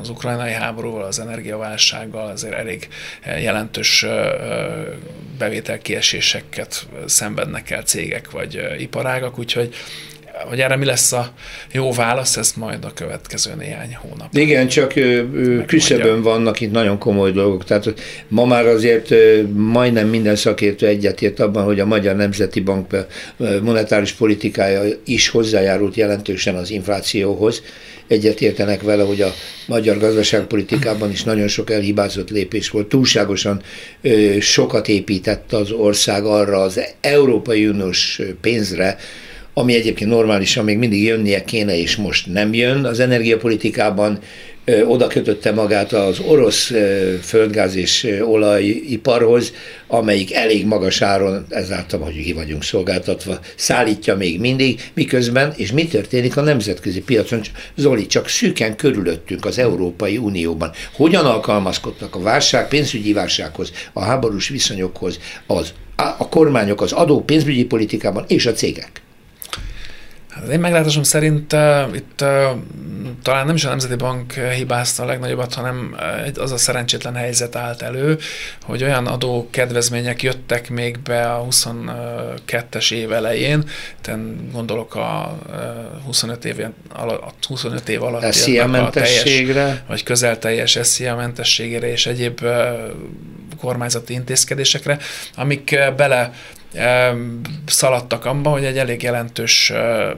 az 0.00 0.08
ukrajnai 0.08 0.52
háborúval, 0.52 1.02
az 1.04 1.18
energiaválsággal 1.18 2.30
azért 2.30 2.54
elég 2.54 2.88
jelentős 3.24 4.06
bevételkieséseket 5.38 6.86
szenvednek 7.06 7.70
el 7.70 7.82
cégek 7.82 8.30
vagy 8.30 8.60
iparágak, 8.78 9.38
úgyhogy 9.38 9.74
hogy 10.48 10.60
erre 10.60 10.76
mi 10.76 10.84
lesz 10.84 11.12
a 11.12 11.32
jó 11.72 11.92
válasz, 11.92 12.36
ez 12.36 12.52
majd 12.56 12.84
a 12.84 12.92
következő 12.94 13.54
néhány 13.58 13.96
hónap. 14.00 14.28
Igen, 14.34 14.68
csak 14.68 14.92
küszöbön 15.66 16.22
vannak 16.22 16.60
itt 16.60 16.72
nagyon 16.72 16.98
komoly 16.98 17.32
dolgok. 17.32 17.64
Tehát 17.64 17.94
ma 18.28 18.44
már 18.44 18.66
azért 18.66 19.14
majdnem 19.52 20.08
minden 20.08 20.36
szakértő 20.36 20.86
egyetért 20.86 21.40
abban, 21.40 21.64
hogy 21.64 21.80
a 21.80 21.86
Magyar 21.86 22.16
Nemzeti 22.16 22.60
Bank 22.60 23.06
monetáris 23.62 24.12
politikája 24.12 24.82
is 25.04 25.28
hozzájárult 25.28 25.94
jelentősen 25.94 26.54
az 26.54 26.70
inflációhoz. 26.70 27.62
Egyetértenek 28.08 28.82
vele, 28.82 29.02
hogy 29.02 29.20
a 29.20 29.32
magyar 29.66 29.98
gazdaságpolitikában 29.98 31.10
is 31.10 31.22
nagyon 31.22 31.48
sok 31.48 31.70
elhibázott 31.70 32.30
lépés 32.30 32.70
volt. 32.70 32.88
Túlságosan 32.88 33.62
sokat 34.40 34.88
épített 34.88 35.52
az 35.52 35.70
ország 35.70 36.24
arra 36.24 36.62
az 36.62 36.80
Európai 37.00 37.66
Uniós 37.66 38.20
pénzre, 38.40 38.96
ami 39.54 39.74
egyébként 39.74 40.10
normálisan 40.10 40.64
még 40.64 40.78
mindig 40.78 41.02
jönnie 41.02 41.44
kéne, 41.44 41.78
és 41.78 41.96
most 41.96 42.32
nem 42.32 42.54
jön. 42.54 42.84
Az 42.84 43.00
energiapolitikában 43.00 44.18
oda 44.84 45.06
kötötte 45.06 45.52
magát 45.52 45.92
az 45.92 46.18
orosz 46.18 46.72
földgáz 47.22 47.74
és 47.74 48.18
olajiparhoz, 48.22 49.52
amelyik 49.86 50.34
elég 50.34 50.66
magas 50.66 51.02
áron, 51.02 51.46
ezáltal, 51.48 52.00
hogy 52.00 52.22
ki 52.22 52.32
vagyunk 52.32 52.62
szolgáltatva, 52.62 53.38
szállítja 53.56 54.16
még 54.16 54.40
mindig, 54.40 54.90
miközben, 54.94 55.52
és 55.56 55.72
mi 55.72 55.86
történik 55.86 56.36
a 56.36 56.40
nemzetközi 56.40 57.00
piacon? 57.00 57.40
Zoli, 57.76 58.06
csak 58.06 58.28
szűken 58.28 58.76
körülöttünk 58.76 59.44
az 59.44 59.58
Európai 59.58 60.16
Unióban. 60.16 60.70
Hogyan 60.92 61.24
alkalmazkodtak 61.24 62.14
a 62.14 62.20
válság, 62.20 62.68
pénzügyi 62.68 63.12
válsághoz, 63.12 63.72
a 63.92 64.02
háborús 64.02 64.48
viszonyokhoz 64.48 65.18
az, 65.46 65.72
a 65.96 66.28
kormányok 66.28 66.80
az 66.80 66.92
adó 66.92 67.20
pénzügyi 67.20 67.64
politikában 67.64 68.24
és 68.28 68.46
a 68.46 68.52
cégek? 68.52 69.03
Az 70.42 70.48
én 70.48 70.60
meglátásom 70.60 71.02
szerint 71.02 71.52
uh, 71.52 71.94
itt 71.94 72.20
uh, 72.22 72.44
talán 73.22 73.46
nem 73.46 73.54
is 73.54 73.64
a 73.64 73.68
Nemzeti 73.68 73.94
Bank 73.94 74.32
hibázta 74.32 75.02
a 75.02 75.06
legnagyobbat, 75.06 75.54
hanem 75.54 75.96
az 76.36 76.52
a 76.52 76.56
szerencsétlen 76.56 77.14
helyzet 77.14 77.56
állt 77.56 77.82
elő, 77.82 78.18
hogy 78.62 78.82
olyan 78.82 79.06
adó 79.06 79.48
kedvezmények 79.50 80.22
jöttek 80.22 80.70
még 80.70 80.98
be 80.98 81.32
a 81.32 81.46
22-es 81.50 82.92
év 82.92 83.12
elején, 83.12 83.68
tehát 84.00 84.52
gondolok 84.52 84.94
a 84.94 85.38
25 86.04 86.44
év, 86.44 86.66
a 86.94 87.32
25 87.48 87.88
év 87.88 88.02
alatt 88.02 88.32
SZIA 88.32 88.66
mentességre, 88.66 89.84
vagy 89.88 90.02
közel 90.02 90.38
teljes 90.38 90.78
SZIA 90.82 91.16
mentességére 91.16 91.90
és 91.90 92.06
egyéb 92.06 92.46
kormányzati 93.60 94.12
intézkedésekre, 94.12 94.98
amik 95.36 95.78
bele 95.96 96.32
szaladtak 97.66 98.24
abba, 98.24 98.50
hogy 98.50 98.64
egy 98.64 98.78
elég 98.78 99.02
jelentős 99.02 99.72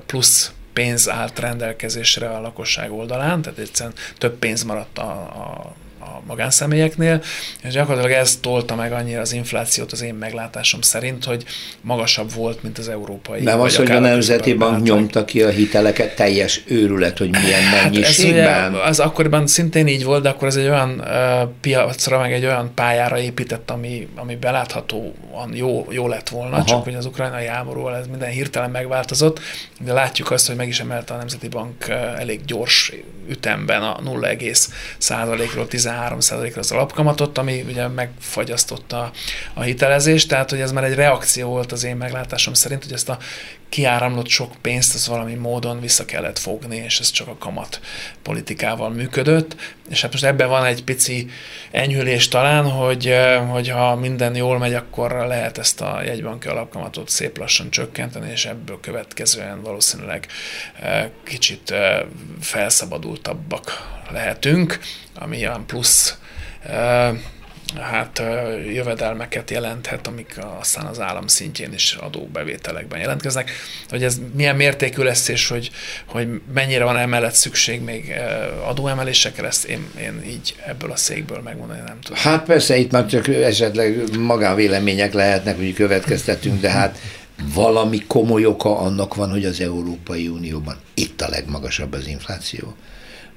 plusz 0.07 0.52
pénz 0.72 1.11
állt 1.11 1.38
rendelkezésre 1.38 2.28
a 2.28 2.40
lakosság 2.40 2.92
oldalán, 2.92 3.42
tehát 3.42 3.59
egyszerűen 3.59 3.94
több 4.18 4.38
pénz 4.38 4.62
maradt 4.62 4.98
a, 4.98 5.11
a 5.11 5.74
a 6.07 6.22
magánszemélyeknél, 6.26 7.22
és 7.62 7.72
gyakorlatilag 7.72 8.16
ez 8.18 8.36
tolta 8.36 8.74
meg 8.74 8.92
annyira 8.92 9.20
az 9.20 9.32
inflációt 9.32 9.92
az 9.92 10.02
én 10.02 10.14
meglátásom 10.14 10.80
szerint, 10.80 11.24
hogy 11.24 11.44
magasabb 11.80 12.32
volt, 12.32 12.62
mint 12.62 12.78
az 12.78 12.88
európai. 12.88 13.42
Nem 13.42 13.61
az, 13.61 13.76
hogy 13.76 13.90
a 13.90 13.98
Nemzeti 13.98 14.54
Bank 14.54 14.82
nyomta 14.82 15.24
ki 15.24 15.42
a 15.42 15.48
hiteleket, 15.48 16.14
teljes 16.16 16.62
őrület, 16.66 17.18
hogy 17.18 17.30
milyen 17.30 17.62
mennyiségben. 17.82 18.72
Hát 18.74 18.88
ez 18.88 18.98
ugye, 18.98 19.04
akkoriban 19.09 19.46
szintén 19.46 19.86
így 19.86 20.04
volt, 20.04 20.22
de 20.22 20.28
akkor 20.28 20.48
ez 20.48 20.57
egy 20.57 20.68
olyan 20.68 21.00
uh, 21.00 21.48
piacra, 21.61 22.18
meg 22.18 22.32
egy 22.32 22.44
olyan 22.44 22.70
pályára 22.74 23.18
épített, 23.18 23.70
ami, 23.70 24.09
ami 24.14 24.36
beláthatóan 24.36 25.50
jó, 25.52 25.86
jó 25.90 26.09
lett 26.09 26.28
volna, 26.28 26.57
Aha. 26.57 26.64
csak 26.64 26.84
hogy 26.84 26.94
az 26.94 27.07
ukrajnai 27.07 27.46
háborúval 27.46 27.96
ez 27.96 28.07
minden 28.07 28.30
hirtelen 28.30 28.70
megváltozott, 28.70 29.40
de 29.80 29.92
látjuk 29.92 30.30
azt, 30.30 30.46
hogy 30.46 30.57
meg 30.57 30.68
is 30.68 30.80
emelte 30.80 31.14
a 31.14 31.16
Nemzeti 31.16 31.48
Bank 31.48 31.88
elég 32.18 32.44
gyors 32.44 32.92
ütemben 33.28 33.82
a 33.82 33.98
0,1%-ról 34.04 35.66
13 35.66 35.95
3%-ra 36.11 36.61
az 36.61 36.70
alapkamatot, 36.72 37.38
ami 37.38 37.64
ugye 37.68 37.88
megfagyasztotta 37.88 39.11
a 39.55 39.62
hitelezést, 39.62 40.28
tehát 40.28 40.51
hogy 40.51 40.61
ez 40.61 40.72
már 40.72 40.84
egy 40.84 40.94
reakció 40.94 41.49
volt 41.49 41.72
az 41.72 41.84
én 41.84 41.97
meglátásom 41.97 42.55
szerint, 42.55 42.82
hogy 42.82 42.92
ezt 42.92 43.09
a 43.09 43.18
kiáramlott 43.68 44.28
sok 44.28 44.52
pénzt, 44.60 44.94
az 44.94 45.08
valami 45.08 45.34
módon 45.34 45.80
vissza 45.80 46.04
kellett 46.04 46.38
fogni, 46.38 46.76
és 46.76 47.00
ez 47.00 47.10
csak 47.10 47.28
a 47.28 47.36
kamat 47.38 47.80
politikával 48.22 48.90
működött, 48.90 49.56
és 49.88 50.02
hát 50.02 50.12
most 50.12 50.24
ebben 50.24 50.48
van 50.48 50.64
egy 50.64 50.84
pici 50.84 51.30
enyhülés 51.70 52.28
talán, 52.28 52.70
hogy, 52.70 53.14
hogy 53.50 53.68
ha 53.68 53.96
minden 53.96 54.34
jól 54.34 54.58
megy, 54.58 54.74
akkor 54.74 55.10
lehet 55.10 55.58
ezt 55.58 55.80
a 55.80 56.02
jegybanki 56.02 56.48
alapkamatot 56.48 57.08
szép 57.08 57.38
lassan 57.38 57.70
csökkenteni, 57.70 58.30
és 58.30 58.44
ebből 58.44 58.80
következően 58.80 59.62
valószínűleg 59.62 60.26
kicsit 61.24 61.74
felszabadultabbak 62.40 63.94
lehetünk, 64.10 64.78
ami 65.14 65.36
olyan 65.36 65.66
plusz 65.66 66.18
hát 67.74 68.22
jövedelmeket 68.72 69.50
jelenthet, 69.50 70.06
amik 70.06 70.38
aztán 70.60 70.86
az 70.86 71.00
állam 71.00 71.26
szintjén 71.26 71.72
is 71.72 71.94
adóbevételekben 71.94 73.00
jelentkeznek. 73.00 73.50
Hogy 73.88 74.02
ez 74.02 74.20
milyen 74.34 74.56
mértékű 74.56 75.02
lesz, 75.02 75.28
és 75.28 75.48
hogy, 75.48 75.70
hogy 76.06 76.40
mennyire 76.54 76.84
van 76.84 76.96
emellett 76.96 77.34
szükség 77.34 77.80
még 77.80 78.14
adóemelésekre, 78.66 79.46
ezt 79.46 79.64
én, 79.64 79.86
én 80.00 80.22
így 80.28 80.54
ebből 80.66 80.90
a 80.90 80.96
székből 80.96 81.40
megmondani 81.40 81.80
nem 81.86 81.98
tudom. 82.00 82.18
Hát 82.18 82.44
persze, 82.44 82.76
itt 82.76 82.90
már 82.90 83.06
csak 83.06 83.28
esetleg 83.28 84.18
magánvélemények 84.18 85.12
lehetnek, 85.12 85.56
hogy 85.56 85.72
következtetünk, 85.72 86.60
de 86.60 86.70
hát 86.70 86.98
valami 87.54 88.04
komoly 88.06 88.44
oka 88.44 88.78
annak 88.78 89.14
van, 89.14 89.30
hogy 89.30 89.44
az 89.44 89.60
Európai 89.60 90.28
Unióban 90.28 90.76
itt 90.94 91.20
a 91.20 91.28
legmagasabb 91.28 91.92
az 91.92 92.06
infláció. 92.06 92.74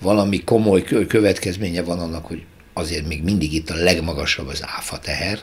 Valami 0.02 0.44
komoly 0.44 0.84
következménye 1.08 1.82
van 1.82 2.00
annak, 2.00 2.26
hogy 2.26 2.44
azért 2.74 3.08
még 3.08 3.24
mindig 3.24 3.54
itt 3.54 3.70
a 3.70 3.76
legmagasabb 3.76 4.48
az 4.48 4.64
áfa 4.78 5.00
teher, 5.00 5.40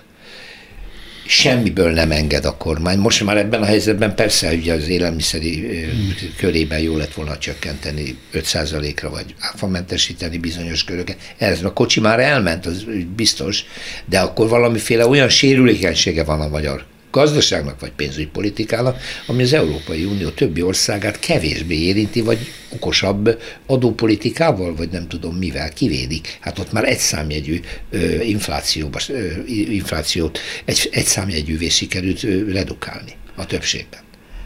semmiből 1.26 1.92
nem 1.92 2.10
enged 2.10 2.44
a 2.44 2.56
kormány. 2.56 2.98
Most 2.98 3.24
már 3.24 3.36
ebben 3.36 3.62
a 3.62 3.64
helyzetben 3.64 4.14
persze, 4.14 4.48
hogy 4.48 4.68
az 4.68 4.88
élelmiszeri 4.88 5.60
hmm. 5.60 6.14
körében 6.36 6.78
jó 6.78 6.96
lett 6.96 7.14
volna 7.14 7.38
csökkenteni 7.38 8.18
5%-ra, 8.32 9.10
vagy 9.10 9.34
áfamentesíteni 9.38 10.38
bizonyos 10.38 10.84
köröket. 10.84 11.16
Ez 11.36 11.62
a 11.62 11.72
kocsi 11.72 12.00
már 12.00 12.20
elment, 12.20 12.66
az 12.66 12.84
biztos, 13.16 13.64
de 14.04 14.20
akkor 14.20 14.48
valamiféle 14.48 15.06
olyan 15.06 15.28
sérülékenysége 15.28 16.24
van 16.24 16.40
a 16.40 16.48
magyar 16.48 16.84
gazdaságnak 17.16 17.80
vagy 17.80 17.92
pénzügypolitikának, 17.96 19.00
ami 19.26 19.42
az 19.42 19.52
Európai 19.52 20.04
Unió 20.04 20.28
többi 20.28 20.62
országát 20.62 21.18
kevésbé 21.18 21.78
érinti, 21.78 22.20
vagy 22.20 22.38
okosabb 22.68 23.40
adópolitikával, 23.66 24.74
vagy 24.74 24.88
nem 24.90 25.08
tudom 25.08 25.34
mivel 25.34 25.70
kivédik. 25.70 26.38
Hát 26.40 26.58
ott 26.58 26.72
már 26.72 26.84
egy 26.84 26.98
számjegyű 26.98 27.60
ö, 27.90 28.20
inflációba, 28.22 28.98
ö, 29.08 29.26
inflációt, 29.70 30.38
egy, 30.64 30.88
egy 30.92 31.04
számjegyűvé 31.04 31.68
sikerült 31.68 32.24
ö, 32.24 32.52
redukálni 32.52 33.12
a 33.34 33.46
többségben. 33.46 34.00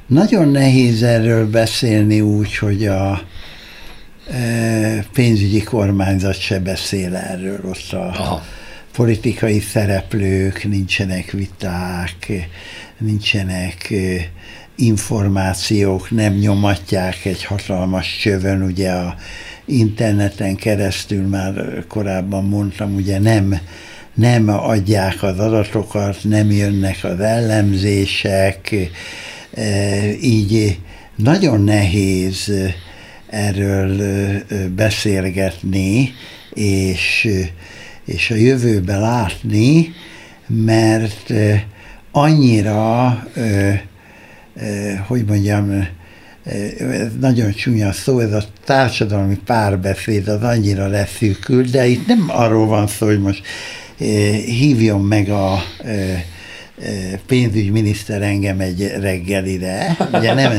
Nagyon 0.07 0.49
nehéz 0.49 1.03
erről 1.03 1.47
beszélni 1.51 2.21
úgy, 2.21 2.57
hogy 2.57 2.87
a 2.87 3.23
pénzügyi 5.13 5.63
kormányzat 5.63 6.41
se 6.41 6.59
beszél 6.59 7.17
erről. 7.17 7.61
Ott 7.65 7.93
a, 7.93 8.09
Aha 8.09 8.43
politikai 9.01 9.61
szereplők, 9.61 10.65
nincsenek 10.65 11.31
viták, 11.31 12.49
nincsenek 12.99 13.95
információk, 14.77 16.11
nem 16.11 16.35
nyomatják 16.35 17.25
egy 17.25 17.45
hatalmas 17.45 18.19
csövön, 18.21 18.63
ugye 18.63 18.91
a 18.91 19.15
interneten 19.65 20.57
keresztül 20.57 21.27
már 21.27 21.85
korábban 21.89 22.45
mondtam, 22.45 22.95
ugye 22.95 23.19
nem, 23.19 23.61
nem 24.15 24.49
adják 24.49 25.23
az 25.23 25.39
adatokat, 25.39 26.17
nem 26.23 26.51
jönnek 26.51 26.99
az 27.03 27.21
ellenzések, 27.21 28.75
így 30.23 30.79
nagyon 31.17 31.65
nehéz 31.65 32.53
erről 33.27 34.03
beszélgetni, 34.75 36.13
és 36.55 37.29
és 38.05 38.31
a 38.31 38.35
jövőbe 38.35 38.99
látni, 38.99 39.95
mert 40.47 41.33
annyira, 42.11 43.09
hogy 45.07 45.25
mondjam, 45.25 45.87
ez 46.91 47.09
nagyon 47.21 47.53
csúnya 47.53 47.93
szó, 47.93 48.19
ez 48.19 48.33
a 48.33 48.45
társadalmi 48.65 49.39
párbeszéd 49.45 50.29
az 50.29 50.43
annyira 50.43 50.87
leszűkült, 50.87 51.71
de 51.71 51.87
itt 51.87 52.07
nem 52.07 52.25
arról 52.29 52.67
van 52.67 52.87
szó, 52.87 53.07
hogy 53.07 53.21
most 53.21 53.43
hívjon 54.45 55.01
meg 55.01 55.29
a 55.29 55.63
pénzügyminiszter 57.27 58.23
engem 58.23 58.61
egy 58.61 58.93
reggelire, 59.01 59.97
ugye 60.13 60.35
nem, 60.35 60.53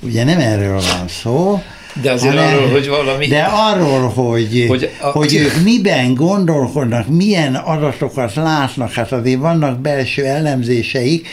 ugye 0.00 0.24
nem 0.24 0.38
erről 0.38 0.80
van 0.80 1.08
szó, 1.08 1.62
de 2.02 2.12
azért 2.12 2.34
hanem, 2.34 2.56
arról, 2.56 2.70
hogy 2.70 2.88
valami... 2.88 3.26
De 3.26 3.42
arról, 3.42 4.08
hogy, 4.08 4.64
hogy, 4.68 4.90
a, 5.00 5.06
hogy 5.06 5.34
ők 5.34 5.62
miben 5.64 6.14
gondolkodnak, 6.14 7.08
milyen 7.08 7.54
adatokat 7.54 8.34
látnak, 8.34 8.92
hát 8.92 9.12
azért 9.12 9.40
vannak 9.40 9.80
belső 9.80 10.24
elemzéseik, 10.24 11.28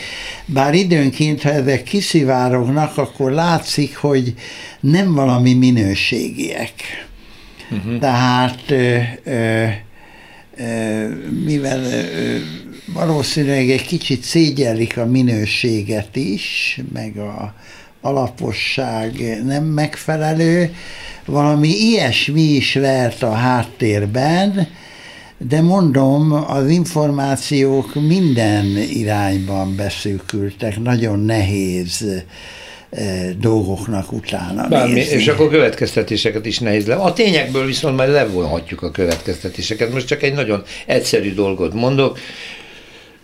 bár 0.46 0.74
időnként, 0.74 1.42
ha 1.42 1.50
ezek 1.50 1.82
kiszivárognak, 1.82 2.98
akkor 2.98 3.30
látszik, 3.30 3.96
hogy 3.96 4.34
nem 4.80 5.14
valami 5.14 5.54
minőségiek. 5.54 6.72
Uh-huh. 7.70 7.98
Tehát 7.98 8.62
ö, 8.68 8.98
ö, 9.24 9.64
ö, 10.56 11.08
mivel 11.44 11.84
ö, 11.84 12.36
valószínűleg 12.92 13.70
egy 13.70 13.86
kicsit 13.86 14.22
szégyellik 14.22 14.98
a 14.98 15.06
minőséget 15.06 16.16
is, 16.16 16.78
meg 16.92 17.16
a, 17.16 17.54
alaposság 18.06 19.42
nem 19.44 19.64
megfelelő, 19.64 20.74
valami 21.24 21.68
ilyesmi 21.68 22.40
is 22.40 22.74
lehet 22.74 23.22
a 23.22 23.32
háttérben, 23.32 24.68
de 25.38 25.60
mondom, 25.60 26.32
az 26.32 26.68
információk 26.68 27.94
minden 27.94 28.64
irányban 28.76 29.76
beszűkültek, 29.76 30.78
nagyon 30.82 31.18
nehéz 31.18 32.04
eh, 32.90 33.30
dolgoknak 33.40 34.12
utána 34.12 34.68
Bármi, 34.68 34.92
nézni. 34.92 35.14
És 35.16 35.28
akkor 35.28 35.50
következtetéseket 35.50 36.46
is 36.46 36.58
nehéz 36.58 36.86
le. 36.86 36.94
A 36.94 37.12
tényekből 37.12 37.66
viszont 37.66 37.96
majd 37.96 38.10
levonhatjuk 38.10 38.82
a 38.82 38.90
következtetéseket. 38.90 39.92
Most 39.92 40.06
csak 40.06 40.22
egy 40.22 40.34
nagyon 40.34 40.62
egyszerű 40.86 41.34
dolgot 41.34 41.74
mondok 41.74 42.18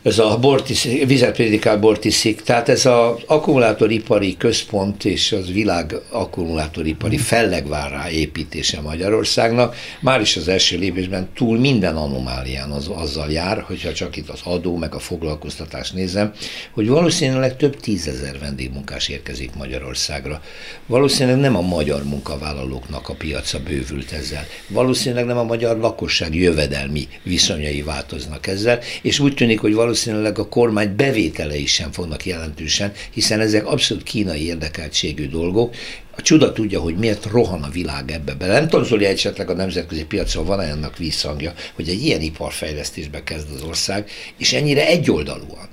ez 0.02 0.18
a 0.18 0.38
bortis, 0.38 0.82
vizet 0.82 1.34
prédikál 1.34 1.78
bortiszik, 1.78 2.42
tehát 2.42 2.68
ez 2.68 2.86
az 2.86 3.12
akkumulátoripari 3.26 4.36
központ 4.36 5.04
és 5.04 5.32
az 5.32 5.52
világ 5.52 5.94
akkumulátoripari 6.08 7.16
mhm. 7.16 7.24
fellegvárá 7.24 8.10
építése 8.10 8.80
Magyarországnak 8.80 9.76
már 10.00 10.20
is 10.20 10.36
az 10.36 10.48
első 10.48 10.78
lépésben 10.78 11.28
túl 11.34 11.58
minden 11.58 11.96
anomálián 11.96 12.70
az, 12.70 12.88
azzal 12.88 13.30
jár, 13.30 13.60
hogyha 13.60 13.92
csak 13.92 14.16
itt 14.16 14.28
az 14.28 14.40
adó 14.44 14.76
meg 14.76 14.94
a 14.94 14.98
foglalkoztatás 14.98 15.90
nézem, 15.90 16.32
hogy 16.70 16.88
valószínűleg 16.88 17.56
több 17.56 17.80
tízezer 17.80 18.38
vendégmunkás 18.38 19.08
érkezik 19.08 19.54
Magyarországra. 19.54 20.42
Valószínűleg 20.86 21.40
nem 21.40 21.56
a 21.56 21.60
magyar 21.60 22.04
munkavállalóknak 22.04 23.08
a 23.08 23.14
piaca 23.14 23.58
bővült 23.58 24.12
ezzel. 24.12 24.46
Valószínűleg 24.68 25.24
nem 25.24 25.38
a 25.38 25.44
magyar 25.44 25.78
lakosság 25.78 26.34
jövedelmi 26.34 27.08
viszonyai 27.22 27.82
változnak 27.82 28.46
ezzel, 28.46 28.78
és 29.02 29.18
úgy 29.18 29.34
tűnik, 29.34 29.60
hogy 29.60 29.74
valószínűleg 29.74 29.90
valószínűleg 29.92 30.38
a 30.38 30.48
kormány 30.48 30.96
bevételei 30.96 31.66
sem 31.66 31.92
fognak 31.92 32.26
jelentősen, 32.26 32.92
hiszen 33.10 33.40
ezek 33.40 33.66
abszolút 33.66 34.02
kínai 34.02 34.46
érdekeltségű 34.46 35.28
dolgok, 35.28 35.74
a 36.16 36.22
csuda 36.22 36.52
tudja, 36.52 36.80
hogy 36.80 36.96
miért 36.96 37.24
rohan 37.24 37.62
a 37.62 37.68
világ 37.68 38.10
ebbe 38.10 38.34
bele. 38.34 38.52
Nem 38.52 38.68
tudom, 38.68 38.84
Zoli, 38.84 39.04
esetleg 39.04 39.50
a 39.50 39.54
nemzetközi 39.54 40.04
piacon 40.04 40.44
van-e 40.44 40.64
ennek 40.64 40.96
visszhangja, 40.96 41.52
hogy 41.74 41.88
egy 41.88 42.02
ilyen 42.02 42.20
iparfejlesztésbe 42.20 43.22
kezd 43.22 43.54
az 43.54 43.62
ország, 43.62 44.10
és 44.36 44.52
ennyire 44.52 44.86
egyoldalúan. 44.86 45.68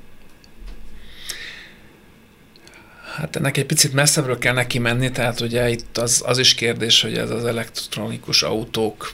Hát 3.15 3.35
ennek 3.35 3.57
egy 3.57 3.65
picit 3.65 3.93
messzebbről 3.93 4.37
kell 4.37 4.53
neki 4.53 4.79
menni, 4.79 5.11
tehát 5.11 5.39
ugye 5.39 5.69
itt 5.69 5.97
az, 5.97 6.23
az 6.25 6.37
is 6.37 6.53
kérdés, 6.53 7.01
hogy 7.01 7.17
ez 7.17 7.29
az 7.29 7.45
elektronikus 7.45 8.43
autók 8.43 9.11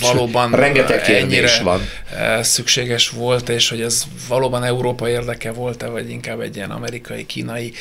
valóban 0.00 0.50
Rengeteg 0.50 1.10
ennyire 1.10 1.62
van. 1.62 1.80
Eh, 2.16 2.42
szükséges 2.42 3.10
volt, 3.10 3.48
és 3.48 3.68
hogy 3.68 3.80
ez 3.80 4.04
valóban 4.28 4.64
Európa 4.64 5.08
érdeke 5.08 5.52
volt-e, 5.52 5.86
vagy 5.86 6.10
inkább 6.10 6.40
egy 6.40 6.56
ilyen 6.56 6.70
amerikai-kínai 6.70 7.72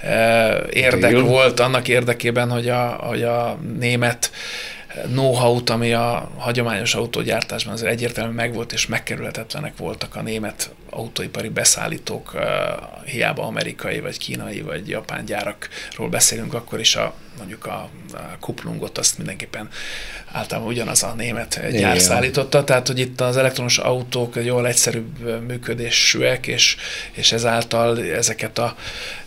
eh, 0.00 0.56
érdek 0.70 1.10
Dél. 1.10 1.22
volt 1.22 1.60
annak 1.60 1.88
érdekében, 1.88 2.50
hogy 2.50 2.68
a, 2.68 2.86
hogy 2.86 3.22
a 3.22 3.58
német 3.78 4.30
know-how-t, 5.04 5.70
ami 5.70 5.92
a 5.92 6.30
hagyományos 6.36 6.94
autógyártásban 6.94 7.72
azért 7.72 7.90
egyértelműen 7.90 8.34
megvolt, 8.34 8.72
és 8.72 8.86
megkerülhetetlenek 8.86 9.76
voltak 9.76 10.16
a 10.16 10.22
német 10.22 10.70
autóipari 10.90 11.48
beszállítók, 11.48 12.36
hiába 13.04 13.46
amerikai, 13.46 14.00
vagy 14.00 14.18
kínai, 14.18 14.60
vagy 14.60 14.88
japán 14.88 15.24
gyárakról 15.24 16.08
beszélünk, 16.08 16.54
akkor 16.54 16.80
is 16.80 16.96
a, 16.96 17.14
mondjuk 17.38 17.66
a, 17.66 17.88
a 18.12 18.38
kuplungot 18.40 18.98
azt 18.98 19.16
mindenképpen 19.16 19.68
általában 20.32 20.70
ugyanaz 20.70 21.02
a 21.02 21.14
német 21.16 21.70
gyár 21.70 22.00
szállította, 22.00 22.64
tehát 22.64 22.86
hogy 22.86 22.98
itt 22.98 23.20
az 23.20 23.36
elektronos 23.36 23.78
autók 23.78 24.34
jól 24.44 24.66
egyszerűbb 24.66 25.44
működésűek, 25.46 26.46
és, 26.46 26.76
és 27.12 27.32
ezáltal 27.32 28.02
ezeket 28.02 28.58
a, 28.58 28.76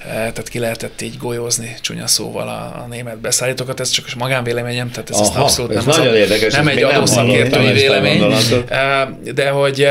tehát 0.03 0.49
ki 0.49 0.59
lehetett 0.59 1.01
így 1.01 1.17
golyózni 1.17 1.75
csúnya 1.81 2.07
szóval 2.07 2.47
a, 2.47 2.83
a 2.83 2.87
német 2.89 3.17
beszállítókat, 3.17 3.79
ez 3.79 3.89
csak 3.89 4.05
a 4.13 4.17
magánvéleményem, 4.17 4.91
tehát 4.91 5.09
ez 5.09 5.17
Aha, 5.17 5.43
abszolút 5.43 5.75
ez 5.75 5.85
nem, 5.85 5.97
nagyon 5.97 6.13
az 6.13 6.19
érdekes, 6.19 6.53
nem 6.53 6.67
egy 6.67 6.83
adószakértői 6.83 7.71
vélemény, 7.71 8.33
de 9.33 9.49
hogy, 9.49 9.87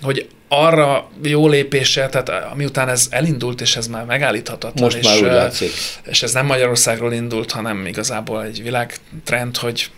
hogy 0.00 0.28
arra 0.48 1.10
jó 1.22 1.48
lépése, 1.48 2.08
tehát 2.08 2.54
miután 2.54 2.88
ez 2.88 3.06
elindult, 3.10 3.60
és 3.60 3.76
ez 3.76 3.86
már 3.86 4.04
megállíthatatlan, 4.04 4.84
Most 4.84 4.96
és, 4.96 5.04
már 5.04 5.16
úgy 5.16 5.22
látszik. 5.22 5.70
és 6.04 6.22
ez 6.22 6.32
nem 6.32 6.46
Magyarországról 6.46 7.12
indult, 7.12 7.50
hanem 7.50 7.86
igazából 7.86 8.44
egy 8.44 8.62
világtrend, 8.62 9.56
hogy 9.56 9.90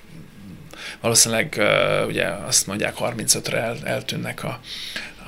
valószínűleg 1.00 1.62
ugye 2.06 2.26
azt 2.46 2.66
mondják 2.66 2.94
35-re 3.00 3.58
el, 3.58 3.76
eltűnnek 3.84 4.44
a, 4.44 4.60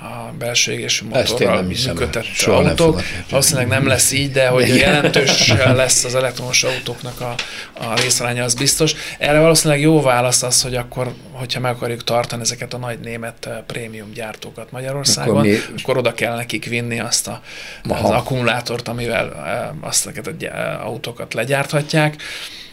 a 0.03 0.33
belső 0.39 0.73
égésű 0.73 1.07
motorral 1.07 1.63
működtetett 1.63 2.43
autók. 2.47 3.03
Valószínűleg 3.31 3.69
nem 3.69 3.87
lesz 3.87 4.13
így, 4.13 4.31
de 4.31 4.49
hogy 4.49 4.77
jelentős 4.77 5.53
lesz 5.57 6.05
az 6.05 6.15
elektromos 6.15 6.63
autóknak 6.63 7.21
a, 7.21 7.35
a 7.75 8.01
részaránya, 8.01 8.45
az 8.45 8.55
biztos. 8.55 8.95
Erre 9.19 9.41
valószínűleg 9.41 9.83
jó 9.83 10.03
válasz 10.03 10.43
az, 10.43 10.63
hogy 10.63 10.75
akkor, 10.75 11.15
hogyha 11.33 11.61
meg 11.61 11.75
akarjuk 11.75 12.05
tartani 12.05 12.43
ezeket 12.43 12.75
a 12.75 12.79
nagy 12.79 12.99
német 12.99 13.47
eh, 13.47 13.59
prémium 13.67 14.13
gyártókat 14.13 14.71
Magyarországon, 14.71 15.37
akkor, 15.37 15.51
mi... 15.51 15.57
akkor 15.83 15.97
oda 15.97 16.15
kell 16.15 16.37
nekik 16.37 16.65
vinni 16.65 17.01
azt 17.01 17.29
a, 17.29 17.41
az 17.89 18.11
akkumulátort, 18.11 18.89
amivel 18.89 19.35
eh, 19.35 19.89
azt 19.89 20.07
a 20.07 20.11
eh, 20.41 20.87
autókat 20.87 21.35
legyárthatják. 21.35 22.17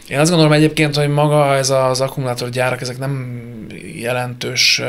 Én 0.08 0.18
azt 0.18 0.30
gondolom 0.30 0.52
egyébként, 0.52 0.96
hogy 0.96 1.08
maga 1.08 1.54
ez 1.56 1.70
az 1.70 2.00
akkumulátorgyárak, 2.00 2.80
ezek 2.80 2.98
nem 2.98 3.40
jelentős 4.00 4.82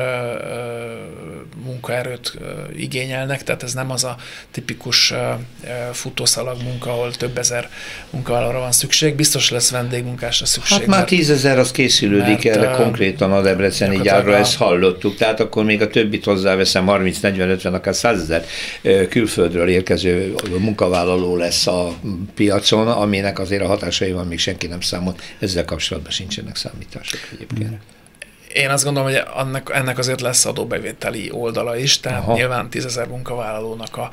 munkaerőt 1.65 2.37
igényelnek, 2.75 3.43
tehát 3.43 3.63
ez 3.63 3.73
nem 3.73 3.91
az 3.91 4.03
a 4.03 4.15
tipikus 4.51 5.13
futószalag 5.91 6.57
munka, 6.63 6.89
ahol 6.89 7.11
több 7.11 7.37
ezer 7.37 7.69
munkavállalóra 8.09 8.59
van 8.59 8.71
szükség. 8.71 9.15
Biztos 9.15 9.51
lesz 9.51 9.71
vendégmunkásra 9.71 10.45
szükség. 10.45 10.77
Hát 10.77 10.87
már 10.87 11.05
tízezer 11.05 11.59
az 11.59 11.71
készülődik 11.71 12.43
mert, 12.43 12.57
erre 12.57 12.71
konkrétan 12.71 13.31
a 13.31 13.41
Debreceni 13.41 14.01
gyárra, 14.01 14.35
ezt 14.35 14.55
hallottuk, 14.55 15.15
tehát 15.15 15.39
akkor 15.39 15.63
még 15.63 15.81
a 15.81 15.87
többit 15.87 16.23
hozzáveszem, 16.25 16.85
30-40-50, 16.87 17.73
akár 17.73 17.95
100 17.95 18.21
ezer 18.21 18.45
külföldről 19.09 19.67
érkező 19.67 20.33
munkavállaló 20.59 21.35
lesz 21.35 21.67
a 21.67 21.93
piacon, 22.35 22.87
aminek 22.87 23.39
azért 23.39 23.63
a 23.63 23.67
hatásai 23.67 24.11
van, 24.11 24.27
még 24.27 24.39
senki 24.39 24.67
nem 24.67 24.81
számol. 24.81 25.08
Ezzel 25.39 25.65
kapcsolatban 25.65 26.11
sincsenek 26.11 26.55
számítások 26.55 27.19
egyébként. 27.31 27.69
Mm. 27.69 27.75
Én 28.53 28.69
azt 28.69 28.83
gondolom, 28.83 29.09
hogy 29.09 29.21
annak, 29.33 29.71
ennek 29.73 29.97
azért 29.97 30.21
lesz 30.21 30.45
adóbevételi 30.45 31.31
oldala 31.31 31.77
is, 31.77 31.99
tehát 31.99 32.21
Aha. 32.21 32.33
nyilván 32.33 32.69
10 32.69 32.85
ezer 32.85 33.07
munkavállalónak 33.07 33.97
a, 33.97 34.11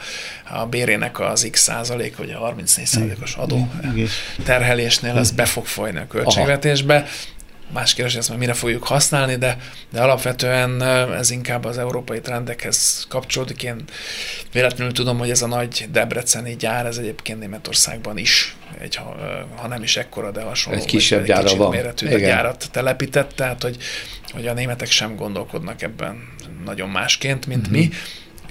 a 0.50 0.66
bérének 0.66 1.20
az 1.20 1.48
x 1.50 1.60
százalék, 1.60 2.16
vagy 2.16 2.30
a 2.30 2.38
34 2.38 2.86
százalékos 2.86 3.34
adó 3.34 3.68
terhelésnél 4.44 5.16
ez 5.16 5.30
be 5.30 5.44
fog 5.44 5.66
folyni 5.66 5.98
a 5.98 6.06
költségvetésbe. 6.06 6.94
Aha. 6.94 7.06
Más 7.72 7.94
kérdés, 7.94 8.14
ezt 8.14 8.28
már 8.28 8.38
mire 8.38 8.52
fogjuk 8.52 8.84
használni, 8.84 9.36
de, 9.36 9.56
de 9.90 10.00
alapvetően 10.00 10.82
ez 11.12 11.30
inkább 11.30 11.64
az 11.64 11.78
európai 11.78 12.20
trendekhez 12.20 13.06
kapcsolódik. 13.08 13.62
Én 13.62 13.84
véletlenül 14.52 14.92
tudom, 14.92 15.18
hogy 15.18 15.30
ez 15.30 15.42
a 15.42 15.46
nagy 15.46 15.88
debreceni 15.90 16.56
gyár, 16.56 16.86
ez 16.86 16.96
egyébként 16.96 17.38
Németországban 17.38 18.18
is, 18.18 18.56
egy, 18.78 18.94
ha, 18.94 19.16
ha 19.56 19.68
nem 19.68 19.82
is 19.82 19.96
ekkora, 19.96 20.30
de 20.30 20.42
hasonló. 20.42 20.78
Egy 20.78 20.84
kisebb 20.84 21.24
gyára 21.24 21.56
van. 21.56 21.70
méretű 21.70 22.06
Igen. 22.06 22.20
gyárat 22.20 22.68
telepített, 22.72 23.32
tehát 23.34 23.62
hogy, 23.62 23.76
hogy 24.32 24.46
a 24.46 24.52
németek 24.52 24.90
sem 24.90 25.16
gondolkodnak 25.16 25.82
ebben 25.82 26.28
nagyon 26.64 26.88
másként, 26.88 27.46
mint 27.46 27.68
mm-hmm. 27.68 27.78
mi 27.78 27.90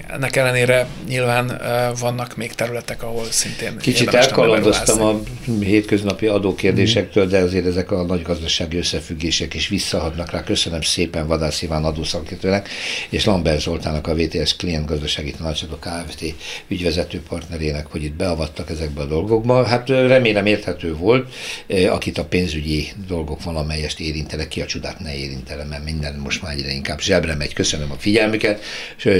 ennek 0.06 0.36
ellenére 0.36 0.86
nyilván 1.08 1.60
vannak 2.00 2.36
még 2.36 2.52
területek, 2.52 3.02
ahol 3.02 3.24
szintén 3.30 3.76
Kicsit 3.78 4.14
elkalandoztam 4.14 5.02
a 5.02 5.20
hétköznapi 5.60 6.26
adókérdésektől, 6.26 7.26
de 7.26 7.38
azért 7.38 7.66
ezek 7.66 7.90
a 7.90 8.02
nagy 8.02 8.22
gazdasági 8.22 8.76
összefüggések 8.76 9.54
is 9.54 9.68
visszahadnak 9.68 10.30
rá. 10.30 10.42
Köszönöm 10.42 10.80
szépen 10.80 11.26
Vadász 11.26 11.62
Iván 11.62 11.84
adószakértőnek 11.84 12.68
és 13.08 13.24
Lambert 13.24 13.60
Zoltának 13.60 14.06
a 14.06 14.14
VTS 14.14 14.56
Klient 14.56 14.86
Gazdasági 14.86 15.30
Tanácsadó 15.30 15.76
Kft. 15.76 16.24
ügyvezető 16.68 17.22
partnerének, 17.28 17.86
hogy 17.86 18.04
itt 18.04 18.14
beavattak 18.14 18.70
ezekbe 18.70 19.00
a 19.00 19.06
dolgokba. 19.06 19.64
Hát 19.64 19.88
remélem 19.88 20.46
érthető 20.46 20.94
volt, 20.94 21.34
akit 21.90 22.18
a 22.18 22.24
pénzügyi 22.24 22.88
dolgok 23.06 23.42
valamelyest 23.42 24.00
érintenek, 24.00 24.48
ki 24.48 24.60
a 24.60 24.66
csodát 24.66 25.00
ne 25.00 25.16
érintele, 25.16 25.64
mert 25.64 25.84
minden 25.84 26.14
most 26.14 26.42
már 26.42 26.52
egyre 26.52 26.70
inkább 26.70 27.00
zsebre 27.00 27.34
megy. 27.34 27.52
Köszönöm 27.52 27.90
a 27.90 27.96
figyelmüket. 27.98 28.62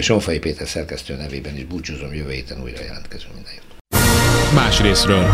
Sonfai 0.01 0.39
Péter 0.39 0.69
szerkesztő 0.77 1.17
nevében 1.17 1.57
is 1.57 1.65
búcsúzom, 1.65 2.15
jövő 2.15 2.31
héten 2.31 2.63
újra 2.63 2.83
jelentkezünk 2.83 3.35
minden 3.35 3.53
jót. 3.53 4.55
Más 4.55 4.81
részről. 4.81 5.27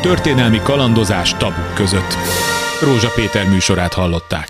Történelmi 0.00 0.60
kalandozás 0.62 1.36
tabuk 1.36 1.74
között. 1.74 2.14
Rózsa 2.82 3.10
Péter 3.14 3.48
műsorát 3.48 3.92
hallották. 3.92 4.48